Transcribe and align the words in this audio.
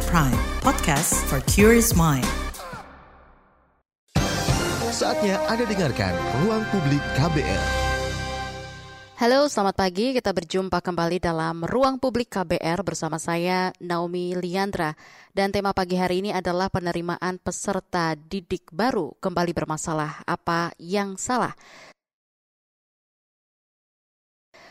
At 0.00 0.08
Prime, 0.08 0.40
podcast 0.64 1.12
for 1.28 1.44
curious 1.44 1.92
mind. 1.92 2.24
Saatnya 4.96 5.36
Anda 5.44 5.68
dengarkan 5.68 6.16
Ruang 6.40 6.64
Publik 6.72 7.04
KBR. 7.20 7.64
Halo, 9.20 9.44
selamat 9.52 9.76
pagi. 9.76 10.16
Kita 10.16 10.32
berjumpa 10.32 10.80
kembali 10.80 11.20
dalam 11.20 11.68
Ruang 11.68 12.00
Publik 12.00 12.32
KBR 12.32 12.80
bersama 12.80 13.20
saya 13.20 13.76
Naomi 13.76 14.32
Liandra. 14.40 14.96
Dan 15.36 15.52
tema 15.52 15.76
pagi 15.76 16.00
hari 16.00 16.24
ini 16.24 16.32
adalah 16.32 16.72
penerimaan 16.72 17.36
peserta 17.36 18.16
didik 18.16 18.72
baru 18.72 19.12
kembali 19.20 19.52
bermasalah. 19.52 20.24
Apa 20.24 20.72
yang 20.80 21.20
salah? 21.20 21.52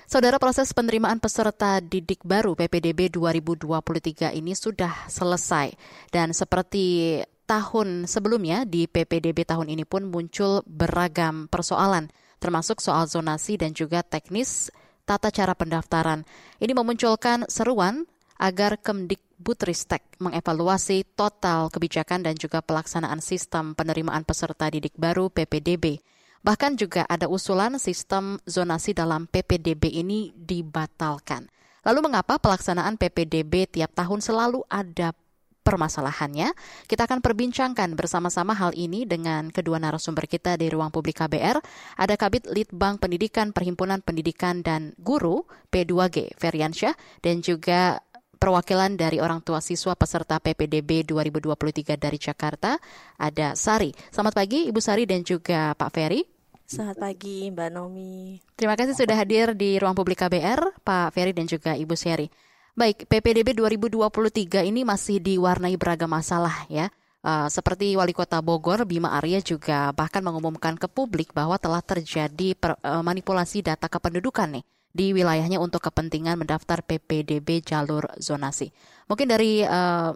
Saudara 0.10 0.42
proses 0.42 0.74
penerimaan 0.74 1.22
peserta 1.22 1.78
didik 1.78 2.26
baru 2.26 2.58
PPDB 2.58 3.14
2023 3.14 4.34
ini 4.34 4.58
sudah 4.58 5.06
selesai 5.06 5.70
dan 6.10 6.34
seperti 6.34 7.22
tahun 7.46 8.10
sebelumnya 8.10 8.66
di 8.66 8.90
PPDB 8.90 9.46
tahun 9.46 9.70
ini 9.70 9.86
pun 9.86 10.10
muncul 10.10 10.66
beragam 10.66 11.46
persoalan 11.46 12.10
termasuk 12.42 12.82
soal 12.82 13.06
zonasi 13.06 13.62
dan 13.62 13.78
juga 13.78 14.02
teknis 14.02 14.74
tata 15.06 15.30
cara 15.30 15.54
pendaftaran. 15.54 16.26
Ini 16.58 16.74
memunculkan 16.74 17.46
seruan 17.46 18.10
agar 18.42 18.82
Kemdikbudristek 18.82 20.18
mengevaluasi 20.18 21.06
total 21.14 21.70
kebijakan 21.70 22.26
dan 22.26 22.34
juga 22.34 22.66
pelaksanaan 22.66 23.22
sistem 23.22 23.78
penerimaan 23.78 24.26
peserta 24.26 24.74
didik 24.74 24.98
baru 24.98 25.30
PPDB. 25.30 26.02
Bahkan 26.40 26.80
juga 26.80 27.04
ada 27.06 27.28
usulan 27.28 27.76
sistem 27.78 28.40
zonasi 28.48 28.96
dalam 28.96 29.28
PPDB 29.28 29.92
ini 30.00 30.32
dibatalkan. 30.36 31.52
Lalu 31.84 32.12
mengapa 32.12 32.40
pelaksanaan 32.40 33.00
PPDB 33.00 33.68
tiap 33.68 33.92
tahun 33.96 34.20
selalu 34.20 34.64
ada 34.68 35.16
permasalahannya? 35.64 36.52
Kita 36.88 37.06
akan 37.06 37.20
perbincangkan 37.22 37.94
bersama-sama 37.94 38.56
hal 38.56 38.76
ini 38.76 39.06
dengan 39.06 39.52
kedua 39.54 39.78
narasumber 39.78 40.28
kita 40.28 40.56
di 40.60 40.68
ruang 40.72 40.92
publik 40.92 41.22
KBR. 41.22 41.60
Ada 42.00 42.16
Kabit 42.18 42.50
Litbang 42.52 42.98
Pendidikan 42.98 43.52
Perhimpunan 43.52 44.02
Pendidikan 44.02 44.66
dan 44.66 44.96
Guru 45.00 45.46
P2G 45.72 46.36
Feriansyah 46.36 46.96
dan 47.24 47.44
juga 47.46 48.02
perwakilan 48.40 48.96
dari 48.96 49.20
orang 49.20 49.44
tua 49.44 49.60
siswa 49.60 49.94
peserta 50.00 50.40
PPDB 50.40 51.04
2023 51.04 52.00
dari 52.00 52.16
Jakarta, 52.16 52.80
ada 53.20 53.54
Sari. 53.54 53.92
Selamat 54.10 54.40
pagi 54.40 54.72
Ibu 54.72 54.80
Sari 54.80 55.04
dan 55.04 55.28
juga 55.28 55.76
Pak 55.76 55.92
Ferry. 55.92 56.24
Selamat 56.64 57.04
pagi 57.04 57.52
Mbak 57.52 57.70
Nomi. 57.76 58.40
Terima 58.56 58.80
kasih 58.80 58.96
sudah 58.96 59.20
hadir 59.20 59.52
di 59.54 59.76
ruang 59.76 59.94
publik 59.94 60.24
KBR, 60.24 60.80
Pak 60.82 61.12
Ferry 61.12 61.36
dan 61.36 61.46
juga 61.52 61.76
Ibu 61.76 61.94
Sari. 62.00 62.32
Baik, 62.80 63.12
PPDB 63.12 63.52
2023 63.60 64.64
ini 64.64 64.88
masih 64.88 65.20
diwarnai 65.20 65.76
beragam 65.76 66.08
masalah 66.08 66.64
ya. 66.72 66.88
Uh, 67.20 67.52
seperti 67.52 68.00
Wali 68.00 68.16
Kota 68.16 68.40
Bogor, 68.40 68.88
Bima 68.88 69.12
Arya 69.20 69.44
juga 69.44 69.92
bahkan 69.92 70.24
mengumumkan 70.24 70.80
ke 70.80 70.88
publik 70.88 71.36
bahwa 71.36 71.60
telah 71.60 71.84
terjadi 71.84 72.56
per, 72.56 72.80
uh, 72.80 73.04
manipulasi 73.04 73.60
data 73.60 73.92
kependudukan 73.92 74.56
nih 74.56 74.64
di 75.00 75.16
wilayahnya 75.16 75.64
untuk 75.64 75.80
kepentingan 75.80 76.36
mendaftar 76.36 76.84
PPDB 76.84 77.64
jalur 77.64 78.04
zonasi. 78.20 78.76
Mungkin 79.08 79.32
dari 79.32 79.64
uh, 79.64 80.12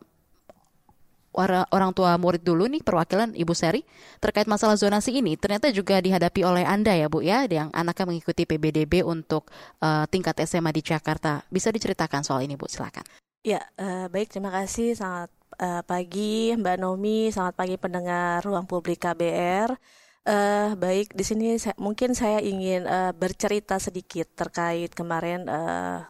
orang 1.72 1.96
tua 1.96 2.20
murid 2.20 2.44
dulu 2.44 2.68
nih 2.68 2.84
perwakilan 2.84 3.32
Ibu 3.34 3.56
Seri 3.56 3.82
terkait 4.20 4.46
masalah 4.46 4.78
zonasi 4.78 5.18
ini 5.18 5.34
ternyata 5.34 5.72
juga 5.74 5.98
dihadapi 5.98 6.46
oleh 6.46 6.62
Anda 6.68 6.94
ya 6.94 7.10
Bu 7.10 7.26
ya 7.26 7.48
yang 7.50 7.74
anaknya 7.74 8.06
mengikuti 8.12 8.46
PBDB 8.46 9.02
untuk 9.02 9.50
uh, 9.82 10.06
tingkat 10.12 10.44
SMA 10.44 10.76
di 10.76 10.84
Jakarta. 10.84 11.42
Bisa 11.48 11.72
diceritakan 11.72 12.22
soal 12.28 12.44
ini 12.44 12.60
Bu 12.60 12.68
silakan. 12.68 13.08
Ya, 13.44 13.64
uh, 13.80 14.12
baik 14.12 14.36
terima 14.36 14.52
kasih 14.52 15.00
sangat 15.00 15.32
uh, 15.64 15.82
pagi 15.88 16.52
Mbak 16.54 16.78
Nomi, 16.80 17.32
selamat 17.32 17.56
pagi 17.56 17.76
pendengar 17.80 18.44
Ruang 18.44 18.68
Publik 18.68 19.04
KBR. 19.04 20.03
Uh, 20.24 20.72
baik, 20.80 21.12
di 21.12 21.20
sini 21.28 21.60
saya, 21.60 21.76
mungkin 21.76 22.16
saya 22.16 22.40
ingin 22.40 22.88
uh, 22.88 23.12
bercerita 23.12 23.76
sedikit 23.76 24.24
terkait 24.40 24.96
kemarin 24.96 25.52
uh, 25.52 26.08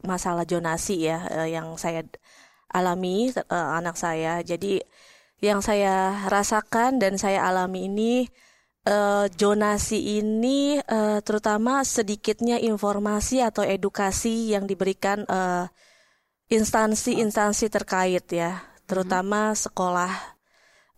masalah 0.00 0.48
jonasi 0.48 1.04
ya 1.04 1.28
uh, 1.28 1.44
yang 1.44 1.76
saya 1.76 2.08
alami 2.72 3.28
uh, 3.36 3.76
anak 3.76 4.00
saya. 4.00 4.40
Jadi 4.40 4.80
yang 5.44 5.60
saya 5.60 6.24
rasakan 6.32 7.04
dan 7.04 7.20
saya 7.20 7.44
alami 7.44 7.84
ini 7.84 8.24
uh, 8.88 9.28
jonasi 9.28 10.24
ini 10.24 10.80
uh, 10.80 11.20
terutama 11.20 11.84
sedikitnya 11.84 12.56
informasi 12.64 13.44
atau 13.44 13.60
edukasi 13.60 14.56
yang 14.56 14.64
diberikan 14.64 15.28
instansi-instansi 16.48 17.68
uh, 17.68 17.72
terkait 17.76 18.24
ya, 18.32 18.64
terutama 18.88 19.52
sekolah 19.52 20.39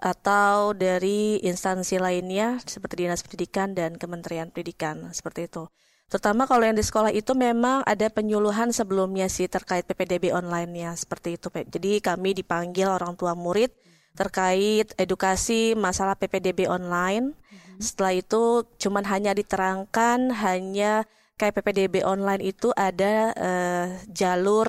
atau 0.03 0.75
dari 0.75 1.39
instansi 1.47 2.03
lainnya 2.03 2.59
seperti 2.67 3.07
Dinas 3.07 3.23
Pendidikan 3.23 3.71
dan 3.71 3.95
Kementerian 3.95 4.51
Pendidikan 4.51 5.15
seperti 5.15 5.47
itu. 5.47 5.71
Terutama 6.11 6.45
kalau 6.45 6.67
yang 6.67 6.77
di 6.77 6.85
sekolah 6.85 7.15
itu 7.15 7.33
memang 7.33 7.87
ada 7.87 8.11
penyuluhan 8.11 8.69
sebelumnya 8.75 9.31
sih 9.31 9.49
terkait 9.49 9.87
PPDB 9.87 10.35
online-nya 10.35 10.93
seperti 10.99 11.41
itu. 11.41 11.49
Jadi 11.49 12.05
kami 12.05 12.37
dipanggil 12.37 12.91
orang 12.91 13.17
tua 13.17 13.33
murid 13.33 13.73
terkait 14.13 14.93
edukasi 15.01 15.73
masalah 15.73 16.19
PPDB 16.19 16.69
online. 16.69 17.33
Mm-hmm. 17.33 17.81
Setelah 17.81 18.13
itu 18.13 18.67
cuman 18.77 19.09
hanya 19.09 19.33
diterangkan 19.33 20.37
hanya 20.37 21.09
kayak 21.41 21.63
PPDB 21.63 22.05
online 22.05 22.45
itu 22.45 22.69
ada 22.77 23.33
uh, 23.33 23.87
jalur 24.13 24.69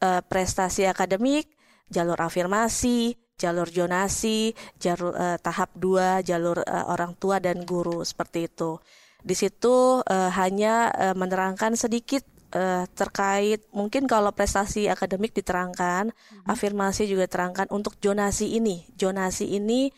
uh, 0.00 0.22
prestasi 0.24 0.88
akademik, 0.88 1.52
jalur 1.92 2.16
afirmasi, 2.16 3.20
jalur 3.40 3.64
jonasi, 3.72 4.52
jalur 4.76 5.16
uh, 5.16 5.40
tahap 5.40 5.72
dua, 5.72 6.20
jalur 6.20 6.60
uh, 6.60 6.92
orang 6.92 7.16
tua 7.16 7.40
dan 7.40 7.64
guru 7.64 8.04
seperti 8.04 8.52
itu. 8.52 8.76
Di 9.24 9.32
situ 9.32 10.04
uh, 10.04 10.30
hanya 10.36 10.92
uh, 10.92 11.16
menerangkan 11.16 11.72
sedikit 11.80 12.20
uh, 12.52 12.84
terkait 12.92 13.64
mungkin 13.72 14.04
kalau 14.04 14.28
prestasi 14.36 14.92
akademik 14.92 15.32
diterangkan, 15.32 16.12
hmm. 16.12 16.44
afirmasi 16.44 17.08
juga 17.08 17.24
terangkan 17.24 17.72
untuk 17.72 17.96
jonasi 17.96 18.60
ini. 18.60 18.84
Jonasi 19.00 19.56
ini 19.56 19.88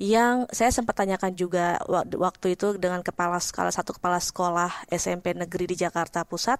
yang 0.00 0.48
saya 0.48 0.72
sempat 0.72 0.96
tanyakan 0.96 1.36
juga 1.36 1.76
waktu 2.16 2.56
itu 2.56 2.80
dengan 2.80 3.04
kepala 3.04 3.36
sekolah 3.36 3.68
satu 3.68 3.92
kepala 4.00 4.16
sekolah 4.16 4.88
SMP 4.88 5.36
negeri 5.36 5.68
di 5.68 5.76
Jakarta 5.76 6.24
Pusat 6.24 6.56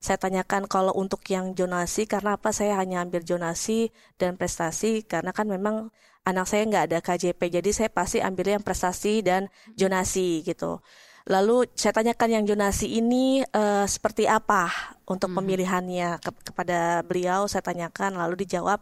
saya 0.00 0.16
tanyakan 0.16 0.64
kalau 0.64 0.96
untuk 0.96 1.20
yang 1.28 1.52
jonasi 1.52 2.08
karena 2.08 2.40
apa 2.40 2.56
saya 2.56 2.80
hanya 2.80 3.04
ambil 3.04 3.20
jonasi 3.20 3.92
dan 4.16 4.40
prestasi 4.40 5.04
karena 5.04 5.36
kan 5.36 5.44
memang 5.44 5.92
anak 6.24 6.48
saya 6.48 6.64
nggak 6.64 6.84
ada 6.88 6.98
KJP 7.04 7.60
jadi 7.60 7.70
saya 7.70 7.90
pasti 7.92 8.24
ambil 8.24 8.56
yang 8.56 8.64
prestasi 8.64 9.20
dan 9.20 9.52
jonasi 9.76 10.40
gitu. 10.40 10.80
Lalu 11.28 11.68
saya 11.76 11.92
tanyakan 11.92 12.40
yang 12.40 12.44
jonasi 12.48 12.96
ini 12.96 13.44
uh, 13.52 13.84
seperti 13.84 14.24
apa 14.24 14.72
untuk 15.04 15.28
hmm. 15.30 15.36
pemilihannya 15.36 16.08
ke 16.24 16.30
kepada 16.48 17.04
beliau 17.04 17.44
saya 17.44 17.60
tanyakan 17.60 18.16
lalu 18.16 18.48
dijawab 18.48 18.80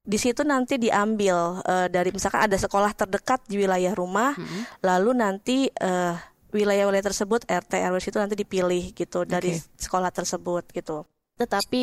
di 0.00 0.16
situ 0.16 0.46
nanti 0.46 0.80
diambil 0.80 1.60
uh, 1.66 1.86
dari 1.90 2.08
misalkan 2.14 2.46
ada 2.46 2.56
sekolah 2.56 2.94
terdekat 2.96 3.44
di 3.44 3.60
wilayah 3.60 3.92
rumah 3.92 4.32
hmm. 4.32 4.80
lalu 4.86 5.12
nanti 5.18 5.68
uh, 5.82 6.16
wilayah-wilayah 6.50 7.06
tersebut 7.06 7.46
RT 7.46 7.72
RW 7.78 7.96
itu 7.98 8.18
nanti 8.18 8.36
dipilih 8.38 8.84
gitu 8.92 9.22
okay. 9.22 9.30
dari 9.30 9.52
sekolah 9.56 10.10
tersebut 10.10 10.68
gitu. 10.70 11.06
Tetapi 11.40 11.80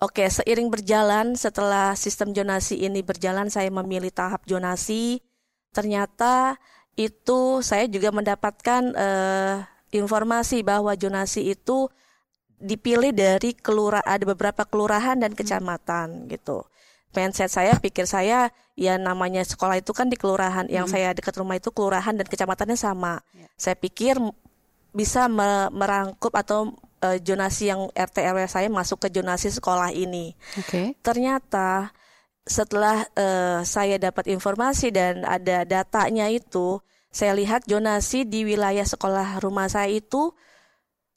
oke 0.00 0.16
okay, 0.16 0.28
seiring 0.32 0.72
berjalan 0.72 1.36
setelah 1.36 1.92
sistem 1.94 2.32
jonasi 2.32 2.80
ini 2.80 3.04
berjalan 3.04 3.52
saya 3.52 3.68
memilih 3.68 4.08
tahap 4.08 4.44
jonasi 4.48 5.20
ternyata 5.70 6.58
itu 6.98 7.62
saya 7.62 7.86
juga 7.86 8.10
mendapatkan 8.10 8.82
uh, 8.92 9.62
informasi 9.94 10.66
bahwa 10.66 10.92
jonasi 10.98 11.54
itu 11.54 11.86
dipilih 12.60 13.14
dari 13.14 13.56
kelurahan 13.56 14.04
ada 14.04 14.24
beberapa 14.28 14.68
kelurahan 14.68 15.16
dan 15.16 15.32
kecamatan 15.32 16.28
gitu 16.28 16.66
mindset 17.14 17.50
saya, 17.50 17.74
pikir 17.78 18.06
saya, 18.06 18.54
ya 18.78 18.94
namanya 18.96 19.42
sekolah 19.42 19.78
itu 19.82 19.90
kan 19.90 20.06
di 20.06 20.16
kelurahan, 20.16 20.66
yang 20.70 20.86
hmm. 20.86 20.94
saya 20.94 21.08
dekat 21.10 21.34
rumah 21.38 21.58
itu 21.58 21.74
kelurahan 21.74 22.14
dan 22.14 22.26
kecamatannya 22.26 22.78
sama. 22.78 23.18
Ya. 23.34 23.46
Saya 23.58 23.76
pikir 23.76 24.18
bisa 24.90 25.30
me 25.30 25.70
merangkup 25.70 26.34
atau 26.34 26.74
uh, 27.02 27.18
jonasi 27.22 27.70
yang 27.70 27.90
RT 27.94 28.16
RW 28.26 28.38
saya 28.46 28.68
masuk 28.70 29.06
ke 29.06 29.08
jonasi 29.10 29.50
sekolah 29.50 29.94
ini. 29.94 30.34
Okay. 30.66 30.94
Ternyata 31.00 31.94
setelah 32.46 33.06
uh, 33.14 33.62
saya 33.62 34.00
dapat 34.00 34.26
informasi 34.30 34.90
dan 34.90 35.22
ada 35.22 35.62
datanya 35.62 36.26
itu, 36.26 36.82
saya 37.10 37.34
lihat 37.34 37.66
jonasi 37.66 38.26
di 38.26 38.46
wilayah 38.46 38.86
sekolah 38.86 39.42
rumah 39.42 39.66
saya 39.66 39.90
itu 39.90 40.34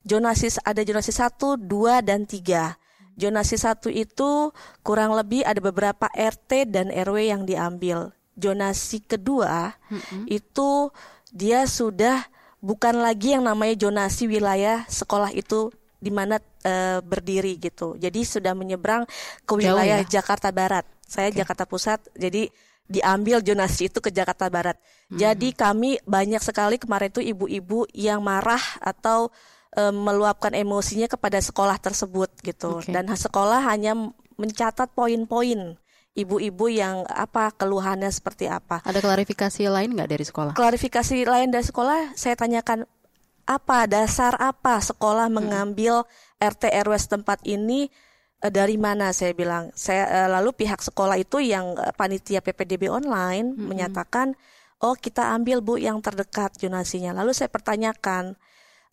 jonasi 0.03 0.59
ada 0.61 0.83
jonasi 0.83 1.11
1, 1.15 1.37
2 1.63 2.01
dan 2.05 2.27
tiga. 2.27 2.75
Jonasi 3.13 3.61
satu 3.61 3.93
itu 3.93 4.49
kurang 4.81 5.13
lebih 5.13 5.45
ada 5.45 5.61
beberapa 5.61 6.09
RT 6.09 6.73
dan 6.73 6.89
RW 6.89 7.29
yang 7.29 7.43
diambil. 7.45 8.09
Jonasi 8.33 9.05
kedua 9.05 9.77
mm-hmm. 9.93 10.25
itu 10.25 10.89
dia 11.29 11.69
sudah 11.69 12.25
bukan 12.63 12.97
lagi 12.97 13.37
yang 13.37 13.45
namanya 13.45 13.75
jonasi 13.75 14.25
wilayah 14.25 14.87
sekolah 14.89 15.29
itu 15.35 15.69
di 16.03 16.09
mana 16.09 16.41
e, 16.65 16.99
berdiri 17.05 17.55
gitu. 17.61 17.95
Jadi 17.95 18.25
sudah 18.25 18.57
menyeberang 18.57 19.05
ke 19.45 19.53
wilayah 19.55 20.01
Jauh 20.01 20.09
ya? 20.09 20.13
Jakarta 20.19 20.49
Barat. 20.49 20.83
Saya 21.05 21.29
okay. 21.29 21.45
Jakarta 21.45 21.63
Pusat. 21.69 21.99
Jadi 22.17 22.49
diambil 22.83 23.39
jonasi 23.39 23.87
itu 23.87 24.03
ke 24.03 24.11
Jakarta 24.11 24.51
Barat. 24.51 24.75
Hmm. 25.07 25.15
Jadi 25.15 25.55
kami 25.55 26.01
banyak 26.03 26.43
sekali 26.43 26.75
kemarin 26.75 27.07
itu 27.13 27.23
ibu-ibu 27.23 27.87
yang 27.95 28.19
marah 28.19 28.61
atau 28.83 29.31
e, 29.73 29.83
meluapkan 29.91 30.53
emosinya 30.53 31.09
kepada 31.09 31.41
sekolah 31.41 31.81
tersebut 31.81 32.29
gitu. 32.45 32.79
Okay. 32.79 32.93
Dan 32.93 33.09
sekolah 33.09 33.65
hanya 33.67 33.97
mencatat 34.37 34.93
poin-poin 34.93 35.77
ibu-ibu 36.13 36.69
yang 36.69 37.03
apa 37.09 37.49
keluhannya 37.57 38.09
seperti 38.13 38.45
apa. 38.45 38.85
Ada 38.85 39.01
klarifikasi 39.01 39.65
lain 39.65 39.97
nggak 39.97 40.09
dari 40.13 40.25
sekolah? 40.25 40.53
Klarifikasi 40.53 41.25
lain 41.25 41.49
dari 41.49 41.65
sekolah 41.65 42.13
saya 42.13 42.37
tanyakan 42.37 42.85
apa 43.43 43.89
dasar 43.89 44.37
apa 44.39 44.79
sekolah 44.79 45.27
hmm. 45.27 45.35
mengambil 45.35 46.05
RT 46.39 46.69
RW 46.69 46.93
setempat 46.95 47.43
ini 47.43 47.91
Eh, 48.43 48.51
dari 48.51 48.75
mana 48.75 49.15
saya 49.15 49.31
bilang 49.31 49.71
saya 49.71 50.27
uh, 50.27 50.29
lalu 50.35 50.51
pihak 50.51 50.83
sekolah 50.83 51.15
itu 51.15 51.39
yang 51.39 51.79
uh, 51.79 51.95
panitia 51.95 52.43
PPDB 52.43 52.91
online 52.91 53.55
hmm. 53.55 53.71
menyatakan 53.71 54.35
oh 54.83 54.99
kita 54.99 55.31
ambil 55.31 55.63
Bu 55.63 55.79
yang 55.79 56.03
terdekat 56.03 56.59
jonasinya 56.59 57.15
lalu 57.15 57.31
saya 57.31 57.47
pertanyakan 57.47 58.35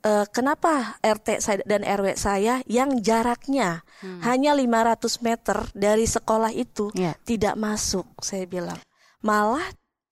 uh, 0.04 0.26
kenapa 0.28 0.96
RT 1.00 1.28
saya 1.40 1.58
dan 1.64 1.84
RW 1.84 2.16
saya 2.16 2.64
yang 2.68 3.00
jaraknya 3.00 3.84
hmm. 4.04 4.20
hanya 4.24 4.52
500 4.56 5.26
meter 5.26 5.58
dari 5.76 6.06
sekolah 6.08 6.52
itu 6.52 6.92
yeah. 6.96 7.16
tidak 7.24 7.56
masuk 7.56 8.06
saya 8.20 8.44
bilang 8.44 8.78
malah 9.20 9.64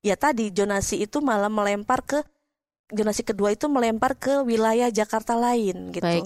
ya 0.05 0.15
tadi 0.15 0.53
jonasi 0.53 1.05
itu 1.05 1.19
malah 1.25 1.51
melempar 1.51 2.05
ke 2.05 2.21
jonasi 2.89 3.25
kedua 3.25 3.53
itu 3.53 3.69
melempar 3.69 4.17
ke 4.17 4.45
wilayah 4.45 4.89
Jakarta 4.89 5.37
lain 5.37 5.93
gitu 5.93 6.05
Baik. 6.05 6.25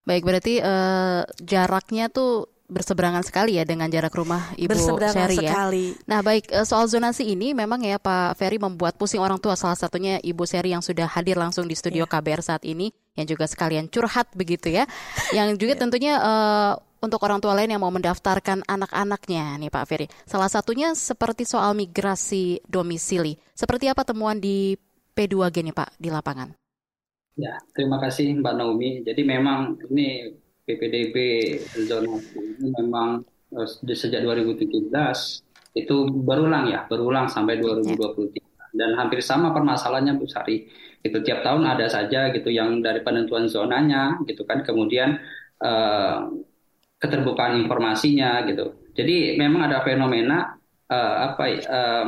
Baik, 0.00 0.24
berarti 0.24 0.54
uh, 0.64 1.28
jaraknya 1.44 2.08
tuh 2.08 2.48
berseberangan 2.70 3.26
sekali 3.26 3.58
ya 3.58 3.66
dengan 3.66 3.90
jarak 3.90 4.14
rumah 4.14 4.54
Ibu 4.54 4.96
Ferry 5.10 5.42
ya. 5.42 5.52
Sekali. 5.52 5.84
Nah, 6.06 6.22
baik 6.22 6.48
uh, 6.54 6.62
soal 6.62 6.86
zonasi 6.86 7.26
ini 7.26 7.50
memang 7.50 7.82
ya 7.82 7.98
Pak 7.98 8.38
Ferry 8.38 8.56
membuat 8.62 8.94
pusing 8.94 9.18
orang 9.18 9.42
tua 9.42 9.58
salah 9.58 9.76
satunya 9.76 10.22
Ibu 10.22 10.46
Seri 10.46 10.70
yang 10.70 10.80
sudah 10.80 11.10
hadir 11.10 11.34
langsung 11.36 11.66
di 11.66 11.74
studio 11.74 12.06
yeah. 12.06 12.12
KBR 12.14 12.40
saat 12.40 12.62
ini 12.62 12.94
yang 13.18 13.26
juga 13.26 13.50
sekalian 13.50 13.90
curhat 13.90 14.30
begitu 14.32 14.70
ya. 14.70 14.86
yang 15.34 15.58
juga 15.58 15.74
yeah. 15.76 15.82
tentunya 15.82 16.14
uh, 16.22 16.72
untuk 17.02 17.18
orang 17.26 17.40
tua 17.42 17.56
lain 17.56 17.72
yang 17.72 17.82
mau 17.82 17.90
mendaftarkan 17.90 18.62
anak-anaknya 18.68 19.58
nih 19.58 19.72
Pak 19.72 19.84
Ferry. 19.88 20.06
Salah 20.28 20.48
satunya 20.48 20.94
seperti 20.94 21.48
soal 21.48 21.74
migrasi 21.74 22.62
domisili. 22.68 23.40
Seperti 23.56 23.88
apa 23.90 24.06
temuan 24.06 24.38
di 24.38 24.78
P2G 25.16 25.66
nih 25.66 25.74
Pak 25.74 25.96
di 25.98 26.08
lapangan? 26.12 26.54
Ya, 27.40 27.56
terima 27.72 27.96
kasih 27.96 28.36
Mbak 28.36 28.54
Naomi. 28.54 29.00
Jadi 29.00 29.22
memang 29.24 29.80
ini 29.88 30.36
PPDB 30.70 31.16
zona 31.90 32.14
ini 32.38 32.70
memang 32.78 33.26
uh, 33.50 33.66
sejak 33.90 34.22
2017 34.22 34.70
itu 35.74 35.96
berulang 36.22 36.70
ya, 36.70 36.86
berulang 36.86 37.26
sampai 37.26 37.58
2023 37.58 38.74
dan 38.74 38.94
hampir 38.94 39.18
sama 39.22 39.50
permasalahannya 39.50 40.14
Bu 40.18 40.26
Sari. 40.30 40.66
Itu 41.00 41.24
tiap 41.26 41.42
tahun 41.42 41.66
ada 41.66 41.90
saja 41.90 42.30
gitu 42.30 42.52
yang 42.52 42.84
dari 42.84 43.02
penentuan 43.02 43.50
zonanya 43.50 44.18
gitu 44.26 44.46
kan, 44.46 44.62
kemudian 44.62 45.18
uh, 45.62 46.30
keterbukaan 47.00 47.58
informasinya 47.58 48.44
gitu. 48.46 48.76
Jadi 48.94 49.38
memang 49.40 49.70
ada 49.70 49.80
fenomena 49.80 50.60
uh, 50.90 51.16
apa 51.32 51.44
uh, 51.66 52.06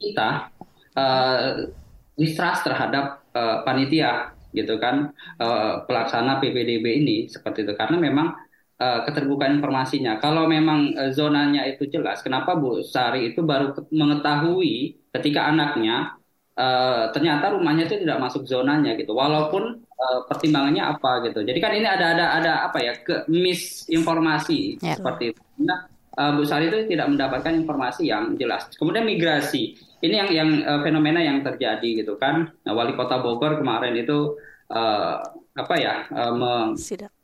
kita 0.00 0.50
uh, 0.96 1.68
distrust 2.16 2.64
terhadap 2.64 3.26
uh, 3.36 3.60
panitia 3.66 4.32
gitu 4.52 4.76
kan 4.76 5.10
uh, 5.40 5.82
pelaksana 5.88 6.38
PPDB 6.38 7.02
ini 7.02 7.16
seperti 7.26 7.64
itu 7.64 7.72
karena 7.76 7.96
memang 7.96 8.36
uh, 8.82 9.00
keterbukaan 9.06 9.58
informasinya. 9.58 10.18
Kalau 10.18 10.44
memang 10.50 10.92
uh, 10.94 11.10
zonanya 11.14 11.64
itu 11.68 11.86
jelas, 11.86 12.20
kenapa 12.20 12.58
Bu 12.58 12.82
Sari 12.82 13.32
itu 13.32 13.40
baru 13.42 13.74
mengetahui 13.88 14.98
ketika 15.12 15.48
anaknya 15.48 16.16
uh, 16.58 17.12
ternyata 17.14 17.54
rumahnya 17.54 17.86
itu 17.86 18.02
tidak 18.02 18.18
masuk 18.18 18.44
zonanya 18.44 18.98
gitu. 18.98 19.14
Walaupun 19.14 19.82
uh, 19.86 20.20
pertimbangannya 20.26 20.82
apa 20.82 21.22
gitu. 21.30 21.46
Jadi 21.46 21.58
kan 21.62 21.72
ini 21.72 21.86
ada 21.86 22.16
ada 22.16 22.26
ada 22.38 22.52
apa 22.66 22.78
ya 22.82 22.92
ke 22.98 23.24
misinformasi 23.30 24.82
yeah. 24.82 24.98
seperti 24.98 25.32
itu. 25.32 25.40
Nah, 25.62 25.86
uh, 26.18 26.30
Bu 26.34 26.42
Sari 26.42 26.68
itu 26.68 26.90
tidak 26.90 27.08
mendapatkan 27.12 27.52
informasi 27.54 28.10
yang 28.10 28.34
jelas. 28.34 28.66
Kemudian 28.74 29.06
migrasi 29.06 29.78
ini 30.02 30.14
yang 30.18 30.30
yang 30.34 30.48
uh, 30.66 30.80
fenomena 30.82 31.22
yang 31.22 31.46
terjadi 31.46 32.02
gitu 32.02 32.18
kan. 32.18 32.50
Nah, 32.66 32.72
wali 32.74 32.98
kota 32.98 33.22
Bogor 33.22 33.62
kemarin 33.62 33.94
itu 33.94 34.34
uh, 34.68 35.22
apa 35.54 35.74
ya 35.78 35.94
uh, 36.10 36.32
me, 36.34 36.52
Sidak. 36.74 37.14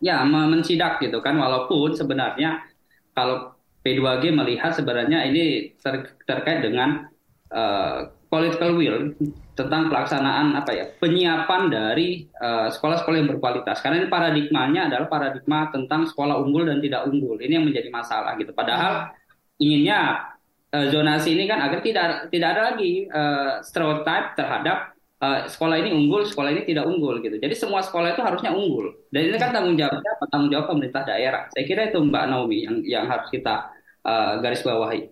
ya 0.00 0.24
me, 0.24 0.48
mensidak 0.48 1.04
gitu 1.04 1.20
kan. 1.20 1.36
Walaupun 1.36 1.92
sebenarnya 1.92 2.64
kalau 3.12 3.52
P2G 3.84 4.32
melihat 4.32 4.72
sebenarnya 4.72 5.28
ini 5.28 5.76
ter, 5.76 6.16
terkait 6.24 6.64
dengan 6.64 7.12
uh, 7.52 8.08
political 8.32 8.76
will 8.76 9.12
tentang 9.56 9.88
pelaksanaan 9.88 10.54
apa 10.54 10.70
ya 10.70 10.84
penyiapan 11.00 11.72
dari 11.72 12.28
sekolah-sekolah 12.38 13.16
uh, 13.16 13.20
yang 13.24 13.28
berkualitas 13.32 13.80
karena 13.80 14.04
ini 14.04 14.08
paradigmanya 14.12 14.86
adalah 14.86 15.08
paradigma 15.10 15.72
tentang 15.72 16.06
sekolah 16.06 16.36
unggul 16.38 16.68
dan 16.68 16.78
tidak 16.78 17.08
unggul 17.08 17.40
ini 17.40 17.58
yang 17.58 17.66
menjadi 17.66 17.88
masalah 17.90 18.36
gitu 18.36 18.52
padahal 18.52 19.10
inginnya 19.58 20.30
uh, 20.74 20.86
zonasi 20.92 21.36
ini 21.36 21.44
kan 21.48 21.60
agar 21.64 21.80
tidak 21.80 22.32
tidak 22.32 22.48
ada 22.56 22.62
lagi 22.72 23.08
uh, 23.08 23.60
stereotip 23.64 24.36
terhadap 24.36 24.98
uh, 25.22 25.46
sekolah 25.46 25.76
ini 25.80 25.90
unggul, 25.94 26.26
sekolah 26.26 26.50
ini 26.54 26.62
tidak 26.66 26.84
unggul 26.86 27.18
gitu. 27.22 27.36
Jadi 27.38 27.54
semua 27.54 27.82
sekolah 27.82 28.14
itu 28.14 28.22
harusnya 28.22 28.54
unggul. 28.54 28.94
Dan 29.10 29.32
ini 29.32 29.36
kan 29.38 29.50
tanggung 29.54 29.76
jawabnya 29.78 30.12
tanggung 30.30 30.50
jawab 30.50 30.66
pemerintah 30.70 31.02
daerah. 31.06 31.42
Saya 31.52 31.64
kira 31.66 31.90
itu 31.90 31.98
Mbak 32.02 32.24
Naomi 32.28 32.58
yang 32.64 32.76
yang 32.84 33.04
harus 33.06 33.28
kita 33.30 33.70
uh, 34.06 34.40
garis 34.42 34.62
bawahi. 34.62 35.08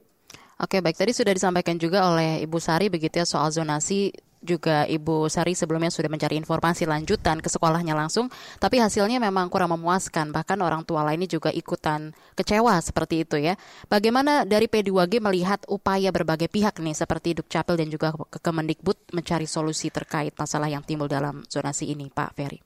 Oke, 0.57 0.81
baik. 0.81 0.97
Tadi 0.97 1.13
sudah 1.13 1.37
disampaikan 1.37 1.77
juga 1.77 2.09
oleh 2.09 2.41
Ibu 2.49 2.57
Sari 2.57 2.89
begitu 2.89 3.21
ya 3.21 3.29
soal 3.29 3.53
zonasi 3.53 4.09
juga 4.43 4.85
Ibu 4.87 5.27
Sari 5.27 5.57
sebelumnya 5.57 5.89
sudah 5.89 6.09
mencari 6.09 6.37
informasi 6.39 6.85
lanjutan 6.85 7.41
ke 7.41 7.49
sekolahnya 7.49 7.97
langsung, 7.97 8.29
tapi 8.63 8.79
hasilnya 8.81 9.21
memang 9.21 9.49
kurang 9.49 9.75
memuaskan. 9.77 10.31
Bahkan 10.31 10.59
orang 10.61 10.83
tua 10.85 11.05
lainnya 11.05 11.29
juga 11.29 11.51
ikutan 11.53 12.13
kecewa 12.37 12.79
seperti 12.81 13.25
itu 13.25 13.37
ya. 13.41 13.55
Bagaimana 13.89 14.47
dari 14.47 14.69
P2G 14.71 15.19
melihat 15.19 15.65
upaya 15.67 16.13
berbagai 16.13 16.49
pihak 16.49 16.79
nih 16.81 16.97
seperti 16.97 17.37
Dukcapil 17.37 17.77
dan 17.77 17.89
juga 17.89 18.13
Kemendikbud 18.17 19.17
mencari 19.17 19.49
solusi 19.49 19.89
terkait 19.89 20.33
masalah 20.37 20.71
yang 20.71 20.85
timbul 20.85 21.11
dalam 21.11 21.45
zonasi 21.49 21.91
ini, 21.93 22.09
Pak 22.13 22.33
Ferry? 22.37 22.61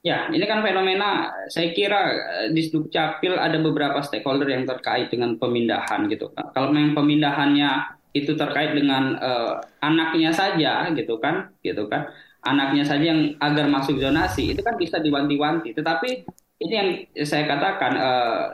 Ya, 0.00 0.32
ini 0.32 0.48
kan 0.48 0.64
fenomena 0.64 1.28
saya 1.52 1.76
kira 1.76 2.00
eh, 2.08 2.48
di 2.56 2.72
Dukcapil 2.72 3.36
ada 3.36 3.60
beberapa 3.60 4.00
stakeholder 4.00 4.48
yang 4.48 4.64
terkait 4.64 5.12
dengan 5.12 5.36
pemindahan 5.36 6.08
gitu. 6.08 6.32
Kalau 6.32 6.72
memang 6.72 6.96
pemindahannya 6.96 7.99
itu 8.10 8.34
terkait 8.34 8.74
dengan 8.74 9.14
uh, 9.18 9.62
anaknya 9.78 10.34
saja 10.34 10.88
gitu 10.90 11.18
kan 11.22 11.54
gitu 11.62 11.86
kan. 11.86 12.10
Anaknya 12.40 12.88
saja 12.88 13.12
yang 13.12 13.36
agar 13.36 13.68
masuk 13.68 14.00
zonasi 14.00 14.56
itu 14.56 14.64
kan 14.64 14.74
bisa 14.80 14.96
diwanti-wanti. 14.96 15.76
Tetapi 15.76 16.10
ini 16.60 16.74
yang 16.74 16.88
saya 17.28 17.44
katakan 17.44 17.92
uh, 18.00 18.44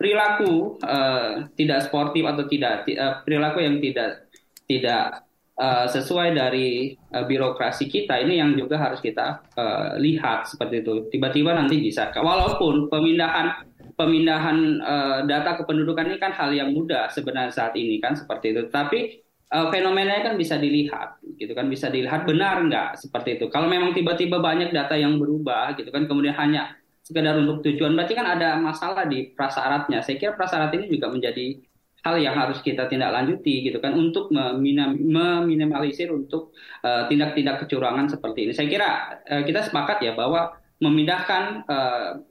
perilaku 0.00 0.80
uh, 0.80 1.44
tidak 1.60 1.84
sportif 1.84 2.24
atau 2.24 2.48
tidak 2.48 2.88
uh, 2.96 3.20
perilaku 3.20 3.60
yang 3.60 3.76
tidak 3.84 4.32
tidak 4.64 5.28
uh, 5.60 5.84
sesuai 5.84 6.32
dari 6.32 6.96
uh, 7.12 7.28
birokrasi 7.28 7.84
kita 7.84 8.16
ini 8.24 8.40
yang 8.40 8.56
juga 8.56 8.80
harus 8.80 9.04
kita 9.04 9.44
uh, 9.60 10.00
lihat 10.00 10.48
seperti 10.48 10.80
itu. 10.80 11.12
Tiba-tiba 11.12 11.52
nanti 11.52 11.84
bisa. 11.84 12.08
Walaupun 12.16 12.88
pemindahan 12.88 13.69
pemindahan 14.00 14.80
uh, 14.80 15.20
data 15.28 15.60
kependudukan 15.60 16.08
ini 16.08 16.16
kan 16.16 16.32
hal 16.32 16.56
yang 16.56 16.72
mudah 16.72 17.12
sebenarnya 17.12 17.52
saat 17.52 17.76
ini 17.76 18.00
kan 18.00 18.16
seperti 18.16 18.56
itu. 18.56 18.72
Tapi 18.72 19.20
uh, 19.52 19.68
fenomenanya 19.68 20.32
kan 20.32 20.34
bisa 20.40 20.56
dilihat, 20.56 21.20
gitu 21.36 21.52
kan 21.52 21.68
bisa 21.68 21.92
dilihat 21.92 22.24
benar 22.24 22.64
nggak 22.64 22.96
seperti 22.96 23.36
itu. 23.36 23.52
Kalau 23.52 23.68
memang 23.68 23.92
tiba-tiba 23.92 24.40
banyak 24.40 24.72
data 24.72 24.96
yang 24.96 25.20
berubah, 25.20 25.76
gitu 25.76 25.92
kan 25.92 26.08
kemudian 26.08 26.32
hanya 26.40 26.72
sekedar 27.04 27.36
untuk 27.36 27.60
tujuan, 27.60 27.92
berarti 27.92 28.16
kan 28.16 28.24
ada 28.24 28.56
masalah 28.56 29.04
di 29.04 29.36
prasyaratnya. 29.36 30.00
Saya 30.00 30.16
kira 30.16 30.32
prasyarat 30.32 30.72
ini 30.80 30.88
juga 30.88 31.12
menjadi 31.12 31.60
hal 32.00 32.16
yang 32.16 32.32
harus 32.32 32.64
kita 32.64 32.88
tindak 32.88 33.12
lanjuti 33.12 33.60
gitu 33.60 33.76
kan 33.76 33.92
untuk 33.92 34.32
meminimalisir 34.32 36.08
untuk 36.08 36.56
uh, 36.80 37.04
tindak-tindak 37.12 37.60
kecurangan 37.60 38.08
seperti 38.08 38.48
ini. 38.48 38.52
Saya 38.56 38.68
kira 38.72 39.20
uh, 39.20 39.42
kita 39.44 39.68
sepakat 39.68 40.00
ya 40.00 40.16
bahwa 40.16 40.56
memindahkan 40.80 41.68
uh, 41.68 42.24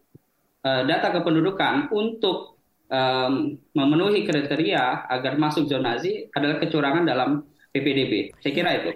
uh, 0.64 0.84
data 0.88 1.14
kependudukan 1.16 1.94
untuk 1.94 2.60
um, 2.90 3.56
memenuhi 3.72 4.26
kriteria 4.26 5.08
agar 5.08 5.38
masuk 5.40 5.70
zonasi 5.70 6.28
adalah 6.34 6.60
kecurangan 6.60 7.04
dalam 7.06 7.46
PPDB. 7.72 8.34
Saya 8.42 8.54
kira 8.54 8.72
itu. 8.76 8.92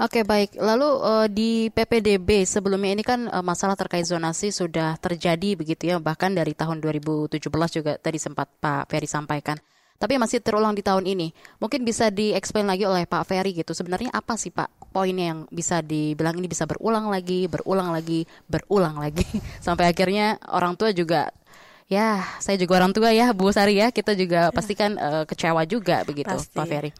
Oke 0.00 0.24
baik, 0.24 0.56
lalu 0.56 0.88
uh, 0.88 1.28
di 1.28 1.68
PPDB 1.68 2.48
sebelumnya 2.48 2.96
ini 2.96 3.04
kan 3.04 3.28
uh, 3.28 3.44
masalah 3.44 3.76
terkait 3.76 4.08
zonasi 4.08 4.48
sudah 4.48 4.96
terjadi 4.96 5.60
begitu 5.60 5.92
ya, 5.92 6.00
bahkan 6.00 6.32
dari 6.32 6.56
tahun 6.56 6.80
2017 6.80 7.36
juga 7.68 8.00
tadi 8.00 8.16
sempat 8.16 8.48
Pak 8.64 8.88
Ferry 8.88 9.04
sampaikan 9.04 9.60
tapi 10.00 10.16
masih 10.16 10.40
terulang 10.40 10.72
di 10.72 10.80
tahun 10.80 11.04
ini. 11.04 11.28
Mungkin 11.60 11.84
bisa 11.84 12.08
di-explain 12.08 12.64
lagi 12.64 12.88
oleh 12.88 13.04
Pak 13.04 13.28
Ferry 13.28 13.52
gitu. 13.52 13.76
Sebenarnya 13.76 14.08
apa 14.16 14.40
sih 14.40 14.48
Pak 14.48 14.79
poinnya 14.90 15.32
yang 15.34 15.40
bisa 15.50 15.80
dibilang 15.80 16.36
ini 16.38 16.50
bisa 16.50 16.66
berulang 16.66 17.06
lagi, 17.08 17.46
berulang 17.46 17.94
lagi, 17.94 18.26
berulang 18.50 18.98
lagi 18.98 19.26
sampai 19.66 19.90
akhirnya 19.90 20.36
orang 20.50 20.74
tua 20.74 20.90
juga 20.90 21.30
Ya, 21.90 22.22
saya 22.38 22.54
juga 22.54 22.78
orang 22.78 22.94
tua 22.94 23.10
ya, 23.10 23.34
Bu 23.34 23.50
Sari 23.50 23.82
ya. 23.82 23.90
Kita 23.90 24.14
juga 24.14 24.48
pastikan 24.56 24.94
uh, 24.94 25.26
kecewa 25.26 25.66
juga 25.66 26.06
begitu, 26.06 26.30
Pasti. 26.30 26.54
Pak 26.54 26.66
Ferry. 26.70 26.94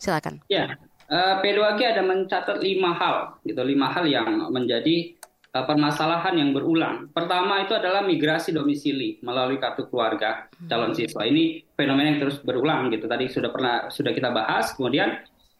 Silakan. 0.00 0.40
Ya, 0.48 0.72
uh, 1.12 1.44
P2G 1.44 1.80
ada 1.84 2.00
mencatat 2.00 2.56
lima 2.64 2.96
hal, 2.96 3.36
gitu, 3.44 3.60
lima 3.60 3.92
hal 3.92 4.08
yang 4.08 4.48
menjadi 4.48 5.20
uh, 5.52 5.68
permasalahan 5.68 6.32
yang 6.40 6.56
berulang. 6.56 7.12
Pertama 7.12 7.60
itu 7.60 7.76
adalah 7.76 8.00
migrasi 8.00 8.56
domisili 8.56 9.20
melalui 9.20 9.60
kartu 9.60 9.84
keluarga 9.92 10.48
calon 10.64 10.96
siswa. 10.96 11.28
Ini 11.28 11.68
fenomena 11.76 12.16
yang 12.16 12.20
terus 12.24 12.40
berulang, 12.40 12.88
gitu. 12.88 13.04
Tadi 13.04 13.28
sudah 13.28 13.52
pernah 13.52 13.92
sudah 13.92 14.16
kita 14.16 14.32
bahas. 14.32 14.72
Kemudian 14.72 15.12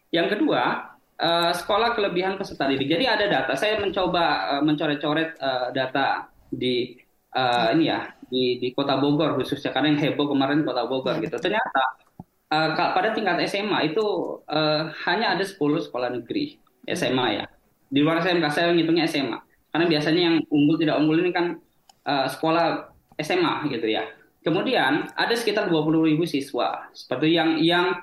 yang 0.09 0.33
kedua, 0.33 0.92
uh, 1.23 1.52
sekolah 1.55 1.95
kelebihan 1.95 2.35
peserta 2.35 2.67
didik. 2.67 2.91
Jadi 2.91 3.05
ada 3.07 3.25
data. 3.31 3.52
Saya 3.55 3.79
mencoba 3.79 4.59
uh, 4.59 4.62
mencoret-coret 4.67 5.38
uh, 5.38 5.71
data 5.71 6.26
di 6.50 6.99
uh, 7.33 7.71
ini 7.73 7.88
ya 7.88 8.11
di 8.26 8.59
di 8.59 8.69
Kota 8.75 8.99
Bogor 8.99 9.38
khususnya 9.38 9.71
karena 9.71 9.95
yang 9.95 10.00
heboh 10.02 10.26
kemarin 10.35 10.67
Kota 10.67 10.85
Bogor 10.85 11.23
gitu. 11.23 11.38
Ternyata 11.38 11.83
uh, 12.50 12.69
pada 12.75 13.14
tingkat 13.14 13.38
SMA 13.47 13.95
itu 13.95 14.05
uh, 14.50 14.91
hanya 15.09 15.38
ada 15.38 15.47
10 15.47 15.57
sekolah 15.59 16.11
negeri 16.12 16.59
SMA 16.91 17.26
ya. 17.41 17.47
Di 17.93 18.00
luar 18.02 18.21
SMK 18.21 18.47
saya 18.50 18.75
ngitungnya 18.75 19.07
SMA. 19.07 19.38
Karena 19.73 19.87
biasanya 19.88 20.23
yang 20.29 20.37
unggul 20.52 20.76
tidak 20.76 21.00
unggul 21.00 21.17
ini 21.23 21.33
kan 21.33 21.57
uh, 22.05 22.26
sekolah 22.29 22.93
SMA 23.21 23.73
gitu 23.73 23.88
ya. 23.88 24.05
Kemudian 24.43 25.07
ada 25.14 25.35
sekitar 25.38 25.71
20 25.71 26.09
ribu 26.12 26.26
siswa 26.26 26.91
seperti 26.91 27.38
yang 27.38 27.62
yang 27.62 27.95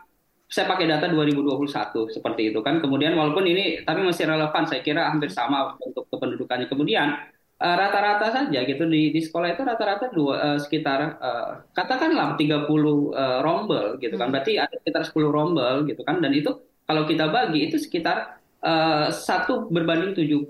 saya 0.50 0.66
pakai 0.66 0.90
data 0.90 1.06
2021 1.06 2.10
seperti 2.10 2.50
itu 2.50 2.60
kan. 2.66 2.82
Kemudian 2.82 3.14
walaupun 3.14 3.46
ini 3.46 3.86
tapi 3.86 4.02
masih 4.02 4.26
relevan 4.26 4.66
saya 4.66 4.82
kira 4.82 5.06
hampir 5.06 5.30
sama 5.30 5.78
untuk 5.78 6.10
kependudukannya. 6.10 6.66
Kemudian 6.66 7.22
uh, 7.62 7.76
rata-rata 7.78 8.34
saja 8.34 8.66
gitu 8.66 8.90
di 8.90 9.14
di 9.14 9.22
sekolah 9.22 9.54
itu 9.54 9.62
rata-rata 9.62 10.10
dua 10.10 10.34
uh, 10.42 10.60
sekitar 10.60 11.22
uh, 11.22 11.52
katakanlah 11.78 12.34
30 12.34 12.66
uh, 12.66 13.40
rombel 13.46 14.02
gitu 14.02 14.18
kan. 14.18 14.34
Berarti 14.34 14.58
ada 14.58 14.74
sekitar 14.74 15.06
10 15.06 15.14
rombel 15.30 15.86
gitu 15.86 16.02
kan 16.02 16.18
dan 16.18 16.34
itu 16.34 16.58
kalau 16.90 17.06
kita 17.06 17.30
bagi 17.30 17.70
itu 17.70 17.78
sekitar 17.78 18.42
uh, 18.66 19.14
satu 19.14 19.70
berbanding 19.70 20.18
70. 20.18 20.42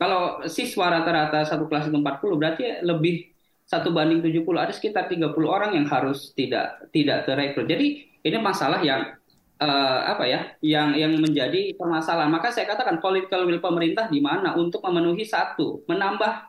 Kalau 0.00 0.44
siswa 0.48 0.86
rata-rata 0.88 1.44
satu 1.44 1.68
kelas 1.68 1.92
itu 1.92 1.96
40 2.00 2.40
berarti 2.40 2.64
lebih 2.80 3.36
satu 3.68 3.92
banding 3.92 4.20
70 4.24 4.44
ada 4.56 4.72
sekitar 4.72 5.08
30 5.08 5.28
orang 5.44 5.76
yang 5.76 5.84
harus 5.88 6.32
tidak 6.32 6.88
tidak 6.92 7.28
terekrut. 7.28 7.68
Jadi 7.68 8.13
ini 8.24 8.36
masalah 8.40 8.80
yang 8.80 9.14
uh, 9.60 10.00
apa 10.08 10.24
ya 10.24 10.40
yang 10.64 10.96
yang 10.96 11.12
menjadi 11.20 11.76
permasalahan. 11.76 12.32
Maka 12.32 12.50
saya 12.50 12.64
katakan 12.64 12.98
political 12.98 13.44
will 13.44 13.60
pemerintah 13.60 14.08
di 14.08 14.18
mana 14.24 14.56
untuk 14.56 14.80
memenuhi 14.80 15.22
satu 15.28 15.84
menambah 15.84 16.48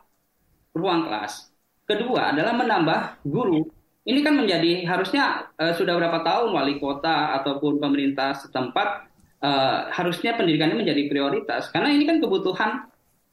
ruang 0.72 1.06
kelas. 1.06 1.52
Kedua 1.86 2.34
adalah 2.34 2.56
menambah 2.56 3.22
guru. 3.28 3.62
Ini 4.06 4.22
kan 4.22 4.38
menjadi 4.38 4.86
harusnya 4.86 5.50
uh, 5.58 5.74
sudah 5.74 5.98
berapa 5.98 6.22
tahun 6.22 6.54
wali 6.54 6.80
kota 6.80 7.36
ataupun 7.42 7.82
pemerintah 7.82 8.38
setempat 8.38 9.10
uh, 9.42 9.90
harusnya 9.90 10.38
pendidikannya 10.38 10.78
menjadi 10.78 11.10
prioritas 11.10 11.68
karena 11.74 11.90
ini 11.90 12.06
kan 12.06 12.22
kebutuhan 12.22 12.86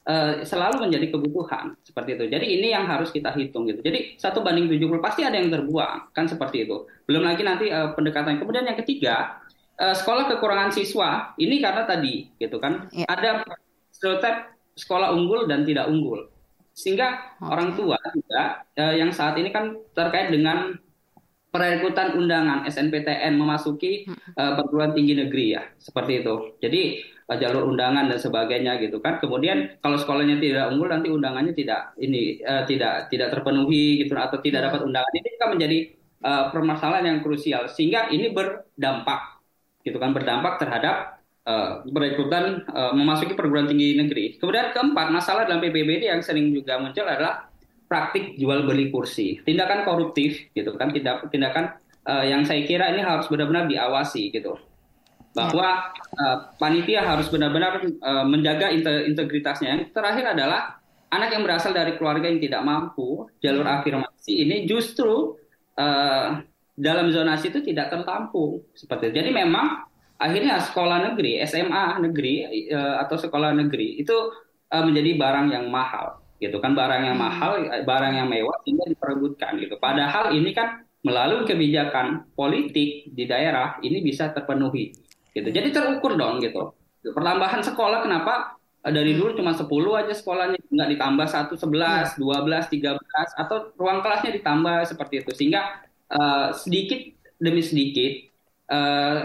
uh, 0.08 0.44
selalu 0.44 0.88
menjadi 0.88 1.12
kebutuhan 1.12 1.76
seperti 1.84 2.16
itu. 2.16 2.24
Jadi 2.30 2.46
ini 2.46 2.72
yang 2.72 2.84
harus 2.88 3.10
kita 3.10 3.32
hitung 3.32 3.68
gitu. 3.68 3.80
Jadi 3.84 4.16
satu 4.20 4.40
banding 4.44 4.68
70 4.68 5.00
pasti 5.00 5.24
ada 5.24 5.36
yang 5.36 5.48
terbuang 5.52 6.12
kan 6.12 6.24
seperti 6.28 6.68
itu. 6.68 6.88
Belum 7.08 7.24
lagi 7.24 7.42
nanti 7.44 7.68
uh, 7.68 7.92
pendekatan. 7.96 8.40
Kemudian 8.40 8.64
yang 8.68 8.78
ketiga 8.78 9.40
uh, 9.80 9.94
sekolah 9.94 10.30
kekurangan 10.30 10.70
siswa 10.74 11.34
ini 11.40 11.58
karena 11.60 11.82
tadi 11.88 12.30
gitu 12.38 12.60
kan 12.60 12.86
Ya. 12.94 13.06
ada 13.10 13.42
stereotip 13.90 14.54
sekolah 14.74 15.14
unggul 15.14 15.46
dan 15.46 15.62
tidak 15.62 15.86
unggul 15.86 16.26
sehingga 16.74 17.38
Oke. 17.38 17.54
orang 17.54 17.68
tua 17.78 17.98
juga 18.10 18.66
uh, 18.74 18.94
yang 18.94 19.14
saat 19.14 19.38
ini 19.38 19.54
kan 19.54 19.78
terkait 19.94 20.34
dengan 20.34 20.74
perekrutan 21.54 22.18
undangan 22.18 22.66
SNPTN 22.66 23.38
memasuki 23.38 24.10
uh, 24.34 24.58
perguruan 24.58 24.90
tinggi 24.90 25.14
negeri 25.14 25.54
ya 25.54 25.62
seperti 25.78 26.26
itu. 26.26 26.58
Jadi 26.58 26.82
jalur 27.24 27.72
undangan 27.72 28.04
dan 28.04 28.18
sebagainya 28.20 28.76
gitu 28.84 29.00
kan. 29.00 29.16
Kemudian 29.16 29.80
kalau 29.80 29.96
sekolahnya 29.96 30.36
tidak 30.40 30.68
unggul 30.72 30.88
nanti 30.92 31.08
undangannya 31.08 31.56
tidak 31.56 31.96
ini 31.96 32.44
uh, 32.44 32.68
tidak 32.68 33.08
tidak 33.08 33.32
terpenuhi 33.32 34.04
gitu 34.04 34.12
atau 34.16 34.38
tidak 34.44 34.68
dapat 34.68 34.84
undangan. 34.84 35.12
Ini 35.16 35.28
kan 35.40 35.48
menjadi 35.56 35.78
uh, 36.20 36.44
permasalahan 36.52 37.04
yang 37.16 37.18
krusial. 37.24 37.72
Sehingga 37.72 38.12
ini 38.12 38.32
berdampak 38.32 39.40
gitu 39.84 39.96
kan 40.00 40.12
berdampak 40.16 40.60
terhadap 40.60 41.20
uh, 41.48 41.84
perekrutan 41.84 42.64
uh, 42.72 42.92
memasuki 42.92 43.36
perguruan 43.36 43.68
tinggi 43.68 43.96
negeri. 43.96 44.36
Kemudian 44.40 44.72
keempat 44.72 45.12
masalah 45.12 45.44
dalam 45.48 45.60
PBBD 45.60 46.08
yang 46.08 46.24
sering 46.24 46.52
juga 46.52 46.80
muncul 46.80 47.04
adalah 47.04 47.48
praktik 47.84 48.40
jual 48.40 48.64
beli 48.64 48.88
kursi, 48.88 49.44
tindakan 49.44 49.84
koruptif 49.84 50.50
gitu 50.56 50.72
kan, 50.74 50.90
tindak, 50.90 51.28
tindakan 51.28 51.76
uh, 52.08 52.24
yang 52.24 52.42
saya 52.42 52.64
kira 52.64 52.90
ini 52.96 53.04
harus 53.04 53.28
benar-benar 53.28 53.68
diawasi 53.68 54.32
gitu, 54.32 54.56
bahwa 55.34 55.90
uh, 56.14 56.38
panitia 56.56 57.02
harus 57.02 57.26
benar-benar 57.26 57.82
uh, 57.82 58.24
menjaga 58.24 58.70
inte- 58.70 59.10
integritasnya. 59.10 59.74
Yang 59.74 59.90
terakhir 59.90 60.38
adalah 60.38 60.78
anak 61.10 61.34
yang 61.34 61.42
berasal 61.42 61.74
dari 61.74 61.98
keluarga 61.98 62.30
yang 62.30 62.38
tidak 62.38 62.62
mampu, 62.62 63.26
jalur 63.42 63.66
afirmasi 63.66 64.46
ini 64.46 64.64
justru 64.64 65.34
uh, 65.74 66.38
dalam 66.78 67.10
zonasi 67.10 67.50
itu 67.50 67.60
tidak 67.66 67.90
tertampung. 67.90 68.62
Seperti 68.78 69.10
itu. 69.10 69.14
Jadi 69.20 69.30
memang 69.34 69.82
akhirnya 70.22 70.62
sekolah 70.62 71.12
negeri, 71.12 71.42
SMA 71.42 71.98
negeri 71.98 72.34
uh, 72.70 73.02
atau 73.02 73.18
sekolah 73.18 73.50
negeri 73.58 73.98
itu 73.98 74.14
uh, 74.70 74.82
menjadi 74.86 75.18
barang 75.18 75.46
yang 75.50 75.66
mahal 75.66 76.22
gitu 76.38 76.62
kan. 76.62 76.78
Barang 76.78 77.02
yang 77.10 77.18
mahal 77.18 77.82
barang 77.82 78.14
yang 78.22 78.30
mewah 78.30 78.54
sehingga 78.62 78.86
diperebutkan 78.86 79.58
gitu. 79.58 79.82
Padahal 79.82 80.30
ini 80.30 80.54
kan 80.54 80.86
melalui 81.04 81.44
kebijakan 81.44 82.32
politik 82.32 83.12
di 83.12 83.24
daerah 83.28 83.76
ini 83.84 84.00
bisa 84.00 84.32
terpenuhi 84.32 85.03
gitu. 85.34 85.48
Jadi 85.50 85.68
terukur 85.74 86.14
dong 86.14 86.40
gitu. 86.40 86.72
Pertambahan 87.02 87.60
sekolah 87.60 88.06
kenapa? 88.06 88.56
Dari 88.84 89.16
dulu 89.16 89.32
cuma 89.34 89.56
10 89.56 89.66
aja 90.00 90.12
sekolahnya. 90.14 90.60
Nggak 90.70 90.88
ditambah 90.96 91.26
1 91.26 91.56
11 91.56 92.20
12 92.20 92.72
13 92.72 93.42
atau 93.42 93.56
ruang 93.76 94.00
kelasnya 94.00 94.32
ditambah 94.38 94.78
seperti 94.86 95.14
itu. 95.26 95.30
Sehingga 95.34 95.82
eh, 96.08 96.48
sedikit 96.54 97.00
demi 97.42 97.60
sedikit 97.60 98.12
eh, 98.70 99.20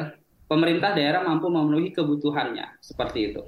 pemerintah 0.49 0.97
daerah 0.97 1.21
mampu 1.21 1.47
memenuhi 1.47 1.93
kebutuhannya. 1.93 2.81
Seperti 2.81 3.31
itu 3.31 3.43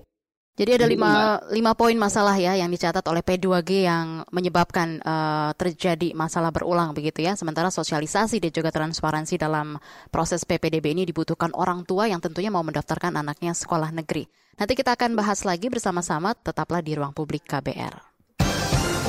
Jadi 0.62 0.78
ada 0.78 0.86
Jadi, 0.86 0.94
lima, 0.94 1.42
lima 1.50 1.74
poin 1.74 1.98
masalah 1.98 2.38
ya 2.38 2.54
yang 2.54 2.70
dicatat 2.70 3.02
oleh 3.10 3.26
P2G 3.26 3.90
yang 3.90 4.22
menyebabkan 4.30 5.02
eh, 5.02 5.52
terjadi 5.58 6.14
masalah 6.14 6.54
berulang 6.54 6.94
begitu 6.94 7.26
ya. 7.26 7.34
Sementara 7.34 7.74
sosialisasi 7.74 8.38
dan 8.38 8.54
juga 8.54 8.70
transparansi 8.70 9.42
dalam 9.42 9.82
proses 10.14 10.46
PPDB 10.46 10.94
ini 10.94 11.10
dibutuhkan 11.10 11.50
orang 11.58 11.82
tua 11.82 12.06
yang 12.06 12.22
tentunya 12.22 12.54
mau 12.54 12.62
mendaftarkan 12.62 13.18
anaknya 13.18 13.58
sekolah 13.58 13.90
negeri. 13.90 14.30
Nanti 14.62 14.78
kita 14.78 14.94
akan 14.94 15.18
bahas 15.18 15.42
lagi 15.42 15.66
bersama-sama, 15.66 16.38
tetaplah 16.38 16.86
di 16.86 16.94
ruang 16.94 17.18
publik 17.18 17.42
KBR. 17.50 17.98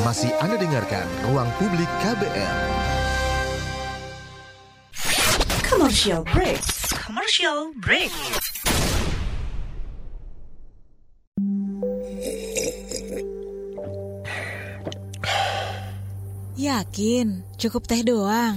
Masih 0.09 0.32
Anda 0.40 0.56
dengarkan 0.56 1.04
Ruang 1.28 1.52
Publik 1.61 1.90
KBR. 2.00 2.56
Commercial 5.68 6.25
break. 6.32 6.64
Commercial 6.97 7.76
break. 7.76 8.11
Yakin, 16.62 17.59
cukup 17.59 17.90
teh 17.90 18.07
doang. 18.07 18.54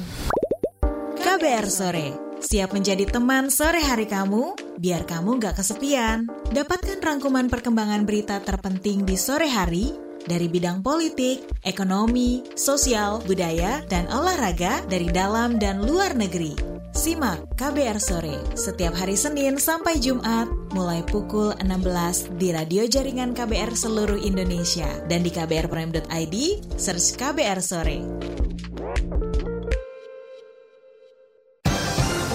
KBR 1.17 1.65
Sore, 1.65 2.38
siap 2.38 2.69
menjadi 2.77 3.01
teman 3.09 3.50
sore 3.50 3.81
hari 3.81 4.05
kamu, 4.05 4.53
biar 4.77 5.09
kamu 5.09 5.41
gak 5.41 5.57
kesepian. 5.57 6.29
Dapatkan 6.53 7.01
rangkuman 7.01 7.50
perkembangan 7.50 8.05
berita 8.05 8.38
terpenting 8.45 9.09
di 9.09 9.17
sore 9.17 9.50
hari 9.50 10.04
dari 10.25 10.50
bidang 10.50 10.82
politik, 10.82 11.46
ekonomi, 11.62 12.44
sosial, 12.58 13.22
budaya, 13.24 13.82
dan 13.89 14.10
olahraga 14.10 14.82
dari 14.89 15.10
dalam 15.10 15.58
dan 15.62 15.86
luar 15.86 16.17
negeri. 16.17 16.75
Simak 16.96 17.60
KBR 17.60 18.00
Sore 18.00 18.39
setiap 18.55 18.96
hari 18.96 19.20
Senin 19.20 19.60
sampai 19.60 20.00
Jumat 20.00 20.48
mulai 20.72 21.03
pukul 21.03 21.51
16 21.60 22.39
di 22.39 22.55
radio 22.55 22.88
jaringan 22.88 23.36
KBR 23.36 23.75
seluruh 23.75 24.15
Indonesia 24.15 24.88
dan 25.12 25.20
di 25.20 25.27
kbrprime.id 25.27 26.36
search 26.79 27.20
KBR 27.20 27.60
Sore. 27.60 28.00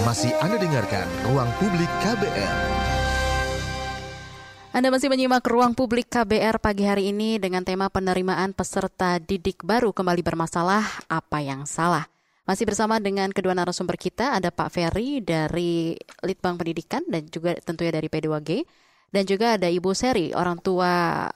Masih 0.05 0.29
Anda 0.45 0.61
dengarkan 0.61 1.09
Ruang 1.25 1.49
Publik 1.57 1.89
KBR. 2.05 2.90
Anda 4.71 4.87
masih 4.87 5.11
menyimak 5.11 5.43
ruang 5.51 5.75
publik 5.75 6.07
KBR 6.07 6.55
pagi 6.63 6.87
hari 6.87 7.11
ini 7.11 7.35
dengan 7.43 7.59
tema 7.59 7.91
penerimaan 7.91 8.55
peserta 8.55 9.19
didik 9.19 9.67
baru 9.67 9.91
kembali 9.91 10.23
bermasalah, 10.23 11.11
apa 11.11 11.43
yang 11.43 11.67
salah? 11.67 12.07
Masih 12.47 12.63
bersama 12.63 12.95
dengan 13.03 13.35
kedua 13.35 13.51
narasumber 13.51 13.99
kita, 13.99 14.31
ada 14.31 14.47
Pak 14.47 14.71
Ferry 14.71 15.19
dari 15.19 15.99
Litbang 16.23 16.55
Pendidikan 16.55 17.03
dan 17.11 17.27
juga 17.27 17.59
tentunya 17.59 17.91
dari 17.91 18.07
P2G. 18.07 18.63
Dan 19.11 19.27
juga 19.27 19.59
ada 19.59 19.67
Ibu 19.67 19.91
Seri, 19.91 20.31
orang 20.31 20.55
tua 20.63 21.27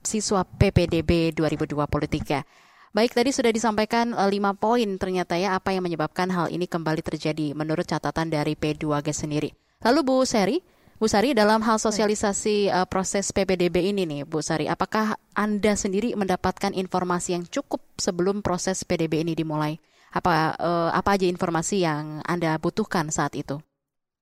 siswa 0.00 0.40
PPDB 0.40 1.36
2023. 1.36 2.96
Baik, 2.96 3.12
tadi 3.12 3.36
sudah 3.36 3.52
disampaikan 3.52 4.16
uh, 4.16 4.32
lima 4.32 4.56
poin 4.56 4.96
ternyata 4.96 5.36
ya 5.36 5.60
apa 5.60 5.76
yang 5.76 5.84
menyebabkan 5.84 6.32
hal 6.32 6.48
ini 6.48 6.64
kembali 6.64 7.04
terjadi 7.04 7.52
menurut 7.52 7.84
catatan 7.84 8.32
dari 8.32 8.56
P2G 8.56 9.12
sendiri. 9.12 9.52
Lalu 9.84 10.00
Bu 10.08 10.24
Seri, 10.24 10.56
Bu 11.02 11.10
Sari 11.10 11.34
dalam 11.34 11.66
hal 11.66 11.82
sosialisasi 11.82 12.70
uh, 12.70 12.86
proses 12.86 13.34
PPDB 13.34 13.90
ini 13.90 14.06
nih 14.06 14.22
Bu 14.22 14.38
Sari, 14.38 14.70
apakah 14.70 15.18
Anda 15.34 15.74
sendiri 15.74 16.14
mendapatkan 16.14 16.70
informasi 16.70 17.34
yang 17.34 17.42
cukup 17.42 17.82
sebelum 17.98 18.38
proses 18.38 18.86
PDB 18.86 19.26
ini 19.26 19.34
dimulai? 19.34 19.82
Apa 20.14 20.54
uh, 20.54 20.94
apa 20.94 21.18
aja 21.18 21.26
informasi 21.26 21.82
yang 21.82 22.22
Anda 22.22 22.54
butuhkan 22.62 23.10
saat 23.10 23.34
itu? 23.34 23.58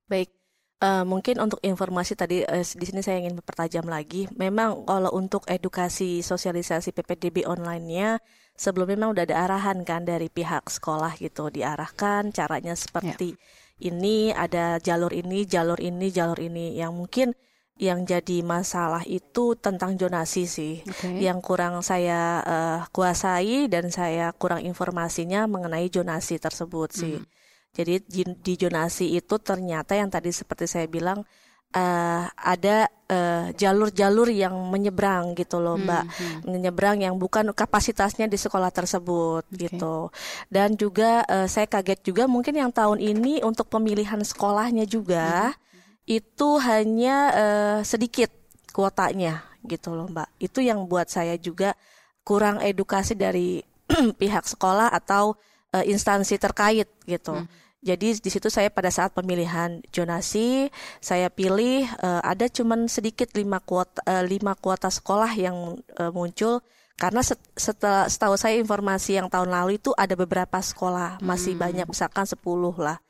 Baik, 0.08 0.32
Uh, 0.80 1.04
mungkin 1.04 1.36
untuk 1.44 1.60
informasi 1.60 2.16
tadi 2.16 2.40
uh, 2.40 2.64
di 2.64 2.84
sini 2.88 3.04
saya 3.04 3.20
ingin 3.20 3.36
mempertajam 3.36 3.84
lagi. 3.84 4.32
Memang 4.32 4.88
kalau 4.88 5.12
untuk 5.12 5.44
edukasi 5.44 6.24
sosialisasi 6.24 6.96
PPDB 6.96 7.44
online-nya 7.44 8.16
sebelumnya 8.56 8.96
memang 8.96 9.12
udah 9.12 9.28
ada 9.28 9.36
arahan 9.44 9.84
kan 9.84 10.08
dari 10.08 10.32
pihak 10.32 10.72
sekolah 10.72 11.20
gitu, 11.20 11.52
diarahkan 11.52 12.32
caranya 12.32 12.72
seperti 12.72 13.36
ya. 13.36 13.40
Ini, 13.80 14.30
ada 14.30 14.78
jalur 14.78 15.10
ini, 15.10 15.48
jalur 15.48 15.80
ini, 15.80 16.12
jalur 16.12 16.38
ini 16.38 16.76
yang 16.76 16.94
mungkin 16.94 17.32
yang 17.80 18.04
jadi 18.04 18.44
masalah 18.44 19.00
itu 19.08 19.56
tentang 19.56 19.96
jonasi 19.96 20.44
sih. 20.44 20.84
Okay. 20.84 21.24
Yang 21.24 21.40
kurang 21.40 21.80
saya 21.80 22.44
uh, 22.44 22.80
kuasai 22.92 23.72
dan 23.72 23.88
saya 23.88 24.36
kurang 24.36 24.60
informasinya 24.68 25.48
mengenai 25.48 25.88
jonasi 25.88 26.36
tersebut 26.36 26.92
sih. 26.92 27.16
Hmm. 27.16 27.26
Jadi 27.72 28.04
di 28.36 28.54
jonasi 28.60 29.16
itu 29.16 29.40
ternyata 29.40 29.96
yang 29.96 30.12
tadi 30.12 30.28
seperti 30.28 30.68
saya 30.68 30.84
bilang 30.92 31.24
uh, 31.74 32.24
ada 32.34 32.90
eh, 33.10 33.46
jalur-jalur 33.58 34.30
uh, 34.30 34.34
yang 34.34 34.54
menyeberang 34.70 35.34
gitu 35.34 35.58
loh 35.58 35.74
mbak 35.74 36.06
hmm, 36.06 36.14
hmm. 36.14 36.40
menyeberang 36.46 36.98
yang 37.02 37.14
bukan 37.18 37.50
kapasitasnya 37.50 38.30
di 38.30 38.38
sekolah 38.38 38.70
tersebut 38.70 39.42
okay. 39.50 39.66
gitu 39.66 40.10
dan 40.50 40.78
juga 40.78 41.26
uh, 41.26 41.46
saya 41.50 41.66
kaget 41.66 42.06
juga 42.06 42.30
mungkin 42.30 42.54
yang 42.54 42.70
tahun 42.70 43.02
ini 43.02 43.42
untuk 43.42 43.66
pemilihan 43.66 44.22
sekolahnya 44.22 44.86
juga 44.86 45.50
hmm. 45.50 46.06
itu 46.06 46.48
hanya 46.62 47.16
uh, 47.34 47.78
sedikit 47.82 48.30
kuotanya 48.70 49.42
gitu 49.66 49.92
loh 49.92 50.06
mbak 50.06 50.30
itu 50.38 50.62
yang 50.62 50.86
buat 50.86 51.10
saya 51.10 51.34
juga 51.34 51.74
kurang 52.22 52.62
edukasi 52.62 53.18
dari 53.18 53.62
pihak 54.20 54.46
sekolah 54.46 54.94
atau 54.94 55.34
uh, 55.74 55.84
instansi 55.86 56.38
terkait 56.38 56.88
gitu. 57.06 57.34
Hmm. 57.34 57.48
Jadi 57.80 58.20
di 58.20 58.30
situ 58.30 58.52
saya 58.52 58.68
pada 58.68 58.92
saat 58.92 59.16
pemilihan 59.16 59.80
jonasi 59.88 60.68
saya 61.00 61.32
pilih 61.32 61.88
uh, 62.04 62.20
ada 62.20 62.44
cuman 62.44 62.92
sedikit 62.92 63.32
lima 63.32 63.56
kuota 63.56 64.04
uh, 64.04 64.20
lima 64.20 64.52
kuota 64.52 64.92
sekolah 64.92 65.32
yang 65.32 65.80
uh, 65.96 66.12
muncul. 66.12 66.60
Karena 67.00 67.24
set, 67.24 67.40
setelah 67.56 68.12
setahu 68.12 68.36
saya 68.36 68.60
informasi 68.60 69.16
yang 69.16 69.32
tahun 69.32 69.48
lalu 69.48 69.80
itu 69.80 69.96
ada 69.96 70.12
beberapa 70.12 70.60
sekolah 70.60 71.24
masih 71.24 71.56
hmm. 71.56 71.62
banyak 71.64 71.86
misalkan 71.88 72.28
10 72.28 72.36
lah 72.76 73.00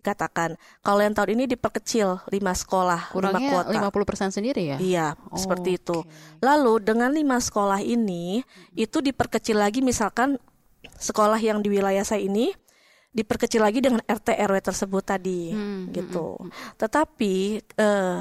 katakan 0.00 0.56
kalau 0.80 1.04
yang 1.04 1.12
tahun 1.12 1.36
ini 1.36 1.44
diperkecil 1.54 2.24
lima 2.32 2.56
sekolah 2.56 3.12
Kurangnya 3.12 3.68
lima 3.68 3.90
kuota 3.92 4.22
50% 4.32 4.36
sendiri 4.40 4.62
ya? 4.74 4.76
Iya 4.80 5.06
oh, 5.28 5.36
seperti 5.36 5.76
itu. 5.76 6.02
Lalu 6.40 6.80
dengan 6.80 7.12
lima 7.12 7.36
sekolah 7.36 7.84
ini 7.84 8.40
itu 8.74 8.98
diperkecil 9.04 9.60
lagi 9.60 9.84
misalkan 9.84 10.40
sekolah 11.00 11.36
yang 11.40 11.60
di 11.60 11.68
wilayah 11.68 12.04
saya 12.04 12.24
ini 12.24 12.52
diperkecil 13.10 13.62
lagi 13.62 13.82
dengan 13.82 14.00
RT 14.06 14.38
RW 14.38 14.56
tersebut 14.62 15.02
tadi 15.02 15.50
hmm, 15.50 15.90
gitu. 15.90 16.38
Hmm, 16.38 16.50
hmm. 16.50 16.78
Tetapi 16.78 17.34
eh, 17.58 18.18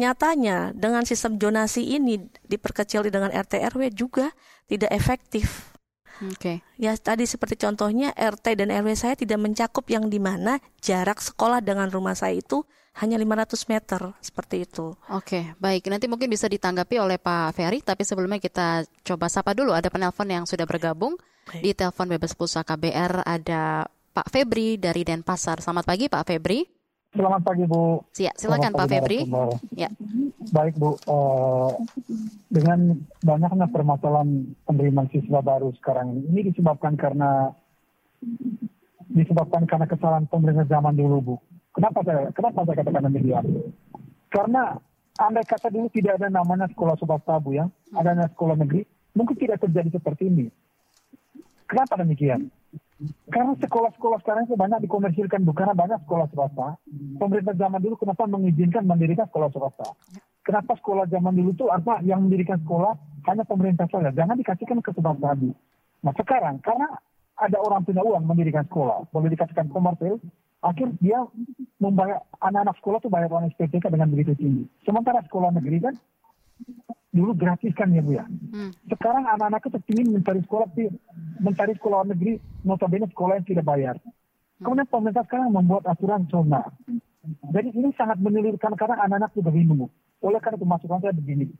nyatanya 0.00 0.72
dengan 0.72 1.04
sistem 1.04 1.36
jonasi 1.36 1.96
ini 1.96 2.16
diperkecil 2.48 3.04
dengan 3.12 3.28
RT 3.28 3.60
RW 3.76 3.92
juga 3.92 4.32
tidak 4.64 4.90
efektif. 4.96 5.76
Oke. 6.20 6.36
Okay. 6.36 6.56
Ya 6.76 6.92
tadi 6.96 7.24
seperti 7.24 7.56
contohnya 7.60 8.12
RT 8.16 8.60
dan 8.60 8.68
RW 8.72 8.92
saya 8.96 9.14
tidak 9.16 9.40
mencakup 9.40 9.88
yang 9.88 10.08
di 10.08 10.20
mana 10.20 10.60
jarak 10.80 11.20
sekolah 11.20 11.64
dengan 11.64 11.88
rumah 11.88 12.16
saya 12.16 12.36
itu 12.36 12.64
hanya 13.00 13.16
500 13.16 13.70
meter 13.70 14.00
seperti 14.18 14.66
itu. 14.66 14.92
Oke, 15.14 15.54
baik. 15.62 15.86
Nanti 15.88 16.10
mungkin 16.10 16.26
bisa 16.26 16.50
ditanggapi 16.50 16.98
oleh 16.98 17.22
Pak 17.22 17.54
Ferry, 17.54 17.80
tapi 17.80 18.02
sebelumnya 18.02 18.42
kita 18.42 18.82
coba 19.06 19.30
sapa 19.30 19.54
dulu. 19.54 19.70
Ada 19.70 19.88
penelpon 19.88 20.26
yang 20.26 20.44
sudah 20.44 20.66
bergabung 20.66 21.14
baik. 21.46 21.62
di 21.62 21.70
telepon 21.72 22.10
bebas 22.10 22.34
pulsa 22.34 22.66
KBR. 22.66 23.22
Ada 23.22 23.86
Pak 24.10 24.26
Febri 24.26 24.74
dari 24.74 25.06
Denpasar. 25.06 25.62
Selamat 25.62 25.86
pagi 25.86 26.10
Pak 26.10 26.26
Febri. 26.26 26.66
Selamat 27.10 27.42
pagi 27.42 27.66
Bu. 27.66 27.98
Siap, 28.14 28.38
silakan 28.38 28.70
Pak 28.74 28.86
Febri. 28.86 29.26
Ya. 29.74 29.90
Baik 30.54 30.78
Bu, 30.78 30.94
uh, 31.10 31.74
dengan 32.50 32.98
banyaknya 33.22 33.66
permasalahan 33.70 34.50
penerimaan 34.66 35.10
siswa 35.10 35.42
baru 35.42 35.74
sekarang 35.78 36.14
ini, 36.14 36.26
ini 36.30 36.40
disebabkan 36.54 36.94
karena 36.94 37.50
disebabkan 39.10 39.66
karena 39.66 39.86
kesalahan 39.90 40.26
pemerintah 40.30 40.66
zaman 40.70 40.94
dulu 40.94 41.16
Bu. 41.22 41.34
Kenapa 41.74 42.02
saya 42.06 42.30
kenapa 42.30 42.62
saya 42.66 42.76
katakan 42.82 43.06
demikian? 43.10 43.44
Karena 44.30 44.78
andai 45.18 45.46
kata 45.46 45.70
dulu 45.70 45.90
tidak 45.90 46.22
ada 46.22 46.30
namanya 46.30 46.70
sekolah 46.70 46.94
swasta 46.98 47.42
Bu 47.42 47.58
ya, 47.58 47.66
adanya 47.94 48.30
sekolah 48.30 48.54
negeri, 48.54 48.86
mungkin 49.18 49.34
tidak 49.34 49.66
terjadi 49.66 49.98
seperti 49.98 50.30
ini. 50.30 50.46
Kenapa 51.66 51.98
demikian? 51.98 52.50
Karena 53.32 53.56
sekolah-sekolah 53.56 54.18
sekarang 54.20 54.44
itu 54.44 54.56
banyak 54.60 54.84
dikomersilkan, 54.84 55.40
bukan 55.48 55.72
banyak 55.72 56.00
sekolah 56.04 56.26
swasta. 56.36 56.76
Pemerintah 57.16 57.56
zaman 57.56 57.80
dulu 57.80 57.96
kenapa 57.96 58.28
mengizinkan 58.28 58.84
mendirikan 58.84 59.24
sekolah 59.32 59.48
swasta? 59.48 59.96
Kenapa 60.44 60.76
sekolah 60.76 61.08
zaman 61.08 61.32
dulu 61.32 61.56
itu 61.56 61.66
apa 61.72 62.04
yang 62.04 62.28
mendirikan 62.28 62.60
sekolah 62.60 62.92
hanya 63.28 63.44
pemerintah 63.48 63.88
saja, 63.88 64.12
jangan 64.12 64.36
dikasihkan 64.36 64.84
ke 64.84 64.92
swasta 64.92 65.16
tadi. 65.16 65.50
Nah 66.04 66.12
sekarang 66.16 66.60
karena 66.60 66.88
ada 67.40 67.56
orang 67.64 67.88
punya 67.88 68.04
uang 68.04 68.28
mendirikan 68.28 68.68
sekolah, 68.68 69.08
boleh 69.08 69.32
dikatakan 69.32 69.72
komersil, 69.72 70.20
akhir 70.60 70.92
dia 71.00 71.24
membayar 71.80 72.20
anak-anak 72.44 72.76
sekolah 72.84 72.98
itu 73.00 73.08
bayar 73.08 73.32
uang 73.32 73.48
SPTK 73.56 73.88
dengan 73.88 74.12
begitu 74.12 74.36
tinggi. 74.36 74.68
Sementara 74.84 75.24
sekolah 75.24 75.56
negeri 75.56 75.80
kan 75.80 75.94
dulu 77.10 77.34
gratis 77.34 77.74
kan 77.74 77.90
ya 77.90 78.02
Bu 78.02 78.14
ya. 78.14 78.24
Hmm. 78.26 78.70
Sekarang 78.86 79.26
anak-anak 79.26 79.66
itu 79.66 79.78
ingin 79.98 80.18
mencari 80.18 80.40
sekolah 80.46 80.66
mencari 81.42 81.72
sekolah 81.74 82.06
negeri 82.06 82.38
notabene 82.62 83.10
sekolah 83.10 83.42
yang 83.42 83.46
tidak 83.46 83.66
bayar. 83.66 83.94
Hmm. 83.98 84.62
Kemudian 84.62 84.86
pemerintah 84.86 85.26
sekarang 85.26 85.50
membuat 85.50 85.84
aturan 85.90 86.30
zona. 86.30 86.62
Jadi 87.50 87.68
ini 87.76 87.90
sangat 87.98 88.16
menyulitkan 88.22 88.72
karena 88.78 88.96
anak-anak 89.04 89.30
sudah 89.34 89.52
bingung. 89.52 89.90
Oleh 90.22 90.40
karena 90.40 90.56
itu 90.56 90.68
masukan 90.68 91.02
saya 91.02 91.12
begini. 91.12 91.50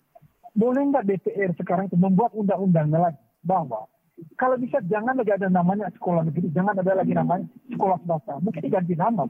Boleh 0.54 0.82
nggak 0.88 1.06
DPR 1.06 1.50
sekarang 1.58 1.90
itu 1.90 1.96
membuat 1.98 2.34
undang-undangnya 2.34 3.10
lagi 3.10 3.20
bahwa 3.42 3.86
kalau 4.36 4.56
bisa 4.60 4.84
jangan 4.84 5.16
lagi 5.16 5.32
ada 5.32 5.48
namanya 5.48 5.88
sekolah 5.96 6.28
negeri, 6.28 6.52
jangan 6.52 6.76
ada 6.76 6.92
lagi 6.92 7.12
namanya 7.16 7.48
sekolah 7.72 7.96
swasta. 8.04 8.34
Mungkin 8.44 8.60
diganti 8.62 8.94
nama. 8.94 9.24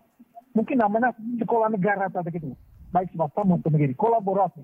Mungkin 0.51 0.77
namanya 0.83 1.15
sekolah 1.39 1.71
negara 1.71 2.11
atau 2.11 2.27
gitu. 2.27 2.59
Baik 2.91 3.15
swasta 3.15 3.47
maupun 3.47 3.71
negeri. 3.71 3.95
Kolaborasi 3.95 4.63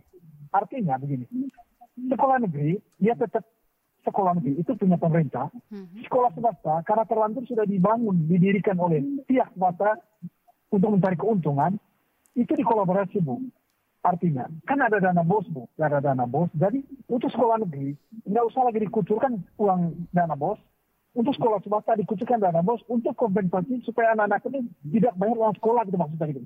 Artinya 0.57 0.97
begini, 0.97 1.29
sekolah 2.09 2.41
negeri 2.41 2.81
dia 2.97 3.13
tetap 3.13 3.45
sekolah 4.07 4.39
negeri 4.41 4.63
itu 4.63 4.73
punya 4.79 4.97
pemerintah. 4.97 5.53
Hmm. 5.69 5.91
Sekolah 6.07 6.33
swasta 6.33 6.81
karena 6.89 7.05
terlanjur 7.05 7.45
sudah 7.45 7.69
dibangun, 7.69 8.25
didirikan 8.31 8.81
oleh 8.81 9.05
pihak 9.29 9.53
swasta 9.53 10.01
untuk 10.73 10.97
mencari 10.97 11.19
keuntungan, 11.19 11.77
itu 12.39 12.53
dikolaborasi 12.55 13.21
bu. 13.21 13.43
Artinya, 14.07 14.47
kan 14.63 14.79
ada 14.79 15.03
dana 15.03 15.27
bos 15.27 15.43
bu, 15.51 15.67
ada 15.83 15.99
dana 15.99 16.31
bos. 16.31 16.47
Jadi 16.55 16.79
untuk 17.11 17.27
sekolah 17.35 17.67
negeri 17.67 17.99
nggak 18.23 18.47
usah 18.55 18.63
lagi 18.63 18.87
dikucurkan 18.87 19.43
uang 19.59 20.09
dana 20.15 20.39
bos. 20.39 20.63
Untuk 21.17 21.33
sekolah 21.33 21.65
swasta 21.65 21.97
dikucurkan 21.97 22.39
dana 22.39 22.61
bos 22.61 22.85
untuk 22.93 23.17
kompensasi 23.17 23.81
supaya 23.83 24.13
anak-anak 24.13 24.47
itu 24.47 24.61
tidak 25.01 25.17
bayar 25.17 25.37
uang 25.41 25.57
sekolah 25.59 25.83
gitu 25.89 25.97
maksudnya 25.97 26.27
gitu. 26.29 26.41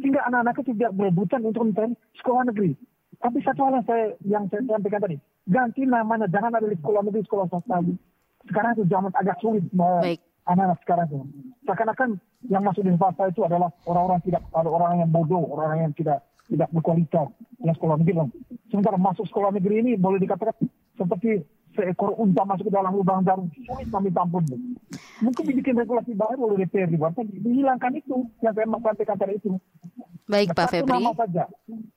Sehingga 0.00 0.20
anak-anak 0.26 0.54
itu 0.64 0.72
tidak 0.74 0.90
berebutan 0.96 1.40
untuk 1.44 1.62
mencari 1.68 1.92
sekolah 2.18 2.42
negeri. 2.50 2.72
Tapi 3.20 3.38
satu 3.42 3.60
hal 3.66 3.80
yang 3.80 3.86
saya 3.86 4.06
yang 4.24 4.44
saya 4.48 4.62
sampaikan 4.66 5.02
tadi, 5.04 5.16
ganti 5.46 5.82
namanya 5.84 6.26
jangan 6.30 6.54
ada 6.54 6.66
di 6.66 6.76
sekolah 6.78 7.00
negeri 7.04 7.22
sekolah 7.26 7.46
swasta. 7.50 7.76
Sekarang 8.44 8.70
itu 8.76 8.84
zaman 8.92 9.12
agak 9.16 9.36
sulit 9.40 9.64
anak-anak 10.44 10.78
sekarang 10.84 11.06
itu. 11.08 11.18
Seakan-akan 11.64 12.20
yang 12.52 12.62
masuk 12.64 12.84
di 12.84 12.92
swasta 12.96 13.24
itu 13.32 13.40
adalah 13.44 13.72
orang-orang 13.88 14.20
tidak 14.24 14.42
ada 14.52 14.68
orang 14.68 15.00
yang 15.00 15.10
bodoh, 15.10 15.44
orang 15.56 15.88
yang 15.88 15.92
tidak 15.96 16.24
tidak 16.48 16.68
berkualitas 16.72 17.28
yang 17.64 17.74
sekolah 17.76 17.96
negeri. 17.96 18.28
Sementara 18.68 19.00
masuk 19.00 19.24
sekolah 19.28 19.50
negeri 19.56 19.80
ini 19.80 19.92
boleh 19.96 20.20
dikatakan 20.20 20.56
seperti 20.94 21.40
seekor 21.74 22.14
unta 22.16 22.42
masuk 22.46 22.70
ke 22.70 22.72
dalam 22.72 22.94
lubang 22.94 23.26
jarum 23.26 23.50
sulit 23.52 23.88
kami 23.90 24.10
tampun. 24.14 24.42
Mungkin 25.20 25.44
dibikin 25.46 25.74
regulasi 25.78 26.14
baru 26.14 26.50
oleh 26.50 26.66
DPR 26.66 26.90
di 26.90 26.98
dihilangkan 27.42 27.92
itu 27.98 28.26
yang 28.40 28.54
saya 28.54 28.66
sampaikan 28.66 29.16
tadi 29.18 29.34
itu. 29.38 29.58
Baik 30.24 30.56
Pak 30.56 30.72
Febri. 30.72 31.04
Nama 31.04 31.12
saja. 31.18 31.44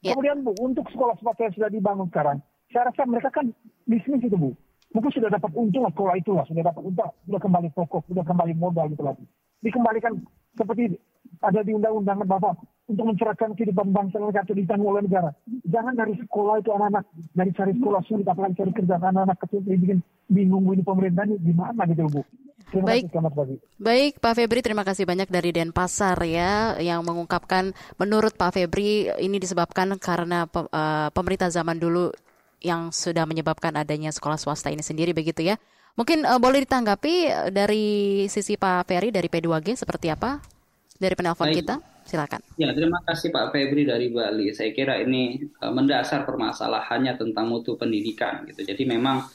Ya. 0.04 0.12
Kemudian 0.12 0.44
Bu, 0.44 0.52
untuk 0.60 0.84
sekolah 0.92 1.16
sekolah 1.22 1.38
yang 1.48 1.54
sudah 1.56 1.70
dibangun 1.72 2.08
sekarang, 2.12 2.38
saya 2.76 2.92
rasa 2.92 3.08
mereka 3.08 3.30
kan 3.32 3.46
bisnis 3.88 4.22
itu 4.26 4.36
Bu. 4.36 4.52
Mungkin 4.92 5.12
sudah 5.14 5.30
dapat 5.32 5.52
untung 5.56 5.84
lah 5.84 5.94
sekolah 5.94 6.16
itu 6.20 6.32
lah, 6.36 6.44
sudah 6.48 6.64
dapat 6.64 6.84
untung, 6.84 7.12
sudah 7.28 7.40
kembali 7.40 7.70
pokok, 7.76 8.04
sudah 8.12 8.24
kembali 8.28 8.54
modal 8.60 8.92
gitu 8.92 9.04
lagi. 9.04 9.24
Dikembalikan 9.64 10.20
seperti 10.58 10.98
ada 11.42 11.62
di 11.62 11.72
undang-undang 11.74 12.26
Bapak 12.26 12.58
untuk 12.88 13.04
mencerahkan 13.04 13.52
kehidupan 13.60 13.92
bangsa 13.92 14.16
dan 14.18 14.32
negara 14.32 14.48
ditanggung 14.48 14.92
oleh 14.96 15.04
negara. 15.04 15.30
Jangan 15.68 15.94
dari 15.94 16.16
sekolah 16.24 16.56
itu 16.64 16.70
anak-anak 16.72 17.04
dari 17.36 17.52
cari 17.52 17.74
sekolah 17.76 18.02
sulit 18.08 18.28
apalagi 18.28 18.64
cari 18.64 18.72
kerja 18.72 18.96
anak-anak 18.96 19.38
kecil 19.44 19.60
ini 19.68 19.78
bikin 19.84 20.00
bingung 20.32 20.66
ini 20.72 20.84
pemerintah 20.88 21.28
ini 21.28 21.36
gimana 21.44 21.84
gitu 21.92 22.08
Bu. 22.08 22.24
Terima 22.68 22.92
Baik. 22.92 23.08
kasih 23.08 23.58
Baik 23.80 24.14
Pak 24.20 24.34
Febri 24.36 24.60
terima 24.60 24.84
kasih 24.84 25.08
banyak 25.08 25.32
dari 25.32 25.56
Denpasar 25.56 26.20
ya 26.28 26.76
yang 26.84 27.00
mengungkapkan 27.04 27.72
menurut 27.96 28.36
Pak 28.36 28.60
Febri 28.60 29.08
ini 29.24 29.40
disebabkan 29.40 29.96
karena 30.00 30.48
uh, 30.52 31.08
pemerintah 31.16 31.48
zaman 31.48 31.80
dulu 31.80 32.12
yang 32.60 32.92
sudah 32.92 33.24
menyebabkan 33.24 33.72
adanya 33.80 34.12
sekolah 34.12 34.36
swasta 34.36 34.68
ini 34.68 34.84
sendiri 34.84 35.16
begitu 35.16 35.48
ya. 35.48 35.56
Mungkin 35.96 36.28
uh, 36.28 36.40
boleh 36.40 36.68
ditanggapi 36.68 37.32
dari 37.56 37.86
sisi 38.28 38.60
Pak 38.60 38.88
Ferry 38.88 39.16
dari 39.16 39.32
P2G 39.32 39.80
seperti 39.80 40.12
apa 40.12 40.57
dari 40.98 41.14
penelpon 41.14 41.50
kita? 41.54 41.80
Silakan. 42.08 42.40
Ya, 42.56 42.72
terima 42.72 43.04
kasih 43.04 43.36
Pak 43.36 43.52
Febri 43.52 43.84
dari 43.84 44.08
Bali. 44.08 44.56
Saya 44.56 44.72
kira 44.72 44.96
ini 45.04 45.44
uh, 45.60 45.76
mendasar 45.76 46.24
permasalahannya 46.24 47.20
tentang 47.20 47.52
mutu 47.52 47.76
pendidikan 47.76 48.48
gitu. 48.48 48.64
Jadi 48.64 48.88
memang 48.88 49.28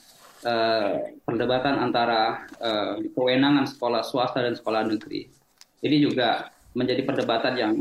uh, 0.49 0.93
perdebatan 1.21 1.77
antara 1.77 2.49
uh, 2.57 2.97
kewenangan 3.13 3.69
sekolah 3.69 4.01
swasta 4.01 4.41
dan 4.41 4.57
sekolah 4.57 4.89
negeri 4.89 5.43
ini 5.83 5.97
juga 5.99 6.49
menjadi 6.73 7.05
perdebatan 7.05 7.55
yang 7.59 7.73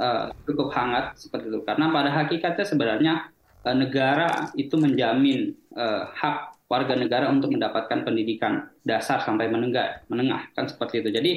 uh, 0.00 0.34
cukup 0.48 0.74
hangat 0.74 1.14
seperti 1.14 1.52
itu. 1.52 1.62
Karena 1.62 1.92
pada 1.92 2.10
hakikatnya 2.10 2.66
sebenarnya 2.66 3.14
uh, 3.62 3.76
negara 3.76 4.50
itu 4.58 4.74
menjamin 4.74 5.54
uh, 5.76 6.10
hak 6.10 6.66
warga 6.66 6.98
negara 6.98 7.30
untuk 7.30 7.54
mendapatkan 7.54 8.02
pendidikan 8.02 8.66
dasar 8.82 9.22
sampai 9.22 9.46
menengah, 9.46 10.02
menengah 10.10 10.50
kan 10.56 10.66
seperti 10.66 11.04
itu. 11.04 11.10
Jadi 11.14 11.32